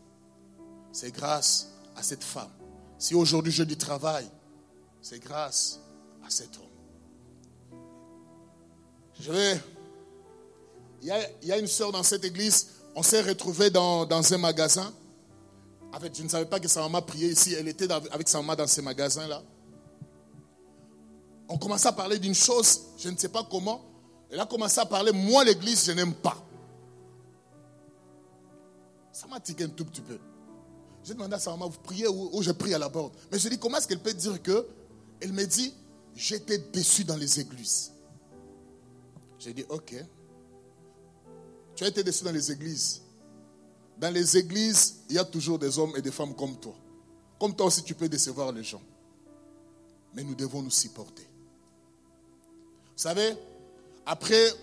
C'est 0.91 1.11
grâce 1.11 1.69
à 1.95 2.01
cette 2.01 2.23
femme. 2.23 2.49
Si 2.97 3.13
aujourd'hui 3.13 3.51
je 3.51 3.61
dis 3.61 3.77
travail, 3.77 4.25
c'est 5.03 5.19
grâce 5.19 5.79
à 6.25 6.31
cet 6.31 6.57
homme. 6.57 7.79
Je 9.19 9.31
vais. 9.31 9.61
Il 11.03 11.09
y, 11.43 11.51
a, 11.51 11.59
une 11.59 11.67
soeur 11.67 11.91
dans 11.91 12.01
cette 12.01 12.25
église, 12.25 12.69
on 12.95 13.03
s'est 13.03 13.21
retrouvé 13.21 13.69
dans, 13.69 14.33
un 14.33 14.37
magasin. 14.39 14.91
Je 16.01 16.23
ne 16.23 16.27
savais 16.27 16.47
pas 16.47 16.59
que 16.59 16.67
sa 16.67 16.81
maman 16.81 17.03
priait 17.03 17.33
ici. 17.33 17.53
Elle 17.53 17.67
était 17.67 17.91
avec 17.91 18.27
sa 18.27 18.39
maman 18.39 18.55
dans 18.55 18.65
ce 18.65 18.81
magasin-là 18.81 19.43
on 21.53 21.57
commençait 21.59 21.87
à 21.87 21.91
parler 21.91 22.17
d'une 22.17 22.33
chose, 22.33 22.81
je 22.97 23.09
ne 23.09 23.15
sais 23.15 23.29
pas 23.29 23.43
comment. 23.43 23.79
Elle 24.31 24.39
a 24.39 24.45
commencé 24.47 24.79
à 24.79 24.87
parler, 24.87 25.11
moi 25.11 25.43
l'église, 25.43 25.85
je 25.85 25.91
n'aime 25.91 26.15
pas. 26.15 26.35
Ça 29.11 29.27
m'a 29.27 29.39
tiqué 29.39 29.65
un 29.65 29.69
tout 29.69 29.85
petit 29.85 30.01
peu. 30.01 30.17
J'ai 31.03 31.13
demandé 31.13 31.35
à 31.35 31.39
sa 31.39 31.51
maman, 31.51 31.69
vous 31.69 31.77
priez 31.77 32.07
ou, 32.07 32.41
je 32.41 32.49
prie 32.49 32.73
à 32.73 32.79
la 32.79 32.89
porte. 32.89 33.13
Mais 33.31 33.37
je 33.37 33.47
dis, 33.49 33.59
comment 33.59 33.77
est-ce 33.77 33.87
qu'elle 33.87 33.99
peut 33.99 34.15
dire 34.15 34.41
que 34.41 34.65
Elle 35.21 35.31
me 35.31 35.45
dit, 35.45 35.71
j'étais 36.15 36.57
déçu 36.57 37.03
dans 37.03 37.17
les 37.17 37.39
églises. 37.39 37.91
J'ai 39.37 39.53
dit, 39.53 39.65
ok. 39.69 39.93
Tu 41.75 41.83
as 41.83 41.87
été 41.89 42.03
déçu 42.03 42.23
dans 42.23 42.31
les 42.31 42.51
églises. 42.51 43.03
Dans 43.99 44.11
les 44.11 44.37
églises, 44.37 45.01
il 45.07 45.17
y 45.17 45.19
a 45.19 45.23
toujours 45.23 45.59
des 45.59 45.77
hommes 45.77 45.93
et 45.95 46.01
des 46.01 46.11
femmes 46.11 46.33
comme 46.33 46.57
toi. 46.57 46.73
Comme 47.39 47.55
toi 47.55 47.67
aussi, 47.67 47.83
tu 47.83 47.93
peux 47.93 48.09
décevoir 48.09 48.51
les 48.51 48.63
gens. 48.63 48.81
Mais 50.15 50.23
nous 50.23 50.33
devons 50.33 50.63
nous 50.63 50.71
supporter. 50.71 51.27
Vous 52.95 53.01
savez, 53.01 53.35
après, 54.05 54.53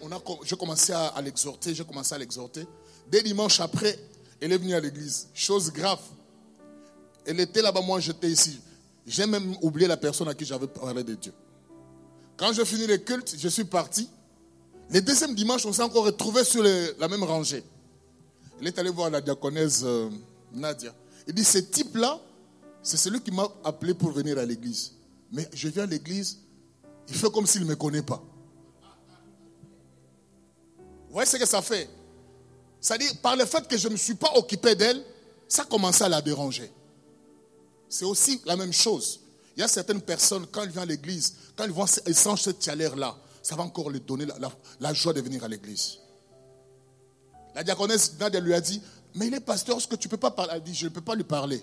j'ai 0.45 0.57
commencé 0.57 0.93
à, 0.93 1.21
l'exhorter, 1.23 1.75
j'ai 1.75 1.85
commencé 1.85 2.15
à 2.15 2.19
l'exhorter. 2.19 2.67
Dès 3.11 3.23
dimanche 3.23 3.61
après, 3.61 3.99
elle 4.41 4.53
est 4.53 4.59
venue 4.59 4.75
à 4.75 4.81
l'église. 4.81 5.29
Chose 5.35 5.73
grave. 5.73 6.01
Elle 7.27 7.41
était 7.41 7.63
là-bas, 7.63 7.81
moi 7.81 8.01
j'étais 8.01 8.29
ici. 8.29 8.61
J'ai 9.07 9.27
même 9.27 9.57
oublié 9.63 9.89
la 9.89 9.97
personne 9.97 10.29
à 10.29 10.35
qui 10.35 10.45
j'avais 10.45 10.67
parlé 10.67 11.03
de 11.03 11.15
Dieu. 11.15 11.33
Quand 12.37 12.53
j'ai 12.53 12.65
fini 12.65 12.87
le 12.87 12.99
culte, 12.99 13.35
je 13.39 13.49
suis 13.49 13.65
parti. 13.65 14.09
Le 14.91 15.01
deuxième 15.01 15.35
dimanche, 15.35 15.65
on 15.67 15.73
s'est 15.73 15.83
encore 15.83 16.05
retrouvé 16.05 16.45
sur 16.45 16.63
la 16.63 17.09
même 17.09 17.23
rangée. 17.23 17.63
Elle 18.61 18.69
est 18.69 18.79
allée 18.79 18.91
voir 18.91 19.11
la 19.11 19.21
diaconesse 19.21 19.83
euh, 19.85 20.11
Nadia. 20.53 20.95
Il 21.27 21.35
dit, 21.35 21.45
ce 21.45 21.59
type-là, 21.59 22.19
c'est 22.83 22.97
celui 22.97 23.21
qui 23.21 23.31
m'a 23.31 23.49
appelé 23.65 23.95
pour 23.95 24.11
venir 24.11 24.39
à 24.39 24.45
l'église. 24.45 24.93
Mais 25.33 25.49
je 25.53 25.69
viens 25.69 25.85
à 25.85 25.87
l'église, 25.87 26.39
il 27.11 27.17
fait 27.17 27.31
comme 27.31 27.47
s'il 27.47 27.63
ne 27.63 27.67
me 27.67 27.77
connaît 27.77 28.03
pas. 28.03 28.23
Vous 31.09 31.15
voyez 31.15 31.29
ce 31.29 31.37
que 31.37 31.47
ça 31.47 31.61
fait? 31.61 31.91
C'est-à-dire, 32.81 33.11
par 33.21 33.37
le 33.37 33.45
fait 33.45 33.67
que 33.67 33.77
je 33.77 33.89
ne 33.89 33.95
me 33.95 33.99
suis 33.99 34.15
pas 34.15 34.33
occupé 34.37 34.75
d'elle, 34.75 35.05
ça 35.49 35.65
commençait 35.65 36.05
à 36.05 36.09
la 36.09 36.23
déranger. 36.23 36.73
C'est 37.89 38.05
aussi 38.05 38.41
la 38.47 38.57
même 38.57 38.73
chose. 38.73 39.21
Il 39.57 39.61
y 39.61 39.63
a 39.65 39.69
certaines 39.69 40.01
personnes, 40.01 40.47
quand 40.51 40.63
elles 40.63 40.71
viennent 40.71 40.85
à 40.85 40.87
l'église, 40.87 41.35
quand 41.57 41.65
elles, 41.65 41.73
vont, 41.73 41.85
elles 42.07 42.15
sentent 42.15 42.39
cette 42.39 42.65
chaleur-là, 42.65 43.17
ça 43.43 43.57
va 43.57 43.65
encore 43.65 43.91
lui 43.91 44.01
donner 44.01 44.27
la, 44.79 44.95
joie 44.95 45.13
de 45.13 45.21
venir 45.21 45.43
à 45.43 45.49
l'église. 45.49 45.99
La 47.55 47.65
diaconesse 47.65 48.15
Nadia 48.19 48.39
lui 48.39 48.55
a 48.55 48.61
dit, 48.61 48.81
mais 49.17 49.27
il 49.27 49.35
est 49.35 49.41
pasteur, 49.41 49.79
est-ce 49.79 49.89
que 49.89 49.97
tu 49.97 50.07
ne 50.07 50.11
peux 50.11 50.17
pas 50.17 50.31
parler? 50.31 50.53
Elle 50.55 50.63
dit, 50.63 50.75
je 50.75 50.85
ne 50.85 50.91
peux 50.91 51.01
pas 51.01 51.17
lui 51.17 51.25
parler. 51.25 51.63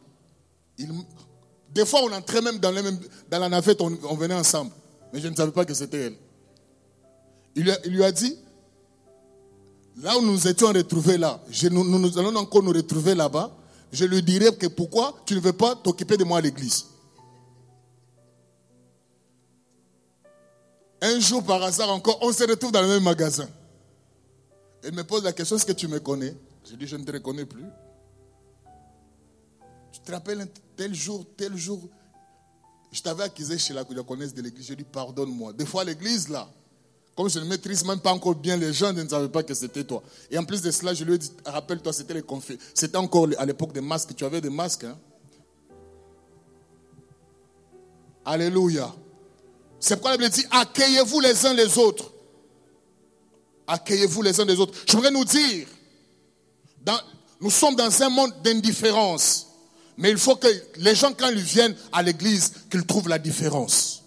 Des 1.70 1.86
fois, 1.86 2.02
on 2.04 2.12
entrait 2.12 2.42
même 2.42 2.60
dans 2.60 2.72
la 2.72 3.50
navette, 3.50 3.80
on, 3.80 4.16
venait 4.16 4.36
ensemble. 4.36 4.72
Mais 5.14 5.20
je 5.20 5.28
ne 5.28 5.36
savais 5.36 5.52
pas 5.52 5.66
que 5.66 5.74
c'était 5.74 6.08
elle. 6.08 6.16
Il 7.56 7.64
lui, 7.86 8.04
a, 8.04 8.12
dit, 8.12 8.38
là 9.98 10.18
où 10.18 10.22
nous 10.22 10.48
étions 10.48 10.68
retrouvés 10.68 11.18
là, 11.18 11.42
nous, 11.72 12.18
allons 12.20 12.36
encore 12.36 12.62
nous 12.62 12.72
retrouver 12.72 13.16
là-bas. 13.16 13.52
Je 13.92 14.06
lui 14.06 14.22
dirai 14.22 14.56
que 14.56 14.68
pourquoi 14.68 15.16
tu 15.26 15.34
ne 15.34 15.40
veux 15.40 15.54
pas 15.54 15.76
t'occuper 15.76 16.18
de 16.18 16.24
moi 16.24 16.38
à 16.38 16.42
l'église. 16.42 16.86
Un 21.02 21.20
jour, 21.20 21.44
par 21.44 21.64
hasard 21.64 21.90
encore, 21.90 22.20
on 22.22 22.32
se 22.32 22.44
retrouve 22.44 22.72
dans 22.72 22.82
le 22.82 22.88
même 22.88 23.04
magasin. 23.04 23.48
Elle 24.84 24.94
me 24.94 25.04
pose 25.04 25.24
la 25.24 25.34
question, 25.34 25.56
est-ce 25.56 25.66
que 25.66 25.72
tu 25.74 25.88
me 25.88 26.00
connais? 26.00 26.36
Je 26.70 26.76
dis, 26.76 26.86
je 26.86 26.96
ne 26.96 27.04
te 27.04 27.12
reconnais 27.12 27.46
plus. 27.46 27.66
Tu 29.92 30.00
te 30.02 30.12
rappelles 30.12 30.48
tel 30.76 30.94
jour, 30.94 31.26
tel 31.36 31.56
jour, 31.56 31.82
je 32.98 33.04
t'avais 33.04 33.26
accusé 33.26 33.60
chez 33.60 33.76
la 33.76 33.84
connaisse 33.84 34.34
de 34.34 34.42
l'église. 34.42 34.66
Je 34.66 34.74
dis, 34.74 34.84
pardonne-moi. 34.84 35.54
Des 35.54 35.68
fois, 35.68 35.84
l'église, 35.84 36.30
là, 36.30 36.50
comme 37.16 37.30
je 37.30 37.38
ne 37.38 37.46
maîtrise 37.46 37.86
même 37.86 38.00
pas 38.00 38.12
encore 38.12 38.34
bien 38.34 38.58
les 38.58 38.74
gens, 38.74 38.92
je 38.96 39.02
ne 39.02 39.08
savais 39.08 39.30
pas 39.30 39.44
que 39.44 39.54
c'était 39.54 39.84
toi. 39.84 40.02
Et 40.32 40.38
en 40.38 40.44
plus 40.44 40.64
de 40.64 40.72
cela, 40.72 40.96
je 40.96 41.04
lui 41.04 41.14
ai 41.14 41.18
dit, 41.20 41.32
rappelle-toi, 41.46 41.94
c'était 41.94 42.16
les 42.16 42.24
conflits. 42.24 42.58
C'était 42.74 42.98
encore 42.98 43.28
à 43.38 43.46
l'époque 43.46 43.72
des 43.72 43.82
masques. 43.82 44.16
Tu 44.16 44.26
avais 44.26 44.42
des 44.42 44.50
masques. 44.50 44.86
Hein? 44.86 44.98
Alléluia. 48.26 48.92
C'est 49.80 49.96
pourquoi 49.98 50.12
la 50.12 50.18
Bible 50.18 50.32
dit, 50.32 50.46
accueillez-vous 50.50 51.20
les 51.20 51.46
uns 51.46 51.54
les 51.54 51.78
autres. 51.78 52.12
Accueillez-vous 53.68 54.24
les 54.24 54.40
uns 54.42 54.46
les 54.46 54.60
autres. 54.60 54.74
Je 54.88 54.94
voudrais 54.94 55.12
nous 55.12 55.26
dire, 55.26 55.68
nous 57.40 57.52
sommes 57.52 57.76
dans 57.76 58.02
un 58.02 58.10
monde 58.10 58.34
d'indifférence. 58.44 59.47
Mais 59.98 60.12
il 60.12 60.18
faut 60.18 60.36
que 60.36 60.48
les 60.78 60.96
gens, 60.96 61.12
quand 61.14 61.30
ils 61.30 61.38
viennent 61.38 61.76
à 61.92 62.04
l'église, 62.04 62.54
qu'ils 62.70 62.86
trouvent 62.86 63.10
la 63.10 63.18
différence. 63.18 64.04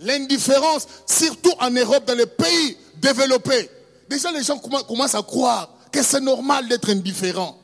L'indifférence, 0.00 0.86
surtout 1.06 1.52
en 1.60 1.70
Europe, 1.70 2.04
dans 2.04 2.16
les 2.16 2.26
pays 2.26 2.76
développés. 2.96 3.70
Déjà, 4.08 4.32
les 4.32 4.42
gens 4.42 4.58
commencent 4.58 5.14
à 5.14 5.22
croire 5.22 5.70
que 5.92 6.02
c'est 6.02 6.20
normal 6.20 6.68
d'être 6.68 6.90
indifférent. 6.90 7.58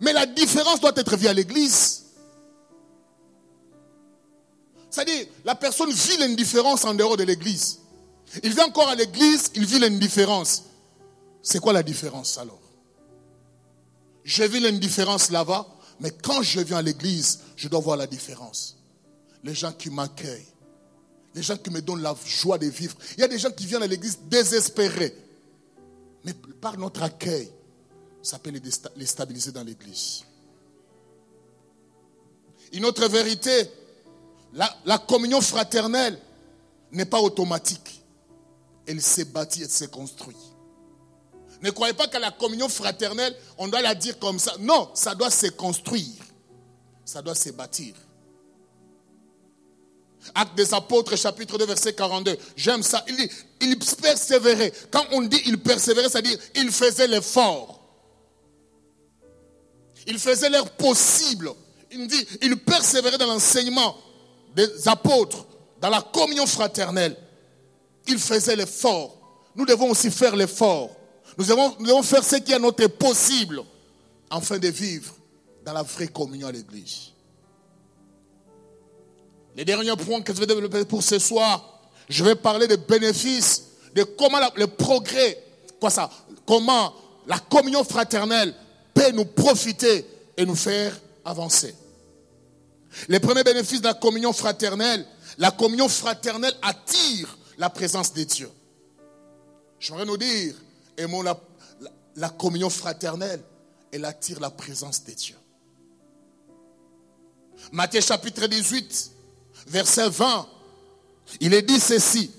Mais 0.00 0.12
la 0.12 0.26
différence 0.26 0.80
doit 0.80 0.92
être 0.96 1.16
vue 1.16 1.28
à 1.28 1.32
l'église. 1.32 2.04
C'est-à-dire, 4.90 5.26
la 5.44 5.54
personne 5.54 5.90
vit 5.90 6.16
l'indifférence 6.18 6.84
en 6.84 6.94
dehors 6.94 7.16
de 7.16 7.24
l'église. 7.24 7.80
Il 8.42 8.54
vient 8.54 8.66
encore 8.66 8.88
à 8.88 8.94
l'église, 8.94 9.50
il 9.54 9.66
vit 9.66 9.78
l'indifférence. 9.78 10.64
C'est 11.42 11.58
quoi 11.58 11.72
la 11.72 11.82
différence 11.82 12.38
alors? 12.38 12.60
Je 14.24 14.44
vis 14.44 14.60
l'indifférence 14.60 15.30
là-bas, 15.30 15.66
mais 16.00 16.10
quand 16.10 16.42
je 16.42 16.60
viens 16.60 16.78
à 16.78 16.82
l'église, 16.82 17.40
je 17.56 17.68
dois 17.68 17.80
voir 17.80 17.96
la 17.96 18.06
différence. 18.06 18.76
Les 19.42 19.54
gens 19.54 19.72
qui 19.72 19.90
m'accueillent, 19.90 20.52
les 21.34 21.42
gens 21.42 21.56
qui 21.56 21.70
me 21.70 21.82
donnent 21.82 22.02
la 22.02 22.14
joie 22.24 22.58
de 22.58 22.66
vivre. 22.66 22.96
Il 23.16 23.20
y 23.20 23.24
a 23.24 23.28
des 23.28 23.38
gens 23.38 23.50
qui 23.50 23.66
viennent 23.66 23.82
à 23.82 23.86
l'église 23.86 24.18
désespérés. 24.28 25.14
Mais 26.24 26.32
par 26.60 26.78
notre 26.78 27.02
accueil, 27.02 27.50
ça 28.22 28.38
peut 28.38 28.52
les 28.96 29.06
stabiliser 29.06 29.52
dans 29.52 29.64
l'église. 29.64 30.24
Une 32.72 32.84
autre 32.84 33.06
vérité, 33.08 33.70
la, 34.52 34.98
communion 34.98 35.40
fraternelle 35.40 36.18
n'est 36.92 37.04
pas 37.04 37.20
automatique. 37.20 38.02
Elle 38.86 39.00
s'est 39.00 39.24
bâtie, 39.24 39.62
elle 39.62 39.70
s'est 39.70 39.88
construite. 39.88 40.36
Ne 41.64 41.70
croyez 41.70 41.94
pas 41.94 42.06
qu'à 42.08 42.18
la 42.18 42.30
communion 42.30 42.68
fraternelle, 42.68 43.34
on 43.56 43.68
doit 43.68 43.80
la 43.80 43.94
dire 43.94 44.18
comme 44.18 44.38
ça. 44.38 44.52
Non, 44.60 44.90
ça 44.92 45.14
doit 45.14 45.30
se 45.30 45.46
construire. 45.46 46.22
Ça 47.06 47.22
doit 47.22 47.34
se 47.34 47.48
bâtir. 47.48 47.94
Acte 50.34 50.54
des 50.56 50.74
apôtres, 50.74 51.16
chapitre 51.16 51.56
2, 51.56 51.64
verset 51.64 51.94
42. 51.94 52.36
J'aime 52.54 52.82
ça. 52.82 53.02
Il 53.08 53.16
dit, 53.16 53.30
il 53.62 53.78
persévérait. 53.78 54.74
Quand 54.90 55.06
on 55.12 55.22
dit 55.22 55.40
il 55.46 55.58
persévérait, 55.58 56.10
c'est-à-dire 56.10 56.38
il 56.54 56.70
faisait 56.70 57.06
l'effort. 57.06 57.80
Il 60.06 60.18
faisait 60.18 60.50
l'air 60.50 60.68
possible. 60.68 61.50
Il 61.90 62.06
dit, 62.06 62.26
il 62.42 62.58
persévérait 62.58 63.16
dans 63.16 63.26
l'enseignement, 63.26 63.96
des 64.54 64.86
apôtres 64.86 65.46
dans 65.80 65.88
la 65.88 66.02
communion 66.02 66.46
fraternelle, 66.46 67.16
ils 68.06 68.18
faisaient 68.18 68.54
l'effort. 68.54 69.16
Nous 69.56 69.64
devons 69.64 69.90
aussi 69.90 70.10
faire 70.10 70.36
l'effort. 70.36 70.90
Nous 71.36 71.44
devons, 71.44 72.02
faire 72.02 72.24
ce 72.24 72.36
qui 72.36 72.52
est 72.52 72.58
notre 72.58 72.86
possible 72.86 73.62
afin 74.30 74.58
de 74.58 74.68
vivre 74.68 75.14
dans 75.64 75.72
la 75.72 75.82
vraie 75.82 76.08
communion 76.08 76.48
à 76.48 76.52
l'église. 76.52 77.10
Les 79.56 79.64
derniers 79.64 79.96
points 79.96 80.22
que 80.22 80.34
je 80.34 80.40
vais 80.40 80.46
développer 80.46 80.84
pour 80.84 81.02
ce 81.02 81.18
soir, 81.18 81.80
je 82.08 82.24
vais 82.24 82.34
parler 82.34 82.66
des 82.66 82.76
bénéfices, 82.76 83.64
de 83.94 84.02
comment 84.02 84.38
le 84.56 84.66
progrès, 84.66 85.42
quoi 85.80 85.90
ça, 85.90 86.10
comment 86.46 86.92
la 87.26 87.38
communion 87.38 87.84
fraternelle 87.84 88.54
peut 88.92 89.10
nous 89.12 89.24
profiter 89.24 90.06
et 90.36 90.44
nous 90.44 90.56
faire 90.56 90.98
avancer. 91.24 91.74
Les 93.08 93.20
premiers 93.20 93.44
bénéfices 93.44 93.80
de 93.80 93.86
la 93.86 93.94
communion 93.94 94.32
fraternelle, 94.32 95.04
la 95.38 95.50
communion 95.50 95.88
fraternelle 95.88 96.54
attire 96.62 97.36
la 97.58 97.70
présence 97.70 98.12
de 98.12 98.22
Dieu. 98.22 98.50
J'aimerais 99.80 100.04
nous 100.04 100.16
dire, 100.16 100.54
aimons 100.96 101.22
la, 101.22 101.38
la, 102.16 102.28
communion 102.28 102.70
fraternelle, 102.70 103.42
elle 103.92 104.04
attire 104.04 104.40
la 104.40 104.50
présence 104.50 105.04
de 105.04 105.12
Dieu. 105.12 105.36
Matthieu 107.72 108.00
chapitre 108.00 108.46
18, 108.46 109.10
verset 109.68 110.08
20, 110.08 110.46
il 111.40 111.54
est 111.54 111.62
dit 111.62 111.80
ceci, 111.80 112.30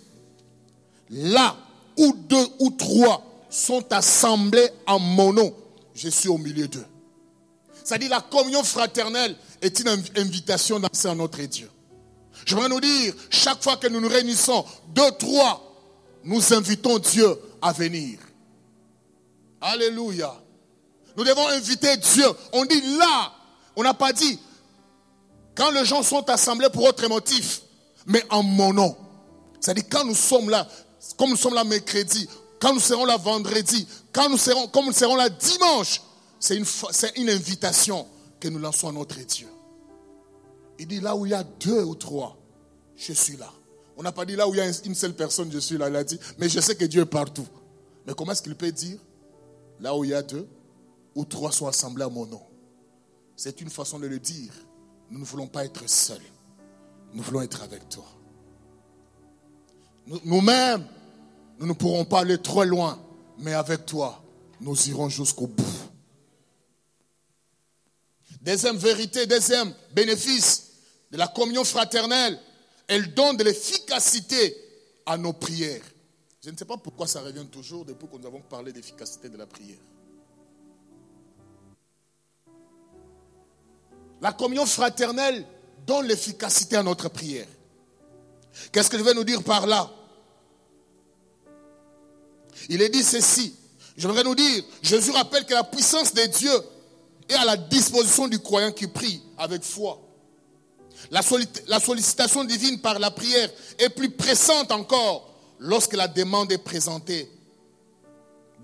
là 1.09 1.55
où 1.97 2.13
deux 2.13 2.47
ou 2.59 2.71
trois 2.71 3.23
sont 3.49 3.91
assemblés 3.93 4.69
en 4.85 4.99
mon 4.99 5.33
nom, 5.33 5.55
je 5.93 6.09
suis 6.09 6.29
au 6.29 6.37
milieu 6.37 6.67
d'eux. 6.67 6.85
C'est-à-dire 7.83 8.09
la 8.09 8.21
communion 8.21 8.63
fraternelle 8.63 9.35
est 9.61 9.79
une 9.79 9.89
invitation 9.89 10.79
danser 10.79 11.07
à 11.07 11.15
notre 11.15 11.41
Dieu. 11.43 11.69
Je 12.45 12.53
voudrais 12.53 12.69
nous 12.69 12.81
dire, 12.81 13.13
chaque 13.29 13.63
fois 13.63 13.77
que 13.77 13.87
nous 13.87 14.01
nous 14.01 14.09
réunissons, 14.09 14.65
deux, 14.89 15.11
trois, 15.17 15.61
nous 16.23 16.53
invitons 16.53 16.99
Dieu 16.99 17.39
à 17.61 17.71
venir. 17.71 18.19
Alléluia. 19.65 20.31
Nous 21.17 21.23
devons 21.23 21.47
inviter 21.47 21.97
Dieu. 21.97 22.25
On 22.53 22.65
dit 22.65 22.81
là, 22.99 23.31
on 23.75 23.81
n'a 23.81 23.95
pas 23.95 24.13
dit 24.13 24.39
quand 25.55 25.71
les 25.71 25.85
gens 25.85 26.03
sont 26.03 26.29
assemblés 26.29 26.69
pour 26.69 26.83
autre 26.83 27.07
motif, 27.07 27.61
mais 28.05 28.23
en 28.29 28.43
mon 28.43 28.73
nom. 28.73 28.95
C'est-à-dire 29.59 29.85
quand 29.89 30.05
nous 30.05 30.13
sommes 30.13 30.51
là, 30.51 30.67
comme 31.17 31.31
nous 31.31 31.35
sommes 31.35 31.55
là 31.55 31.63
mercredi, 31.63 32.29
quand 32.59 32.73
nous 32.75 32.79
serons 32.79 33.05
là 33.05 33.17
vendredi, 33.17 33.87
quand 34.13 34.29
nous 34.29 34.37
serons, 34.37 34.67
comme 34.67 34.85
nous 34.85 34.93
serons 34.93 35.15
là 35.15 35.29
dimanche, 35.29 35.99
c'est 36.39 36.57
une, 36.57 36.65
une 37.15 37.29
invitation 37.31 38.05
que 38.39 38.47
nous 38.49 38.59
lançons 38.59 38.89
à 38.89 38.91
notre 38.91 39.17
Dieu. 39.21 39.47
Il 40.77 40.87
dit 40.87 40.99
là 40.99 41.15
où 41.15 41.25
il 41.25 41.31
y 41.31 41.33
a 41.33 41.43
deux 41.43 41.83
ou 41.83 41.95
trois, 41.95 42.37
je 42.95 43.13
suis 43.13 43.37
là. 43.37 43.51
On 43.97 44.03
n'a 44.03 44.11
pas 44.11 44.25
dit 44.25 44.35
là 44.35 44.47
où 44.47 44.53
il 44.53 44.57
y 44.57 44.61
a 44.61 44.71
une 44.85 44.93
seule 44.93 45.15
personne, 45.15 45.51
je 45.51 45.57
suis 45.57 45.77
là. 45.77 45.89
Il 45.89 45.95
a 45.95 46.03
dit, 46.03 46.19
mais 46.37 46.49
je 46.49 46.59
sais 46.59 46.75
que 46.75 46.85
Dieu 46.85 47.01
est 47.01 47.05
partout. 47.05 47.47
Mais 48.05 48.13
comment 48.13 48.33
est-ce 48.33 48.43
qu'il 48.43 48.55
peut 48.55 48.71
dire 48.71 48.99
là 49.79 49.95
où 49.95 50.03
il 50.03 50.11
y 50.11 50.13
a 50.13 50.21
deux 50.21 50.47
ou 51.15 51.25
trois 51.25 51.51
sont 51.51 51.67
assemblés 51.67 52.03
à 52.03 52.09
mon 52.09 52.25
nom 52.25 52.41
C'est 53.35 53.61
une 53.61 53.69
façon 53.69 53.99
de 53.99 54.07
le 54.07 54.19
dire. 54.19 54.53
Nous 55.09 55.19
ne 55.19 55.25
voulons 55.25 55.47
pas 55.47 55.65
être 55.65 55.87
seuls. 55.87 56.21
Nous 57.13 57.23
voulons 57.23 57.41
être 57.41 57.61
avec 57.63 57.87
toi. 57.89 58.05
Nous-mêmes, 60.23 60.85
nous 61.59 61.65
ne 61.65 61.73
pourrons 61.73 62.05
pas 62.05 62.19
aller 62.19 62.37
trop 62.37 62.63
loin, 62.63 62.99
mais 63.39 63.53
avec 63.53 63.85
toi, 63.85 64.23
nous 64.59 64.89
irons 64.89 65.09
jusqu'au 65.09 65.47
bout. 65.47 65.63
Deuxième 68.41 68.77
vérité, 68.77 69.25
deuxième 69.25 69.73
bénéfice 69.93 70.73
de 71.11 71.17
la 71.17 71.27
communion 71.27 71.63
fraternelle, 71.63 72.39
elle 72.87 73.13
donne 73.13 73.37
de 73.37 73.43
l'efficacité 73.43 74.55
à 75.05 75.17
nos 75.17 75.33
prières. 75.33 75.81
Je 76.45 76.51
ne 76.51 76.57
sais 76.57 76.65
pas 76.65 76.77
pourquoi 76.77 77.07
ça 77.07 77.21
revient 77.21 77.47
toujours 77.47 77.85
depuis 77.85 78.07
que 78.07 78.17
nous 78.17 78.27
avons 78.27 78.41
parlé 78.41 78.71
d'efficacité 78.71 79.29
de 79.29 79.37
la 79.37 79.47
prière. 79.47 79.79
La 84.21 84.31
communion 84.31 84.67
fraternelle 84.67 85.43
donne 85.87 86.05
l'efficacité 86.05 86.75
à 86.75 86.83
notre 86.83 87.09
prière. 87.09 87.47
Qu'est-ce 88.71 88.91
que 88.91 88.97
je 88.99 89.03
vais 89.03 89.15
nous 89.15 89.23
dire 89.23 89.43
par 89.43 89.65
là? 89.65 89.89
Il 92.69 92.79
est 92.79 92.89
dit 92.89 93.03
ceci. 93.03 93.55
J'aimerais 93.97 94.23
nous 94.23 94.35
dire, 94.35 94.63
Jésus 94.83 95.09
rappelle 95.09 95.47
que 95.47 95.53
la 95.55 95.63
puissance 95.63 96.13
de 96.13 96.25
Dieu 96.27 96.53
et 97.27 97.33
à 97.33 97.45
la 97.45 97.57
disposition 97.57 98.27
du 98.27 98.37
croyant 98.37 98.71
qui 98.71 98.85
prie 98.85 99.19
avec 99.39 99.63
foi. 99.63 99.99
La, 101.09 101.23
sollicitation 101.23 102.43
divine 102.43 102.79
par 102.81 102.99
la 102.99 103.09
prière 103.09 103.49
est 103.79 103.89
plus 103.89 104.11
pressante 104.11 104.71
encore 104.71 105.34
lorsque 105.65 105.93
la 105.93 106.07
demande 106.07 106.51
est 106.51 106.59
présentée 106.59 107.29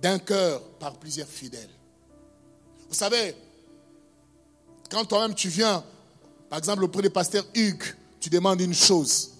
d'un 0.01 0.19
cœur 0.19 0.61
par 0.79 0.97
plusieurs 0.97 1.27
fidèles. 1.27 1.69
Vous 2.87 2.95
savez, 2.95 3.35
quand 4.89 5.05
toi-même 5.05 5.33
tu 5.33 5.49
viens 5.49 5.83
Par 6.49 6.59
exemple, 6.59 6.83
auprès 6.83 7.01
du 7.01 7.09
pasteur 7.09 7.45
Hugues, 7.55 7.95
tu 8.19 8.29
demandes 8.29 8.61
une 8.61 8.73
chose. 8.73 9.31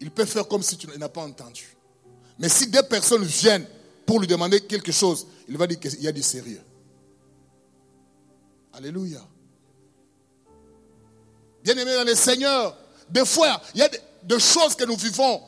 Il 0.00 0.10
peut 0.10 0.24
faire 0.24 0.46
comme 0.46 0.62
si 0.62 0.76
tu 0.76 0.86
n'as 0.98 1.08
pas 1.08 1.22
entendu. 1.22 1.76
Mais 2.38 2.48
si 2.48 2.68
deux 2.68 2.82
personnes 2.82 3.24
viennent 3.24 3.66
pour 4.06 4.20
lui 4.20 4.26
demander 4.26 4.60
quelque 4.60 4.92
chose, 4.92 5.26
il 5.48 5.56
va 5.56 5.66
dire 5.66 5.78
qu'il 5.78 6.00
y 6.00 6.08
a 6.08 6.12
du 6.12 6.22
sérieux. 6.22 6.62
Alléluia. 8.72 9.20
Bien-aimés 11.62 11.94
dans 11.94 12.06
le 12.06 12.14
Seigneur, 12.14 12.76
des 13.08 13.24
fois, 13.24 13.60
il 13.74 13.80
y 13.80 13.82
a 13.82 13.88
des 14.22 14.40
choses 14.40 14.74
que 14.74 14.84
nous 14.84 14.96
vivons. 14.96 15.42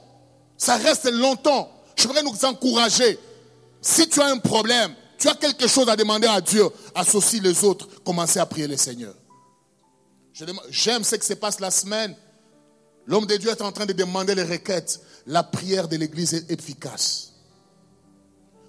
Ça 0.61 0.77
reste 0.77 1.11
longtemps. 1.11 1.73
Je 1.97 2.07
voudrais 2.07 2.23
nous 2.23 2.45
encourager. 2.45 3.19
Si 3.81 4.07
tu 4.11 4.21
as 4.21 4.27
un 4.27 4.37
problème, 4.37 4.95
tu 5.19 5.27
as 5.27 5.35
quelque 5.35 5.67
chose 5.67 5.89
à 5.89 5.97
demander 5.97 6.27
à 6.27 6.43
Dieu, 6.43 6.69
associe 6.95 7.43
les 7.43 7.65
autres, 7.65 7.89
commencez 8.05 8.39
à 8.39 8.45
prier 8.45 8.67
le 8.67 8.77
Seigneur. 8.77 9.15
J'aime 10.69 11.03
ce 11.03 11.17
qui 11.17 11.27
se 11.27 11.33
passe 11.33 11.61
la 11.61 11.71
semaine. 11.71 12.15
L'homme 13.07 13.25
de 13.25 13.37
Dieu 13.39 13.49
est 13.49 13.63
en 13.63 13.73
train 13.73 13.87
de 13.87 13.95
demander 13.95 14.35
les 14.35 14.43
requêtes. 14.43 15.01
La 15.27 15.43
prière 15.43 15.89
de 15.89 15.97
l'Église 15.97 16.35
est 16.35 16.51
efficace. 16.51 17.33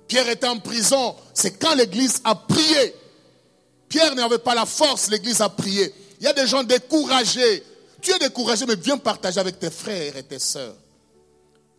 Pierre 0.08 0.30
était 0.30 0.48
en 0.48 0.60
prison. 0.60 1.16
C'est 1.34 1.60
quand 1.60 1.76
l'Église 1.76 2.22
a 2.24 2.36
prié. 2.36 2.96
Pierre 3.90 4.16
n'avait 4.16 4.40
pas 4.40 4.56
la 4.56 4.66
force, 4.66 5.10
l'Église 5.10 5.42
a 5.42 5.50
prié. 5.50 5.94
Il 6.22 6.24
y 6.24 6.28
a 6.28 6.34
des 6.34 6.48
gens 6.48 6.64
découragés. 6.64 7.66
Tu 8.02 8.12
es 8.12 8.20
découragé, 8.20 8.66
mais 8.66 8.78
viens 8.78 8.98
partager 8.98 9.42
avec 9.42 9.60
tes 9.60 9.70
frères 9.70 10.16
et 10.16 10.24
tes 10.24 10.40
sœurs. 10.40 10.76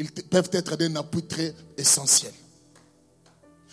Ils 0.03 0.11
peuvent 0.11 0.51
être 0.53 0.77
d'un 0.77 0.97
appui 0.97 1.23
très 1.23 1.55
essentiel. 1.79 2.33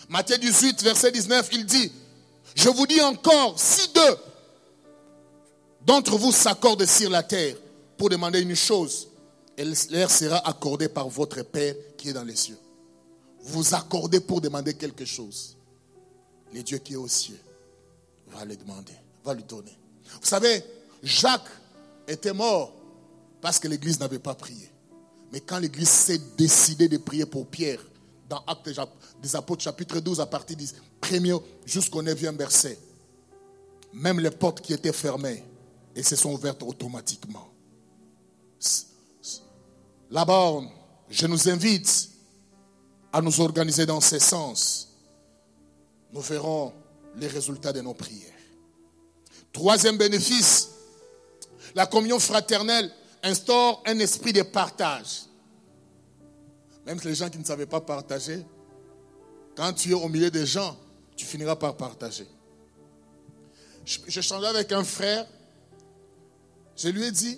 Matthieu 0.10 0.38
18, 0.38 0.84
verset 0.84 1.12
19, 1.12 1.50
il 1.54 1.66
dit, 1.66 1.92
je 2.54 2.70
vous 2.70 2.86
dis 2.86 3.02
encore, 3.02 3.60
si 3.60 3.92
deux 3.94 4.18
d'entre 5.82 6.18
vous 6.18 6.32
s'accordent 6.32 6.86
sur 6.86 7.10
la 7.10 7.24
terre 7.24 7.56
pour 7.98 8.10
demander 8.10 8.42
une 8.42 8.56
chose, 8.56 9.08
elle 9.58 9.74
leur 9.90 10.12
sera 10.12 10.38
accordée 10.48 10.88
par 10.88 11.10
votre 11.10 11.42
Père 11.42 11.74
qui 11.98 12.10
est 12.10 12.14
dans 12.14 12.24
les 12.24 12.36
cieux. 12.36 12.60
Vous 13.42 13.74
accordez 13.74 14.20
pour 14.20 14.40
demander 14.40 14.76
quelque 14.76 15.06
chose. 15.06 15.58
Le 16.54 16.62
Dieu 16.62 16.78
qui 16.78 16.94
est 16.94 16.98
aux 16.98 17.08
cieux 17.08 17.40
va 18.28 18.46
le 18.46 18.56
demander, 18.56 18.94
va 19.24 19.34
lui 19.34 19.44
donner. 19.44 19.76
Vous 20.22 20.28
savez, 20.28 20.64
Jacques 21.02 21.50
était 22.08 22.34
mort 22.34 22.72
parce 23.42 23.58
que 23.58 23.68
l'Église 23.68 24.00
n'avait 24.00 24.20
pas 24.20 24.36
prié. 24.36 24.70
Mais 25.32 25.42
quand 25.42 25.60
l'Église 25.60 25.90
s'est 25.90 26.22
décidée 26.38 26.88
de 26.88 26.98
prier 26.98 27.26
pour 27.26 27.48
Pierre, 27.48 27.80
dans 28.28 28.44
Actes 28.46 28.70
des 29.22 29.36
Apôtres 29.36 29.64
chapitre 29.64 30.00
12 30.00 30.20
à 30.20 30.26
partir 30.26 30.56
du 30.56 30.66
1er 31.02 31.42
jusqu'au 31.66 32.04
9e 32.04 32.38
verset, 32.38 32.80
même 33.94 34.20
les 34.20 34.32
portes 34.32 34.62
qui 34.62 34.74
étaient 34.74 34.94
fermées, 34.94 35.44
et 35.96 36.04
se 36.04 36.16
sont 36.16 36.34
ouvertes 36.34 36.64
automatiquement. 36.64 37.50
Là-bas, 40.12 40.62
je 41.10 41.28
nous 41.28 41.50
invite 41.50 42.10
à 43.12 43.22
nous 43.22 43.42
organiser 43.42 43.86
dans 43.86 44.02
ce 44.02 44.20
sens. 44.20 44.96
Nous 46.14 46.22
verrons 46.22 46.74
les 47.16 47.28
résultats 47.28 47.74
de 47.74 47.82
nos 47.82 47.94
prières. 47.94 48.32
Troisième 49.52 49.98
bénéfice, 49.98 50.70
la 51.76 51.88
communion 51.88 52.20
fraternelle 52.20 52.92
instaure 53.24 53.84
un 53.86 54.00
esprit 54.00 54.34
de 54.34 54.42
partage. 54.42 55.24
Même 56.86 57.00
les 57.04 57.16
gens 57.16 57.30
qui 57.30 57.38
ne 57.38 57.44
savaient 57.44 57.66
pas 57.66 57.82
partager, 57.82 58.46
quand 59.56 59.74
tu 59.74 59.92
es 59.92 59.94
au 59.94 60.08
milieu 60.08 60.32
des 60.32 60.46
gens, 60.46 60.78
tu 61.16 61.26
finiras 61.26 61.56
par 61.56 61.76
partager. 61.76 62.28
Je, 63.86 64.00
je 64.08 64.34
avec 64.46 64.72
un 64.72 64.84
frère, 64.84 65.28
je 66.76 66.90
lui 66.90 67.06
ai 67.06 67.12
dit, 67.12 67.38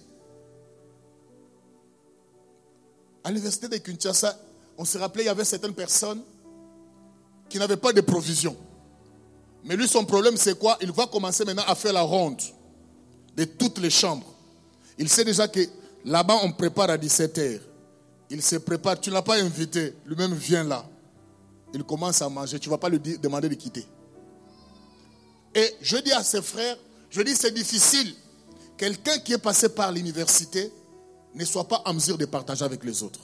à 3.23 3.29
l'université 3.29 3.67
de 3.67 3.77
Kinshasa, 3.77 4.37
on 4.77 4.85
se 4.85 4.97
rappelait, 4.97 5.23
il 5.23 5.27
y 5.27 5.29
avait 5.29 5.45
certaines 5.45 5.73
personnes 5.73 6.21
qui 7.49 7.59
n'avaient 7.59 7.77
pas 7.77 7.93
de 7.93 8.01
provisions. 8.01 8.55
Mais 9.63 9.75
lui, 9.75 9.87
son 9.87 10.05
problème, 10.05 10.37
c'est 10.37 10.57
quoi? 10.57 10.77
Il 10.81 10.91
va 10.91 11.07
commencer 11.07 11.45
maintenant 11.45 11.65
à 11.67 11.75
faire 11.75 11.93
la 11.93 12.01
ronde 12.01 12.41
de 13.35 13.43
toutes 13.43 13.77
les 13.79 13.89
chambres. 13.89 14.30
Il 14.97 15.09
sait 15.09 15.25
déjà 15.25 15.47
que 15.47 15.59
là-bas, 16.05 16.39
on 16.43 16.51
prépare 16.51 16.89
à 16.89 16.97
17h. 16.97 17.59
Il 18.29 18.41
se 18.41 18.55
prépare. 18.57 18.99
Tu 18.99 19.09
ne 19.09 19.15
l'as 19.15 19.21
pas 19.21 19.41
invité. 19.41 19.95
Lui-même 20.05 20.33
vient 20.33 20.63
là. 20.63 20.85
Il 21.73 21.83
commence 21.83 22.21
à 22.21 22.29
manger. 22.29 22.59
Tu 22.59 22.69
ne 22.69 22.71
vas 22.71 22.77
pas 22.77 22.89
lui 22.89 22.99
demander 23.17 23.49
de 23.49 23.55
quitter. 23.55 23.85
Et 25.53 25.75
je 25.81 25.97
dis 25.97 26.11
à 26.11 26.23
ses 26.23 26.41
frères, 26.41 26.77
je 27.09 27.21
dis 27.21 27.35
c'est 27.35 27.51
difficile. 27.51 28.13
Quelqu'un 28.77 29.19
qui 29.19 29.33
est 29.33 29.37
passé 29.37 29.69
par 29.69 29.91
l'université 29.91 30.71
ne 31.35 31.45
soit 31.45 31.67
pas 31.67 31.81
en 31.85 31.93
mesure 31.93 32.17
de 32.17 32.25
partager 32.25 32.63
avec 32.63 32.83
les 32.83 33.03
autres. 33.03 33.19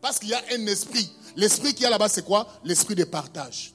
Parce 0.00 0.18
qu'il 0.18 0.30
y 0.30 0.34
a 0.34 0.42
un 0.52 0.66
esprit. 0.66 1.10
L'esprit 1.36 1.74
qui 1.74 1.84
y 1.84 1.86
a 1.86 1.90
là-bas, 1.90 2.08
c'est 2.08 2.24
quoi? 2.24 2.46
L'esprit 2.64 2.96
de 2.96 3.04
partage. 3.04 3.72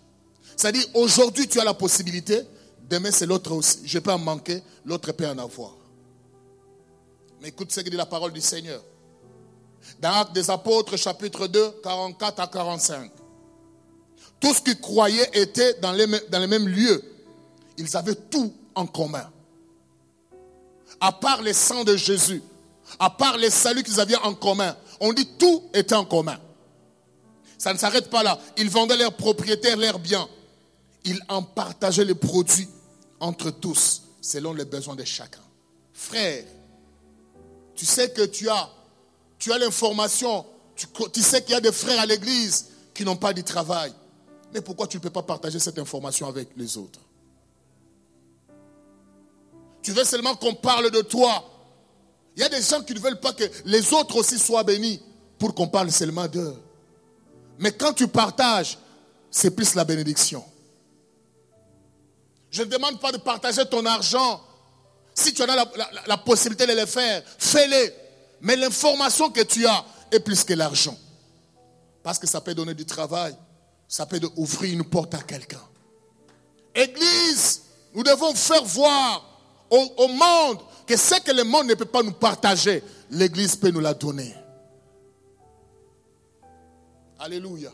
C'est-à-dire, 0.55 0.85
aujourd'hui, 0.93 1.47
tu 1.47 1.59
as 1.59 1.63
la 1.63 1.73
possibilité, 1.73 2.41
demain, 2.89 3.11
c'est 3.11 3.25
l'autre 3.25 3.51
aussi. 3.53 3.79
Je 3.85 3.99
peux 3.99 4.11
en 4.11 4.19
manquer, 4.19 4.61
l'autre 4.85 5.11
peut 5.13 5.27
en 5.27 5.37
avoir. 5.37 5.75
Mais 7.41 7.49
écoute 7.49 7.71
ce 7.71 7.81
que 7.81 7.89
dit 7.89 7.97
la 7.97 8.05
parole 8.05 8.33
du 8.33 8.41
Seigneur. 8.41 8.81
Dans 9.99 10.11
Actes 10.11 10.33
des 10.33 10.49
Apôtres, 10.49 10.97
chapitre 10.97 11.47
2, 11.47 11.81
44 11.83 12.39
à 12.39 12.47
45. 12.47 13.11
Tous 14.39 14.59
qui 14.59 14.79
croyaient 14.79 15.29
étaient 15.33 15.75
dans 15.75 15.91
les, 15.91 16.05
dans 16.29 16.39
les 16.39 16.47
mêmes 16.47 16.67
lieux. 16.67 17.03
Ils 17.77 17.95
avaient 17.95 18.15
tout 18.15 18.53
en 18.75 18.85
commun. 18.85 19.29
À 20.99 21.11
part 21.11 21.41
le 21.41 21.53
sang 21.53 21.83
de 21.83 21.95
Jésus, 21.95 22.41
à 22.99 23.09
part 23.09 23.37
les 23.37 23.49
saluts 23.49 23.83
qu'ils 23.83 23.99
avaient 23.99 24.15
en 24.17 24.33
commun, 24.33 24.75
on 24.99 25.13
dit 25.13 25.27
tout 25.37 25.63
était 25.73 25.95
en 25.95 26.05
commun. 26.05 26.39
Ça 27.57 27.73
ne 27.73 27.77
s'arrête 27.77 28.09
pas 28.09 28.23
là. 28.23 28.39
Ils 28.57 28.69
vendaient 28.69 28.97
leurs 28.97 29.15
propriétaires, 29.15 29.77
leurs 29.77 29.99
biens. 29.99 30.27
Ils 31.05 31.19
en 31.27 31.41
partageaient 31.41 32.05
les 32.05 32.15
produits 32.15 32.67
entre 33.19 33.49
tous, 33.49 34.03
selon 34.21 34.53
les 34.53 34.65
besoins 34.65 34.95
de 34.95 35.03
chacun. 35.03 35.41
Frère, 35.93 36.43
tu 37.77 37.85
sais 37.85 38.09
que 38.09 38.23
tu 38.23 38.49
as, 38.49 38.69
tu 39.39 39.53
as 39.53 39.57
l'information, 39.57 40.45
tu, 40.75 41.21
sais 41.21 41.41
qu'il 41.43 41.51
y 41.51 41.55
a 41.55 41.61
des 41.61 41.71
frères 41.71 42.01
à 42.01 42.05
l'église 42.05 42.69
qui 42.93 43.05
n'ont 43.05 43.15
pas 43.15 43.33
de 43.33 43.41
travail. 43.41 43.93
Mais 44.53 44.61
pourquoi 44.61 44.87
tu 44.87 44.97
ne 44.97 45.01
peux 45.01 45.11
pas 45.11 45.21
partager 45.21 45.59
cette 45.59 45.77
information 45.77 46.27
avec 46.27 46.49
les 46.57 46.77
autres? 46.77 46.99
Tu 49.83 49.91
veux 49.91 50.03
seulement 50.03 50.35
qu'on 50.35 50.55
parle 50.55 50.89
de 50.89 51.01
toi. 51.01 51.45
Il 52.35 52.41
y 52.41 52.43
a 52.43 52.49
des 52.49 52.61
gens 52.61 52.81
qui 52.81 52.93
ne 52.93 52.99
veulent 52.99 53.19
pas 53.19 53.33
que 53.33 53.43
les 53.65 53.93
autres 53.93 54.17
aussi 54.17 54.39
soient 54.39 54.63
bénis 54.63 54.99
pour 55.37 55.53
qu'on 55.53 55.67
parle 55.67 55.91
seulement 55.91 56.27
d'eux. 56.27 56.55
Mais 57.59 57.71
quand 57.71 57.93
tu 57.93 58.07
partages, 58.07 58.77
c'est 59.29 59.51
plus 59.51 59.75
la 59.75 59.85
bénédiction. 59.85 60.43
Je 62.49 62.63
ne 62.63 62.69
demande 62.69 62.99
pas 62.99 63.11
de 63.11 63.17
partager 63.17 63.65
ton 63.65 63.85
argent. 63.85 64.41
Si 65.17 65.33
tu 65.33 65.41
as 65.41 65.65
la, 66.05 66.17
possibilité 66.19 66.67
de 66.67 66.73
le 66.73 66.85
faire, 66.85 67.23
fais-le. 67.39 67.91
Mais 68.41 68.55
l'information 68.55 69.31
que 69.31 69.41
tu 69.41 69.65
as 69.65 69.83
est 70.11 70.19
plus 70.19 70.43
que 70.43 70.53
l'argent. 70.53 70.95
Parce 72.03 72.19
que 72.19 72.27
ça 72.27 72.39
peut 72.39 72.53
donner 72.53 72.75
du 72.75 72.85
travail. 72.85 73.35
Ça 73.87 74.05
peut 74.05 74.21
ouvrir 74.35 74.71
une 74.71 74.83
porte 74.83 75.15
à 75.15 75.23
quelqu'un. 75.23 75.63
Église, 76.75 77.63
nous 77.95 78.03
devons 78.03 78.35
faire 78.35 78.63
voir 78.63 79.25
au, 79.71 79.91
au 79.97 80.07
monde 80.07 80.59
que 80.85 80.95
ce 80.95 81.19
que 81.19 81.31
le 81.31 81.43
monde 81.43 81.65
ne 81.65 81.73
peut 81.73 81.85
pas 81.85 82.03
nous 82.03 82.13
partager, 82.13 82.83
l'Église 83.09 83.55
peut 83.55 83.71
nous 83.71 83.79
la 83.79 83.95
donner. 83.95 84.35
Alléluia. 87.17 87.71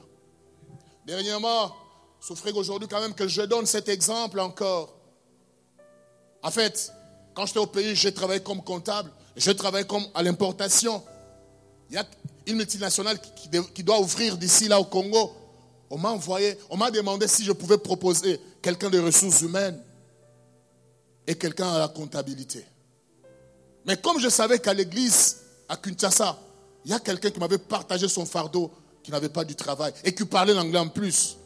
Dernièrement, 1.06 1.76
souffrez 2.22 2.54
aujourd'hui 2.54 2.88
quand 2.88 3.02
même 3.02 3.14
que 3.14 3.28
je 3.28 3.42
donne 3.42 3.66
cet 3.66 3.90
exemple 3.90 4.40
encore. 4.40 4.96
En 6.42 6.52
fait, 6.52 6.94
quand 7.34 7.46
j'étais 7.46 7.60
au 7.60 7.68
pays, 7.68 7.96
j'ai 7.96 8.14
travaillé 8.14 8.42
comme 8.42 8.64
comptable, 8.64 9.12
je 9.36 9.52
travaillé 9.52 9.86
comme 9.86 10.06
à 10.14 10.22
l'importation. 10.22 11.04
Il 11.90 11.96
y 11.96 11.98
a 11.98 12.06
une 12.48 12.58
multinationale 12.58 13.20
qui, 13.74 13.84
doit 13.84 14.00
ouvrir 14.00 14.38
d'ici 14.38 14.68
là 14.68 14.80
au 14.80 14.86
Congo. 14.86 15.34
On 15.90 15.98
m'a 15.98 16.10
envoyé, 16.10 16.58
on 16.70 16.78
m'a 16.78 16.92
demandé 16.92 17.28
si 17.28 17.44
je 17.44 17.52
pouvais 17.52 17.78
proposer 17.78 18.40
quelqu'un 18.62 18.90
de 18.90 19.00
ressources 19.00 19.42
humaines 19.42 19.80
et 21.28 21.36
quelqu'un 21.36 21.72
à 21.72 21.80
la 21.80 21.88
comptabilité. 21.88 22.66
Mais 23.86 23.98
comme 23.98 24.20
je 24.20 24.30
savais 24.30 24.60
qu'à 24.60 24.74
l'église, 24.74 25.38
à 25.68 25.78
Kinshasa, 25.78 26.38
il 26.86 26.92
y 26.92 26.94
a 26.94 27.00
quelqu'un 27.00 27.30
qui 27.30 27.40
m'avait 27.40 27.58
partagé 27.58 28.08
son 28.08 28.26
fardeau, 28.26 28.72
qui 29.04 29.12
n'avait 29.12 29.30
pas 29.30 29.44
du 29.44 29.56
travail 29.56 29.94
et 30.04 30.14
qui 30.14 30.26
parlait 30.26 30.54
l'anglais 30.54 30.80
en 30.80 30.88
plus. 30.88 31.38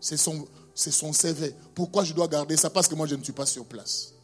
C'est 0.00 0.16
son, 0.16 0.46
son 0.74 1.12
CV. 1.12 1.54
Pourquoi 1.74 2.04
je 2.04 2.12
dois 2.12 2.28
garder 2.28 2.56
ça? 2.56 2.70
Parce 2.70 2.88
que 2.88 2.94
moi, 2.94 3.06
je 3.06 3.14
ne 3.14 3.22
suis 3.22 3.32
pas 3.32 3.46
sur 3.46 3.64
place. 3.64 4.14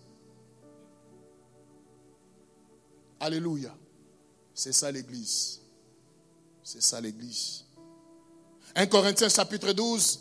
Alléluia. 3.26 3.74
C'est 4.54 4.72
ça 4.72 4.88
l'église. 4.92 5.60
C'est 6.62 6.80
ça 6.80 7.00
l'église. 7.00 7.64
1 8.76 8.86
Corinthiens 8.86 9.28
chapitre 9.28 9.72
12, 9.72 10.20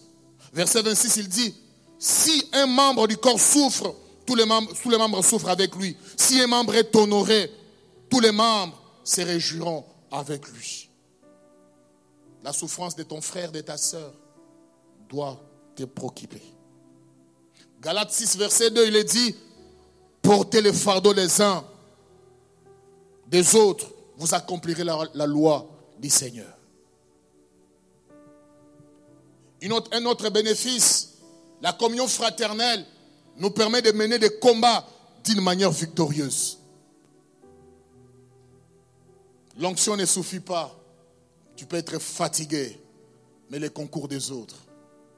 verset 0.52 0.82
26, 0.82 1.18
il 1.18 1.30
dit, 1.30 1.54
si 2.00 2.50
un 2.52 2.66
membre 2.66 3.08
du 3.08 3.16
corps 3.18 3.40
souffre, 3.40 3.96
tous 4.26 4.34
les 4.34 4.46
membres, 4.46 4.72
les 4.74 5.22
souffrent 5.22 5.50
avec 5.50 5.76
lui. 5.76 5.96
Si 6.18 6.42
un 6.42 6.48
membre 6.48 6.74
est 6.74 6.96
honoré, 6.96 7.52
tous 8.10 8.22
les 8.22 8.32
membres 8.32 8.82
se 9.04 9.22
réjouiront 9.22 9.86
avec 10.12 10.48
lui. 10.48 10.90
La 12.44 12.54
souffrance 12.54 12.96
de 12.96 13.04
ton 13.04 13.22
frère, 13.22 13.52
de 13.52 13.62
ta 13.62 13.78
sœur, 13.78 14.16
doit 15.08 15.40
te 15.76 15.84
préoccuper. 15.84 16.42
Galates 17.80 18.14
6, 18.14 18.36
verset 18.38 18.72
2, 18.72 18.88
il 18.88 18.96
est 18.96 19.04
dit, 19.04 19.36
portez 20.24 20.62
le 20.62 20.72
fardeau 20.72 21.14
des 21.14 21.40
uns, 21.40 21.64
des 23.36 23.56
autres, 23.56 23.88
vous 24.18 24.34
accomplirez 24.34 24.86
la, 24.86 25.26
loi 25.28 25.68
du 26.00 26.10
Seigneur. 26.10 26.58
un 29.62 30.06
autre 30.06 30.30
bénéfice, 30.30 31.16
la 31.62 31.74
communion 31.74 32.08
fraternelle 32.08 32.86
nous 33.38 33.50
permet 33.50 33.82
de 33.82 33.92
mener 33.92 34.20
des 34.20 34.40
combats 34.40 34.88
d'une 35.26 35.42
manière 35.42 35.72
victorieuse. 35.72 36.60
L'onction 39.58 39.98
ne 39.98 40.06
suffit 40.06 40.40
pas. 40.40 40.74
Tu 41.58 41.66
peux 41.66 41.78
être 41.78 42.00
fatigué, 42.00 42.80
mais 43.50 43.60
les 43.60 43.70
concours 43.70 44.08
des 44.08 44.32
autres 44.32 44.60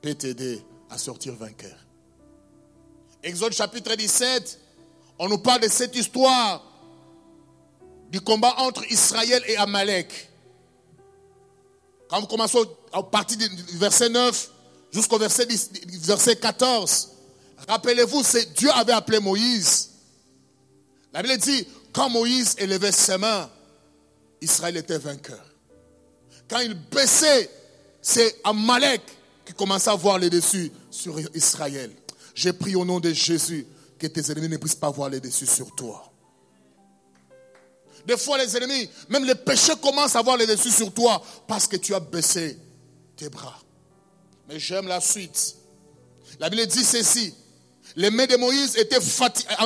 peuvent 0.02 0.16
t'aider 0.16 0.64
à 0.90 0.98
sortir 0.98 1.36
vainqueur. 1.36 1.78
Exode 3.22 3.54
chapitre 3.54 3.96
17, 3.96 4.60
on 5.20 5.30
nous 5.30 5.40
parle 5.40 5.62
de 5.62 5.68
cette 5.68 5.96
histoire 5.96 6.77
du 8.12 8.22
combat 8.22 8.54
entre 8.58 8.90
Israël 8.92 9.44
et 9.48 9.58
Amalek. 9.58 10.30
Quand 12.10 12.22
vous 12.22 12.28
commencez 12.28 12.58
à 12.94 13.04
partir 13.04 13.38
du 13.38 13.78
verset 13.78 14.10
9 14.10 14.52
jusqu'au 14.92 15.18
verset, 15.18 15.48
verset 16.04 16.38
14, 16.38 17.10
rappelez-vous, 17.68 18.24
Dieu 18.56 18.70
avait 18.72 18.94
appelé 18.94 19.20
Moïse. 19.20 19.90
La 21.14 21.22
Bible 21.22 21.38
dit, 21.38 21.68
quand 21.92 22.10
Moïse 22.10 22.56
élevait 22.60 22.92
ses 22.92 23.18
mains, 23.18 23.50
Israël 24.42 24.78
était 24.78 25.00
vainqueur. 25.00 25.44
Quand 26.50 26.60
il 26.60 26.76
baissait, 26.76 27.50
c'est 28.02 28.40
Amalek 28.44 29.02
qui 29.46 29.54
commençait 29.54 29.90
à 29.90 29.96
voir 29.96 30.18
les 30.18 30.30
dessus 30.30 30.72
sur 30.92 31.20
Israël. 31.36 31.92
J'ai 32.34 32.54
pris 32.54 32.76
au 32.76 32.86
nom 32.86 33.00
de 33.00 33.12
Jésus 33.12 33.66
que 33.98 34.08
tes 34.08 34.32
ennemis 34.32 34.50
ne 34.50 34.58
puissent 34.58 34.76
pas 34.76 34.92
voir 34.92 35.10
les 35.10 35.20
dessus 35.20 35.46
sur 35.46 35.74
toi. 35.76 36.07
Des 38.08 38.16
fois, 38.16 38.38
les 38.38 38.56
ennemis, 38.56 38.90
même 39.10 39.26
les 39.26 39.36
péchés 39.36 39.74
commencent 39.82 40.16
à 40.16 40.22
voir 40.22 40.38
les 40.38 40.48
dessus 40.48 40.72
sur 40.72 40.94
toi 40.94 41.22
parce 41.46 41.68
que 41.68 41.76
tu 41.76 41.94
as 41.94 42.00
baissé 42.00 42.58
tes 43.18 43.28
bras. 43.28 43.60
Mais 44.48 44.58
j'aime 44.60 44.88
la 44.88 45.02
suite. 45.02 45.56
La 46.40 46.50
Bible 46.50 46.66
dit 46.68 46.86
ceci. 46.86 47.34
Les 47.98 48.10
mains 48.10 48.26
de 48.26 48.38
Moïse 48.38 48.78
étaient 48.78 49.00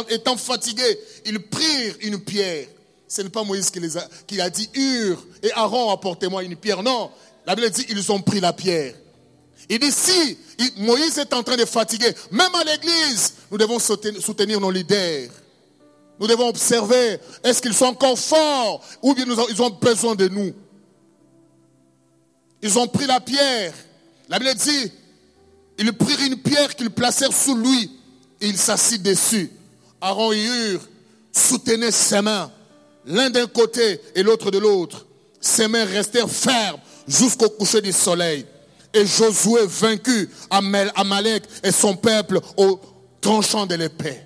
étant 0.09 0.37
fatiguées, 0.37 0.99
ils 1.25 1.39
prirent 1.39 1.95
une 2.01 2.19
pierre. 2.19 2.67
Ce 3.07 3.21
n'est 3.21 3.29
pas 3.29 3.43
Moïse 3.43 3.69
qui, 3.69 3.79
les 3.79 3.97
a, 3.97 4.07
qui 4.25 4.39
a 4.41 4.49
dit 4.49 4.69
Hur 4.73 5.23
et 5.43 5.51
Aaron, 5.51 5.91
apportez-moi 5.91 6.43
une 6.43 6.55
pierre. 6.55 6.81
Non, 6.81 7.11
la 7.45 7.55
Bible 7.55 7.69
dit 7.69 7.85
ils 7.89 8.11
ont 8.11 8.21
pris 8.21 8.39
la 8.39 8.53
pierre. 8.53 8.95
Il 9.69 9.79
dit 9.79 9.91
si 9.91 10.37
Moïse 10.77 11.19
est 11.19 11.33
en 11.33 11.43
train 11.43 11.57
de 11.57 11.65
fatiguer, 11.65 12.11
même 12.31 12.55
à 12.55 12.63
l'église, 12.63 13.33
nous 13.51 13.57
devons 13.57 13.77
soutenir 13.77 14.59
nos 14.59 14.71
leaders. 14.71 15.29
Nous 16.21 16.27
devons 16.27 16.49
observer, 16.49 17.17
est-ce 17.43 17.59
qu'ils 17.63 17.73
sont 17.73 17.85
encore 17.85 18.17
forts 18.17 18.83
ou 19.01 19.15
bien 19.15 19.25
ils 19.49 19.61
ont 19.61 19.69
besoin 19.71 20.13
de 20.13 20.27
nous. 20.27 20.53
Ils 22.61 22.77
ont 22.77 22.87
pris 22.87 23.07
la 23.07 23.19
pierre. 23.19 23.73
La 24.29 24.37
Bible 24.37 24.53
dit, 24.53 24.91
ils 25.79 25.91
prirent 25.91 26.21
une 26.21 26.37
pierre 26.37 26.75
qu'ils 26.75 26.91
placèrent 26.91 27.33
sous 27.33 27.55
lui 27.55 27.89
et 28.39 28.45
il 28.45 28.55
s'assit 28.55 29.01
dessus. 29.01 29.51
Aaron 29.99 30.31
et 30.31 30.43
Hur 30.43 30.81
soutenaient 31.31 31.89
ses 31.89 32.21
mains, 32.21 32.51
l'un 33.07 33.31
d'un 33.31 33.47
côté 33.47 33.99
et 34.13 34.21
l'autre 34.21 34.51
de 34.51 34.59
l'autre. 34.59 35.07
Ses 35.39 35.67
mains 35.67 35.85
restèrent 35.85 36.29
fermes 36.29 36.79
jusqu'au 37.07 37.49
coucher 37.49 37.81
du 37.81 37.91
soleil. 37.91 38.45
Et 38.93 39.07
Josué 39.07 39.65
vaincu 39.65 40.29
Amalek 40.51 41.45
et 41.63 41.71
son 41.71 41.95
peuple 41.95 42.39
au 42.57 42.79
tranchant 43.21 43.65
de 43.65 43.73
l'épée. 43.73 44.21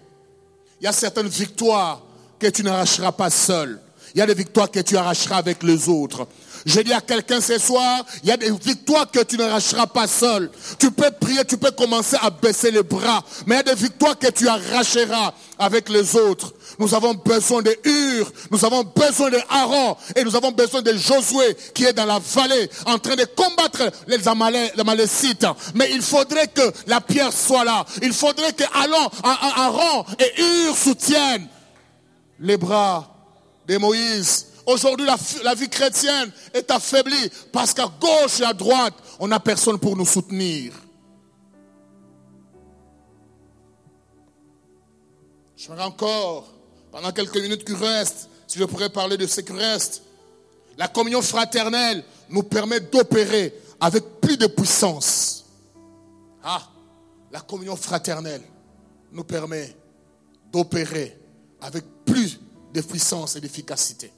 Il 0.85 0.89
y 0.89 0.89
a 0.89 0.93
certaines 0.93 1.27
victoires 1.27 1.99
que 2.37 2.45
tu 2.45 2.61
n'arracheras 2.61 3.11
pas 3.11 3.31
seul. 3.31 3.79
Il 4.13 4.19
y 4.19 4.21
a 4.21 4.27
des 4.27 4.35
victoires 4.35 4.69
que 4.69 4.81
tu 4.81 4.95
arracheras 4.95 5.37
avec 5.37 5.63
les 5.63 5.89
autres. 5.89 6.27
Je 6.63 6.79
dis 6.81 6.93
à 6.93 7.01
quelqu'un 7.01 7.41
ce 7.41 7.57
soir, 7.57 8.05
il 8.21 8.29
y 8.29 8.31
a 8.31 8.37
des 8.37 8.51
victoires 8.51 9.09
que 9.09 9.23
tu 9.23 9.35
n'arracheras 9.35 9.87
pas 9.87 10.05
seul. 10.05 10.51
Tu 10.77 10.91
peux 10.91 11.09
prier, 11.19 11.43
tu 11.43 11.57
peux 11.57 11.71
commencer 11.71 12.17
à 12.21 12.29
baisser 12.29 12.69
les 12.69 12.83
bras, 12.83 13.23
mais 13.47 13.55
il 13.55 13.57
y 13.57 13.71
a 13.71 13.73
des 13.73 13.81
victoires 13.81 14.19
que 14.19 14.29
tu 14.29 14.47
arracheras 14.47 15.33
avec 15.57 15.89
les 15.89 16.15
autres. 16.15 16.53
Nous 16.79 16.93
avons 16.93 17.13
besoin 17.13 17.61
de 17.61 17.75
Hur, 17.83 18.31
nous 18.51 18.65
avons 18.65 18.83
besoin 18.83 19.29
de 19.29 19.39
Aaron 19.49 19.95
et 20.15 20.23
nous 20.23 20.35
avons 20.35 20.51
besoin 20.51 20.81
de 20.81 20.93
Josué 20.93 21.55
qui 21.73 21.85
est 21.85 21.93
dans 21.93 22.05
la 22.05 22.19
vallée 22.19 22.69
en 22.85 22.97
train 22.97 23.15
de 23.15 23.25
combattre 23.25 23.91
les, 24.07 24.27
Amalécites. 24.27 25.45
Mais 25.73 25.89
il 25.91 26.01
faudrait 26.01 26.47
que 26.47 26.71
la 26.87 27.01
pierre 27.01 27.33
soit 27.33 27.63
là. 27.63 27.85
Il 28.01 28.13
faudrait 28.13 28.53
que 28.53 28.63
Aaron 28.73 30.05
et 30.19 30.41
Hur 30.41 30.75
soutiennent 30.75 31.47
les 32.39 32.57
bras 32.57 33.15
de 33.67 33.77
Moïse 33.77 34.47
Aujourd'hui, 34.65 35.05
la, 35.43 35.53
vie 35.53 35.69
chrétienne 35.69 36.31
est 36.53 36.71
affaiblie 36.71 37.29
parce 37.51 37.73
qu'à 37.73 37.87
gauche 37.99 38.39
et 38.39 38.45
à 38.45 38.53
droite, 38.53 38.95
on 39.19 39.27
n'a 39.27 39.39
personne 39.39 39.77
pour 39.77 39.95
nous 39.95 40.05
soutenir. 40.05 40.73
Je 45.55 45.71
me 45.71 45.79
encore, 45.79 46.47
pendant 46.95 47.11
quelques 47.11 47.35
minutes 47.35 47.65
qui 47.65 47.73
restent, 47.73 48.29
si 48.47 48.57
je 48.57 48.63
pourrais 48.63 48.87
parler 48.87 49.17
de 49.17 49.27
ce 49.27 49.41
qui 49.41 49.51
reste. 49.51 50.01
La 50.77 50.87
communion 50.87 51.21
fraternelle 51.21 52.01
nous 52.29 52.43
permet 52.43 52.79
d'opérer 52.79 53.53
avec 53.81 54.21
plus 54.21 54.37
de 54.37 54.47
puissance. 54.47 55.43
Ah, 56.41 56.65
la 57.33 57.41
communion 57.41 57.75
fraternelle 57.75 58.43
nous 59.11 59.25
permet 59.25 59.75
d'opérer 60.53 61.19
avec 61.59 61.83
plus 62.05 62.39
de 62.73 62.79
puissance 62.79 63.35
et 63.35 63.41
d'efficacité. 63.41 64.09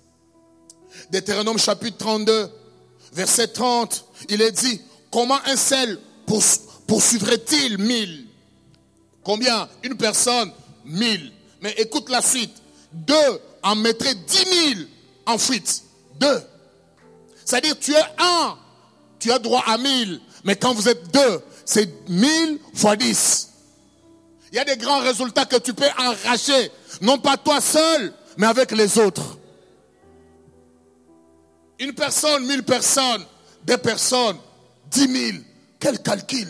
Deutéronome 1.09 1.57
chapitre 1.57 1.97
32, 1.97 2.47
verset 3.11 3.47
30, 3.47 4.05
il 4.29 4.39
est 4.39 4.51
dit, 4.51 4.79
comment 5.09 5.39
un 5.47 5.57
seul 5.57 5.99
poursuivrait-il 6.85 7.79
mille? 7.79 8.27
Combien? 9.23 9.67
Une 9.81 9.97
personne, 9.97 10.51
mille. 10.85 11.33
Mais 11.59 11.71
écoute 11.79 12.09
la 12.09 12.21
suite. 12.21 12.53
Deux 12.93 13.41
en 13.63 13.75
mettraient 13.75 14.15
dix 14.15 14.45
mille 14.45 14.87
en 15.25 15.37
fuite. 15.37 15.83
Deux. 16.19 16.41
C'est-à-dire, 17.45 17.77
tu 17.79 17.93
es 17.93 18.03
un, 18.17 18.57
tu 19.19 19.31
as 19.31 19.39
droit 19.39 19.63
à 19.65 19.77
mille. 19.77 20.21
Mais 20.43 20.55
quand 20.55 20.73
vous 20.73 20.89
êtes 20.89 21.11
deux, 21.11 21.41
c'est 21.65 22.09
mille 22.09 22.59
fois 22.73 22.95
dix. 22.95 23.49
Il 24.51 24.55
y 24.55 24.59
a 24.59 24.65
des 24.65 24.77
grands 24.77 24.99
résultats 24.99 25.45
que 25.45 25.57
tu 25.57 25.73
peux 25.73 25.89
arracher. 25.97 26.71
Non 27.01 27.17
pas 27.17 27.37
toi 27.37 27.59
seul, 27.61 28.13
mais 28.37 28.47
avec 28.47 28.71
les 28.71 28.97
autres. 28.97 29.37
Une 31.79 31.93
personne, 31.93 32.45
mille 32.45 32.63
personnes, 32.63 33.25
des 33.63 33.77
personnes, 33.77 34.37
dix 34.89 35.07
mille. 35.07 35.43
Quel 35.79 36.01
calcul 36.01 36.47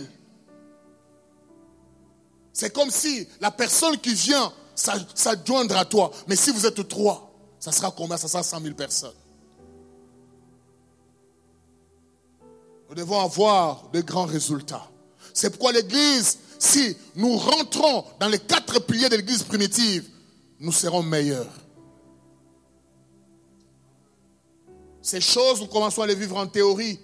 C'est 2.54 2.72
comme 2.72 2.92
si 2.92 3.28
la 3.42 3.52
personne 3.52 3.98
qui 3.98 4.14
vient 4.14 4.54
s'adjoindre 4.78 5.75
à 5.75 5.86
toi. 5.86 6.11
Mais 6.28 6.36
si 6.36 6.51
vous 6.51 6.65
êtes 6.65 6.88
trois, 6.88 7.34
ça 7.59 7.71
sera 7.71 7.91
combien? 7.91 8.17
Ça 8.17 8.28
sera 8.28 8.43
cent 8.43 8.59
mille 8.59 8.75
personnes. 8.75 9.15
Nous 12.89 12.95
devons 12.95 13.19
avoir 13.19 13.89
de 13.91 14.01
grands 14.01 14.25
résultats. 14.25 14.88
C'est 15.34 15.49
pourquoi 15.49 15.73
l'Église, 15.73 16.38
si 16.57 16.95
nous 17.15 17.36
rentrons 17.38 18.05
dans 18.19 18.30
les 18.30 18.39
quatre 18.39 18.80
piliers 18.86 19.09
de 19.09 19.17
l'Église 19.17 19.43
primitive, 19.43 20.07
nous 20.59 20.71
serons 20.71 21.03
meilleurs. 21.03 21.51
Ces 25.01 25.21
choses, 25.21 25.61
nous 25.61 25.67
commençons 25.67 26.01
à 26.01 26.07
les 26.07 26.15
vivre 26.15 26.38
en 26.38 26.47
théorie. 26.47 26.99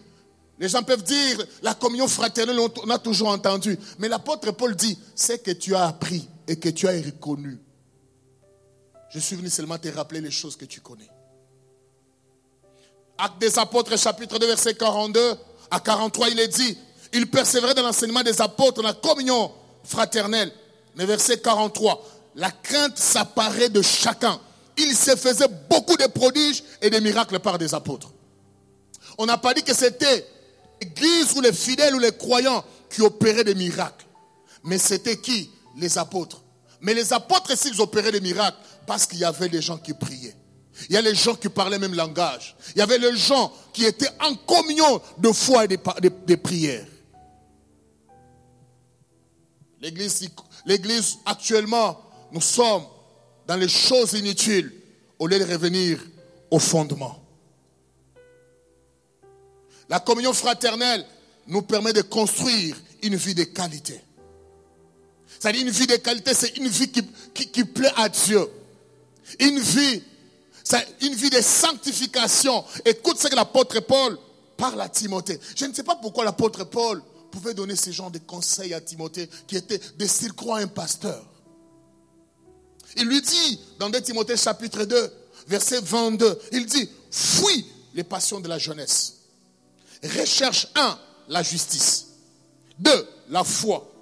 Les 0.59 0.69
gens 0.69 0.83
peuvent 0.83 1.03
dire, 1.03 1.45
la 1.61 1.73
communion 1.73 2.07
fraternelle, 2.07 2.59
on 2.59 2.89
a 2.89 2.99
toujours 2.99 3.29
entendu. 3.29 3.77
Mais 3.99 4.07
l'apôtre 4.07 4.51
Paul 4.51 4.75
dit, 4.75 4.97
c'est 5.15 5.41
que 5.43 5.51
tu 5.51 5.75
as 5.75 5.87
appris 5.87 6.27
et 6.47 6.57
que 6.57 6.69
tu 6.69 6.87
as 6.87 6.91
reconnu. 6.91 7.59
Je 9.09 9.19
suis 9.19 9.35
venu 9.35 9.49
seulement 9.49 9.77
te 9.77 9.87
rappeler 9.89 10.21
les 10.21 10.31
choses 10.31 10.55
que 10.55 10.65
tu 10.65 10.81
connais. 10.81 11.09
Acte 13.17 13.39
des 13.39 13.59
apôtres, 13.59 13.97
chapitre 13.97 14.39
2, 14.39 14.47
verset 14.47 14.73
42 14.73 15.35
à 15.69 15.79
43, 15.79 16.29
il 16.29 16.39
est 16.39 16.47
dit, 16.47 16.77
il 17.13 17.29
persévérait 17.29 17.75
dans 17.75 17.83
l'enseignement 17.83 18.23
des 18.23 18.41
apôtres, 18.41 18.81
dans 18.81 18.87
la 18.87 18.93
communion 18.93 19.51
fraternelle. 19.83 20.51
Mais 20.95 21.05
verset 21.05 21.39
43, 21.39 22.03
la 22.35 22.51
crainte 22.51 22.97
s'apparaît 22.97 23.69
de 23.69 23.81
chacun 23.81 24.39
il 24.77 24.95
se 24.95 25.15
faisait 25.15 25.47
beaucoup 25.69 25.97
de 25.97 26.07
prodiges 26.07 26.63
et 26.81 26.89
de 26.89 26.99
miracles 26.99 27.39
par 27.39 27.57
des 27.57 27.73
apôtres. 27.73 28.11
On 29.17 29.25
n'a 29.25 29.37
pas 29.37 29.53
dit 29.53 29.63
que 29.63 29.73
c'était 29.73 30.25
l'église 30.81 31.33
ou 31.35 31.41
les 31.41 31.53
fidèles 31.53 31.95
ou 31.95 31.99
les 31.99 32.15
croyants 32.15 32.63
qui 32.89 33.01
opéraient 33.01 33.43
des 33.43 33.55
miracles. 33.55 34.05
Mais 34.63 34.77
c'était 34.77 35.19
qui? 35.19 35.51
Les 35.75 35.97
apôtres. 35.97 36.41
Mais 36.81 36.93
les 36.93 37.13
apôtres, 37.13 37.57
s'ils 37.57 37.79
opéraient 37.81 38.11
des 38.11 38.21
miracles, 38.21 38.57
parce 38.85 39.05
qu'il 39.05 39.19
y 39.19 39.23
avait 39.23 39.49
des 39.49 39.61
gens 39.61 39.77
qui 39.77 39.93
priaient. 39.93 40.35
Il 40.89 40.95
y 40.95 40.97
a 40.97 41.01
les 41.01 41.15
gens 41.15 41.35
qui 41.35 41.49
parlaient 41.49 41.79
même 41.79 41.93
langage. 41.93 42.55
Il 42.75 42.79
y 42.79 42.81
avait 42.81 42.97
les 42.97 43.15
gens 43.15 43.51
qui 43.71 43.85
étaient 43.85 44.09
en 44.19 44.35
communion 44.35 45.01
de 45.17 45.31
foi 45.31 45.65
et 45.65 45.67
de, 45.67 46.35
prières. 46.35 46.87
L'église, 49.79 50.29
l'église, 50.65 51.17
actuellement, 51.25 51.99
nous 52.31 52.41
sommes 52.41 52.85
dans 53.45 53.55
les 53.55 53.69
choses 53.69 54.13
inutiles 54.13 54.73
au 55.19 55.27
lieu 55.27 55.39
de 55.39 55.45
revenir 55.45 55.99
au 56.49 56.59
fondement. 56.59 57.19
La 59.89 59.99
communion 59.99 60.33
fraternelle 60.33 61.05
nous 61.47 61.61
permet 61.61 61.93
de 61.93 62.01
construire 62.01 62.75
une 63.03 63.15
vie 63.15 63.35
de 63.35 63.43
qualité. 63.43 64.01
C'est-à-dire 65.39 65.61
une 65.61 65.71
vie 65.71 65.87
de 65.87 65.95
qualité, 65.95 66.33
c'est 66.33 66.57
une 66.57 66.67
vie 66.67 66.89
qui, 66.89 67.63
plaît 67.65 67.91
à 67.95 68.09
Dieu. 68.09 68.47
Une 69.39 69.59
vie, 69.59 70.03
c'est 70.63 70.87
une 71.01 71.15
vie 71.15 71.29
de 71.29 71.41
sanctification. 71.41 72.63
Écoute 72.85 73.19
ce 73.19 73.27
que 73.27 73.35
l'apôtre 73.35 73.79
Paul 73.81 74.17
parle 74.57 74.81
à 74.81 74.89
Timothée. 74.89 75.39
Je 75.55 75.65
ne 75.65 75.73
sais 75.73 75.83
pas 75.83 75.95
pourquoi 75.95 76.23
l'apôtre 76.23 76.63
Paul 76.63 77.01
pouvait 77.31 77.53
donner 77.53 77.75
ce 77.75 77.89
genre 77.91 78.11
de 78.11 78.19
conseils 78.19 78.73
à 78.73 78.81
Timothée 78.81 79.29
qui 79.47 79.57
était 79.57 79.79
de 79.97 80.05
s'il 80.05 80.33
croit 80.33 80.59
un 80.59 80.67
pasteur. 80.67 81.25
Il 82.95 83.07
lui 83.07 83.21
dit 83.21 83.59
dans 83.79 83.89
2 83.89 84.01
Timothée 84.01 84.37
chapitre 84.37 84.85
2, 84.85 85.11
verset 85.47 85.81
22, 85.81 86.39
il 86.51 86.65
dit, 86.65 86.89
fuis 87.11 87.65
les 87.93 88.03
passions 88.03 88.39
de 88.39 88.47
la 88.47 88.57
jeunesse. 88.57 89.15
Recherche 90.03 90.67
un, 90.75 90.97
la 91.27 91.43
justice. 91.43 92.07
Deux, 92.77 93.07
la 93.29 93.43
foi. 93.43 93.92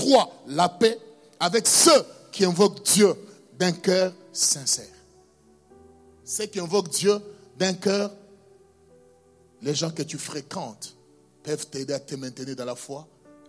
Trois, 0.00 0.32
la 0.46 0.70
paix 0.70 0.98
avec 1.38 1.66
ceux 1.66 2.06
qui 2.32 2.46
invoquent 2.46 2.82
Dieu 2.84 3.14
d'un 3.58 3.72
cœur 3.72 4.14
sincère. 4.32 4.86
Ceux 6.24 6.46
qui 6.46 6.58
invoquent 6.58 6.88
Dieu 6.88 7.18
d'un 7.58 7.74
cœur, 7.74 8.10
les 9.60 9.74
gens 9.74 9.90
que 9.90 10.02
tu 10.02 10.16
fréquentes 10.16 10.96
peuvent 11.42 11.66
t'aider 11.66 11.92
à 11.92 12.00
te 12.00 12.14
maintenir 12.14 12.56
dans 12.56 12.64
la 12.64 12.76
foi 12.76 13.06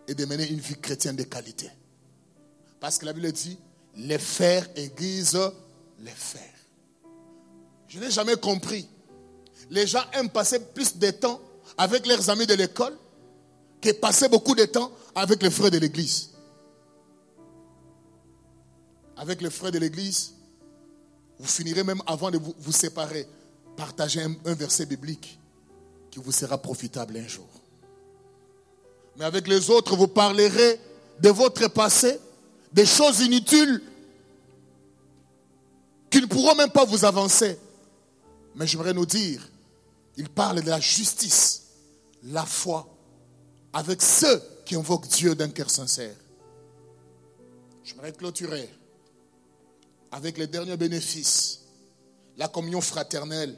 et 0.10 0.14
de 0.14 0.26
mener 0.26 0.46
une 0.50 0.60
vie 0.60 0.76
chrétienne 0.76 1.16
de 1.16 1.24
qualité. 1.24 1.70
Parce 2.82 2.98
que 2.98 3.06
la 3.06 3.14
Bible 3.14 3.32
dit, 3.32 3.58
les 3.96 4.20
fers 4.20 4.68
aiguisent 4.76 5.40
les 6.02 6.12
fers. 6.12 6.42
Je 7.88 7.98
n'ai 7.98 8.12
jamais 8.12 8.36
compris. 8.36 8.90
Les 9.70 9.88
gens 9.88 10.04
aiment 10.12 10.30
passer 10.30 10.60
plus 10.60 10.98
de 10.98 11.12
temps 11.12 11.40
avec 11.78 12.06
leurs 12.06 12.30
amis 12.30 12.46
de 12.46 12.56
l'école 12.56 12.98
que 13.80 13.92
passer 13.94 14.28
beaucoup 14.28 14.54
de 14.54 14.66
temps 14.66 14.92
avec 15.16 15.42
les 15.42 15.50
frères 15.50 15.72
de 15.72 15.78
l'église. 15.78 16.31
Avec 19.22 19.40
les 19.40 19.52
frères 19.52 19.72
de 19.72 19.78
l'église, 19.78 20.34
vous 21.38 21.48
finirez 21.48 21.84
même 21.84 22.02
avant 22.08 22.32
de 22.32 22.40
vous, 22.40 22.72
séparer, 22.72 23.28
partager 23.78 24.20
un 24.20 24.54
verset 24.56 24.88
biblique 24.88 25.38
qui 26.10 26.18
vous 26.18 26.32
sera 26.32 26.58
profitable 26.58 27.16
un 27.18 27.28
jour. 27.28 27.48
Mais 29.18 29.26
avec 29.26 29.48
les 29.48 29.70
autres, 29.70 29.96
vous 29.96 30.08
parlerez 30.08 30.80
de 31.20 31.30
votre 31.30 31.68
passé, 31.68 32.20
des 32.74 32.88
choses 32.88 33.20
inutiles 33.20 33.84
qui 36.10 36.20
ne 36.20 36.26
pourront 36.26 36.56
même 36.56 36.72
pas 36.72 36.86
vous 36.86 37.06
avancer. 37.06 37.60
Mais 38.56 38.66
j'aimerais 38.66 38.96
nous 38.96 39.06
dire, 39.06 39.48
il 40.18 40.30
parle 40.30 40.64
de 40.64 40.70
la 40.70 40.80
justice, 40.80 41.68
la 42.24 42.44
foi, 42.44 42.90
avec 43.72 44.02
ceux 44.02 44.42
qui 44.66 44.74
invoquent 44.74 45.10
Dieu 45.10 45.36
d'un 45.36 45.50
cœur 45.50 45.70
sincère. 45.70 46.16
J'aimerais 47.84 48.14
clôturer 48.14 48.81
avec 50.12 50.38
les 50.38 50.48
derniers 50.48 50.78
bénéfices. 50.78 51.60
La 52.38 52.48
communion 52.48 52.82
fraternelle 52.82 53.56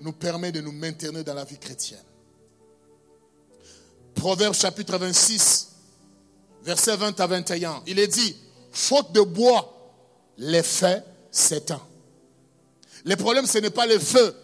nous 0.00 0.12
permet 0.12 0.52
de 0.52 0.60
nous 0.60 0.72
maintenir 0.72 1.24
dans 1.24 1.34
la 1.34 1.44
vie 1.44 1.58
chrétienne. 1.58 2.02
Proverbe 4.14 4.54
chapitre 4.54 4.98
26, 4.98 5.68
versets 6.62 6.96
20 6.96 7.18
à 7.20 7.26
21, 7.26 7.82
il 7.86 7.98
est 7.98 8.08
dit, 8.08 8.36
faute 8.70 9.12
de 9.12 9.20
bois, 9.20 9.94
l'effet 10.38 11.02
s'éteint. 11.30 11.82
Le 13.04 13.16
problème, 13.16 13.46
ce 13.46 13.58
n'est 13.58 13.70
pas 13.70 13.86
le 13.86 13.98
feu. 13.98 14.34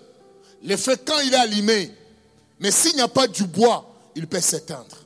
Le 0.65 0.77
feu, 0.77 0.97
quand 1.05 1.21
il 1.21 1.33
est 1.33 1.37
allumé, 1.39 1.93
mais 2.59 2.71
s'il 2.71 2.95
n'y 2.97 3.01
a 3.01 3.09
pas 3.09 3.29
du 3.29 3.45
bois, 3.45 3.95
il 4.17 4.27
peut 4.27 4.41
s'éteindre. 4.41 4.97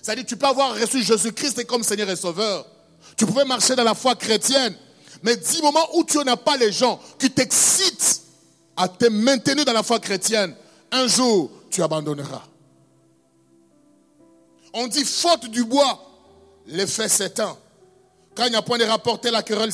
C'est-à-dire, 0.00 0.24
tu 0.24 0.36
peux 0.36 0.46
avoir 0.46 0.74
reçu 0.74 1.02
Jésus-Christ 1.02 1.66
comme 1.66 1.82
Seigneur 1.82 2.08
et 2.10 2.16
Sauveur. 2.16 2.66
Tu 3.20 3.26
pouvais 3.26 3.44
marcher 3.44 3.76
dans 3.76 3.84
la 3.84 3.94
foi 3.94 4.14
chrétienne. 4.14 4.74
Mais 5.22 5.36
dix 5.36 5.60
moments 5.60 5.86
où 5.94 6.04
tu 6.04 6.16
n'as 6.24 6.38
pas 6.38 6.56
les 6.56 6.72
gens 6.72 6.98
qui 7.18 7.30
t'excitent 7.30 8.22
à 8.74 8.88
te 8.88 9.10
maintenir 9.10 9.66
dans 9.66 9.74
la 9.74 9.82
foi 9.82 10.00
chrétienne, 10.00 10.54
un 10.90 11.06
jour, 11.06 11.50
tu 11.70 11.82
abandonneras. 11.82 12.42
On 14.72 14.86
dit 14.86 15.04
faute 15.04 15.50
du 15.50 15.64
bois, 15.64 16.02
l'effet 16.66 17.10
s'éteint. 17.10 17.58
Quand 18.34 18.46
il 18.46 18.52
n'y 18.52 18.56
a 18.56 18.62
point 18.62 18.78
de 18.78 18.84
rapporter 18.84 19.30
la 19.30 19.42
querelle, 19.42 19.72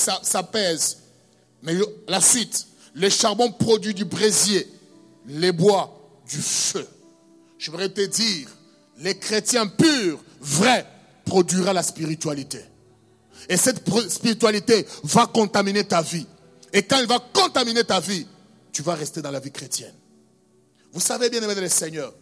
pèse. 0.51 1.03
Mais 1.63 1.75
la 2.09 2.21
suite, 2.21 2.67
le 2.95 3.09
charbon 3.09 3.53
produit 3.53 3.95
du 3.95 4.05
brésier, 4.05 4.69
les 5.29 5.53
bois 5.53 5.97
du 6.29 6.39
feu. 6.39 6.89
Je 7.59 7.71
voudrais 7.71 7.91
te 7.91 8.01
dire, 8.01 8.49
les 8.99 9.17
chrétiens 9.17 9.69
purs, 9.69 10.19
vrais, 10.41 10.85
produira 11.25 11.73
la 11.73 11.85
spiritualité. 11.85 12.65
Et 13.49 13.57
cette 13.57 13.89
spiritualité 14.09 14.87
va 15.05 15.27
contaminer 15.27 15.85
ta 15.85 16.03
vie. 16.03 16.27
Et 16.73 16.83
quand 16.83 16.99
elle 16.99 17.07
va 17.07 17.21
contaminer 17.33 17.85
ta 17.85 18.01
vie, 18.01 18.27
tu 18.73 18.83
vas 18.83 18.95
rester 18.95 19.23
dans 19.23 19.31
la 19.31 19.41
vie 19.41 19.53
chrétienne. 19.53 19.95
Vous 20.93 21.01
savez 21.01 21.31
bien, 21.31 21.43
aimé 21.43 21.55
le 21.55 21.69
Seigneur, 21.69 22.13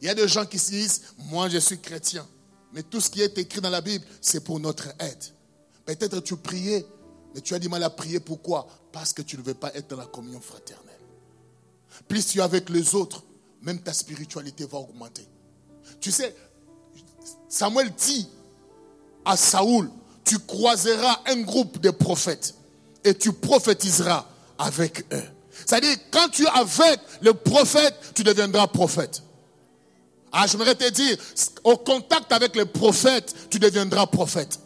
il 0.00 0.06
y 0.06 0.10
a 0.10 0.14
des 0.14 0.28
gens 0.28 0.44
qui 0.44 0.58
se 0.58 0.70
disent, 0.70 1.02
moi 1.30 1.48
je 1.48 1.58
suis 1.58 1.80
chrétien. 1.80 2.26
Mais 2.72 2.82
tout 2.82 3.00
ce 3.00 3.08
qui 3.08 3.22
est 3.22 3.38
écrit 3.38 3.60
dans 3.60 3.70
la 3.70 3.80
Bible, 3.80 4.04
c'est 4.20 4.42
pour 4.42 4.58
notre 4.60 4.88
aide. 4.98 5.24
Peut-être 5.86 6.20
tu 6.20 6.36
priais, 6.36 6.84
mais 7.34 7.40
tu 7.40 7.54
as 7.54 7.58
du 7.58 7.68
mal 7.68 7.82
à 7.82 7.90
prier. 7.90 8.20
Pourquoi? 8.20 8.66
Parce 8.92 9.12
que 9.12 9.22
tu 9.22 9.36
ne 9.36 9.42
veux 9.42 9.54
pas 9.54 9.74
être 9.74 9.88
dans 9.90 9.96
la 9.96 10.06
communion 10.06 10.40
fraternelle. 10.40 10.84
Plus 12.08 12.26
tu 12.26 12.38
es 12.38 12.42
avec 12.42 12.70
les 12.70 12.94
autres, 12.94 13.22
même 13.62 13.80
ta 13.80 13.92
spiritualité 13.92 14.66
va 14.66 14.78
augmenter. 14.78 15.26
Tu 16.00 16.10
sais, 16.10 16.34
Samuel 17.48 17.92
dit 17.94 18.28
à 19.24 19.36
Saoul, 19.36 19.90
tu 20.24 20.38
croiseras 20.38 21.20
un 21.26 21.42
groupe 21.42 21.80
de 21.80 21.90
prophètes 21.90 22.54
et 23.04 23.14
tu 23.14 23.32
prophétiseras 23.32 24.26
avec 24.58 25.04
eux. 25.12 25.22
C'est-à-dire, 25.66 25.96
quand 26.10 26.28
tu 26.30 26.44
es 26.44 26.48
avec 26.48 27.00
le 27.20 27.34
prophète, 27.34 27.94
tu 28.14 28.24
deviendras 28.24 28.66
prophète. 28.66 29.22
Ah, 30.32 30.46
j'aimerais 30.46 30.74
te 30.74 30.88
dire, 30.90 31.16
au 31.62 31.76
contact 31.76 32.32
avec 32.32 32.56
les 32.56 32.64
prophètes, 32.64 33.34
tu 33.50 33.58
deviendras 33.58 34.06
prophète. 34.06 34.58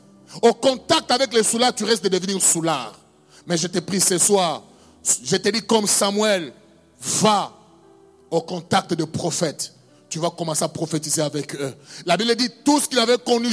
Au 0.42 0.54
contact 0.54 1.10
avec 1.10 1.32
les 1.34 1.42
soulards, 1.42 1.74
tu 1.74 1.84
restes 1.84 2.04
de 2.04 2.08
devenir 2.08 2.40
soulard. 2.40 2.98
Mais 3.46 3.56
je 3.56 3.66
te 3.66 3.78
prie 3.78 4.00
ce 4.00 4.18
soir, 4.18 4.62
je 5.22 5.36
te 5.36 5.48
dis 5.48 5.62
comme 5.62 5.86
Samuel, 5.86 6.52
va 7.00 7.52
au 8.30 8.40
contact 8.40 8.94
de 8.94 9.04
prophètes. 9.04 9.74
Tu 10.08 10.18
vas 10.18 10.30
commencer 10.30 10.64
à 10.64 10.68
prophétiser 10.68 11.20
avec 11.20 11.54
eux. 11.54 11.74
La 12.06 12.16
Bible 12.16 12.34
dit, 12.34 12.48
tous 12.64 12.86
qui 12.86 12.98
avaient 12.98 13.18
connu, 13.18 13.50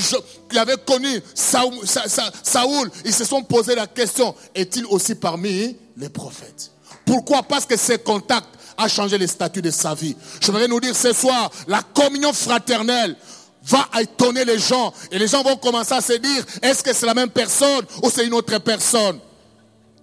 qui 0.49 0.57
avaient 0.57 0.77
connu 0.85 1.21
Saoul, 1.33 2.91
ils 3.03 3.13
se 3.13 3.25
sont 3.25 3.43
posé 3.43 3.75
la 3.75 3.87
question, 3.87 4.33
est-il 4.53 4.85
aussi 4.85 5.15
parmi 5.15 5.75
les 5.97 6.09
prophètes? 6.09 6.71
Pourquoi? 7.05 7.43
Parce 7.43 7.65
que 7.65 7.75
ce 7.75 7.93
contact 7.97 8.47
a 8.77 8.87
changé 8.87 9.17
les 9.17 9.27
statuts 9.27 9.61
de 9.61 9.69
sa 9.69 9.93
vie. 9.93 10.15
Je 10.41 10.47
voudrais 10.51 10.67
nous 10.67 10.79
dire 10.79 10.95
ce 10.95 11.11
soir, 11.11 11.51
la 11.67 11.81
communion 11.81 12.31
fraternelle 12.31 13.17
va 13.63 13.89
étonner 13.99 14.45
les 14.45 14.59
gens. 14.59 14.93
Et 15.11 15.19
les 15.19 15.27
gens 15.27 15.43
vont 15.43 15.57
commencer 15.57 15.93
à 15.93 16.01
se 16.01 16.13
dire, 16.13 16.45
est-ce 16.61 16.83
que 16.83 16.93
c'est 16.93 17.05
la 17.05 17.13
même 17.13 17.31
personne 17.31 17.85
ou 18.01 18.09
c'est 18.09 18.25
une 18.25 18.33
autre 18.33 18.57
personne? 18.59 19.19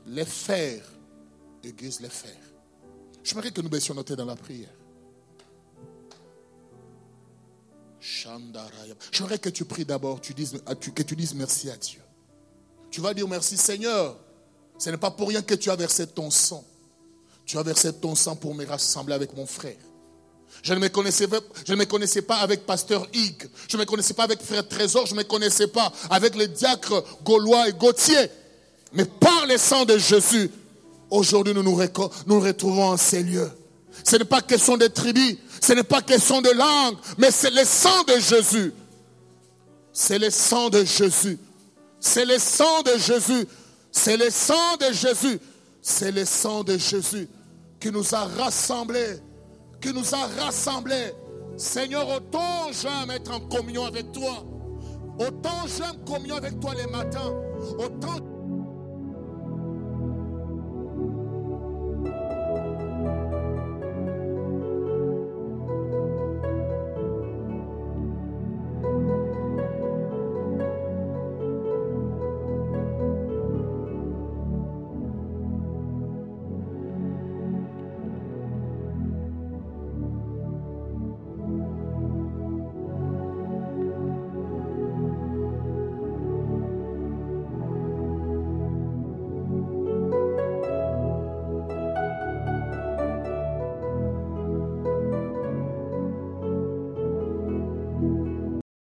Les 0.07 0.27
fers 0.27 0.83
aiguisent 1.65 2.01
les 2.01 2.09
fers. 2.09 2.31
J'aimerais 3.25 3.51
que 3.53 3.61
nous 3.63 3.71
baissions 3.71 3.95
notre 3.95 4.15
dans 4.15 4.27
la 4.27 4.37
prière. 4.37 4.69
J'aimerais 9.13 9.39
que 9.39 9.49
tu 9.49 9.65
pries 9.65 9.85
d'abord, 9.85 10.21
ah, 10.67 10.75
que 10.75 11.03
tu 11.03 11.17
dises 11.17 11.35
merci 11.35 11.71
à 11.71 11.77
Dieu. 11.77 12.01
Tu 12.91 13.01
vas 13.01 13.15
dire 13.15 13.29
merci 13.29 13.57
Seigneur. 13.57 14.17
Ce 14.79 14.91
n'est 14.91 14.97
pas 14.97 15.11
pour 15.11 15.29
rien 15.29 15.43
que 15.43 15.55
tu 15.55 15.71
as 15.71 15.77
versé 15.77 16.07
ton 16.07 16.31
sang. 16.31 16.65
Tu 17.47 17.57
as 17.59 17.63
versé 17.63 17.93
ton 17.93 18.15
sang 18.15 18.37
pour 18.37 18.55
me 18.55 18.67
rassembler 18.67 19.15
avec 19.15 19.35
mon 19.37 19.47
frère. 19.47 19.77
Je 20.63 20.75
ne 20.75 20.81
me 20.81 20.89
connaissais 20.89 22.23
pas, 22.23 22.37
avec 22.37 22.67
pasteur 22.67 23.07
Hugues. 23.15 23.49
Je 23.69 23.77
ne 23.77 23.83
me 23.83 23.87
connaissais 23.87 24.15
pas 24.15 24.25
avec 24.25 24.43
frère 24.43 24.69
Trésor. 24.69 25.07
Je 25.07 25.15
ne 25.15 25.19
me 25.19 25.25
connaissais 25.25 25.69
pas 25.69 25.93
avec 26.11 26.35
les 26.35 26.49
diacres 26.49 27.05
Gaulois 27.25 27.69
et 27.69 27.73
Gauthier. 27.73 28.31
Mais 28.93 29.05
par 29.05 29.47
le 29.47 29.57
sang 29.57 29.85
de 29.85 29.97
Jésus, 29.97 30.51
Aujourd'hui, 31.13 31.53
nous 31.53 31.63
nous, 31.63 32.41
retrouvons 32.41 32.85
en 32.85 32.97
ces 32.97 33.23
lieux. 33.23 33.51
Ce 34.03 34.17
n'est 34.17 34.25
pas 34.25 34.41
question 34.41 34.79
de 34.79 34.87
tribus, 34.87 35.37
ce 35.63 35.75
n'est 35.75 35.85
pas 35.85 36.03
question 36.03 36.43
de 36.43 36.51
langue, 36.51 36.97
mais 37.19 37.31
c'est 37.31 37.51
le 37.51 37.65
sang 37.65 38.03
de 38.03 38.19
Jésus. 38.19 38.75
C'est 39.93 40.19
le 40.19 40.29
sang 40.29 40.71
de 40.71 40.85
Jésus 40.85 41.39
C'est 42.01 42.25
le 42.25 42.39
sang 42.39 42.83
de 42.83 42.99
Jésus. 42.99 43.47
C'est 43.93 44.17
le 44.17 44.29
sang 44.31 44.77
de 44.81 44.93
Jésus. 44.93 45.39
C'est 45.81 46.11
le 46.11 46.25
sang 46.25 46.65
de 46.65 46.77
Jésus 46.77 47.29
qui 47.79 47.93
nous 47.93 48.13
a 48.13 48.25
rassemblés. 48.25 49.21
Qui 49.81 49.93
nous 49.93 50.15
a 50.15 50.27
rassemblés. 50.43 51.13
Seigneur, 51.57 52.09
autant 52.09 52.73
j'aime 52.73 53.13
être 53.13 53.31
en 53.31 53.41
communion 53.41 53.85
avec 53.85 54.11
toi. 54.11 54.45
Autant 55.21 55.67
j'aime 55.67 56.05
communion 56.05 56.37
avec 56.37 56.59
toi 56.59 56.75
les 56.75 56.91
matins. 56.91 57.33
Autant 57.79 58.19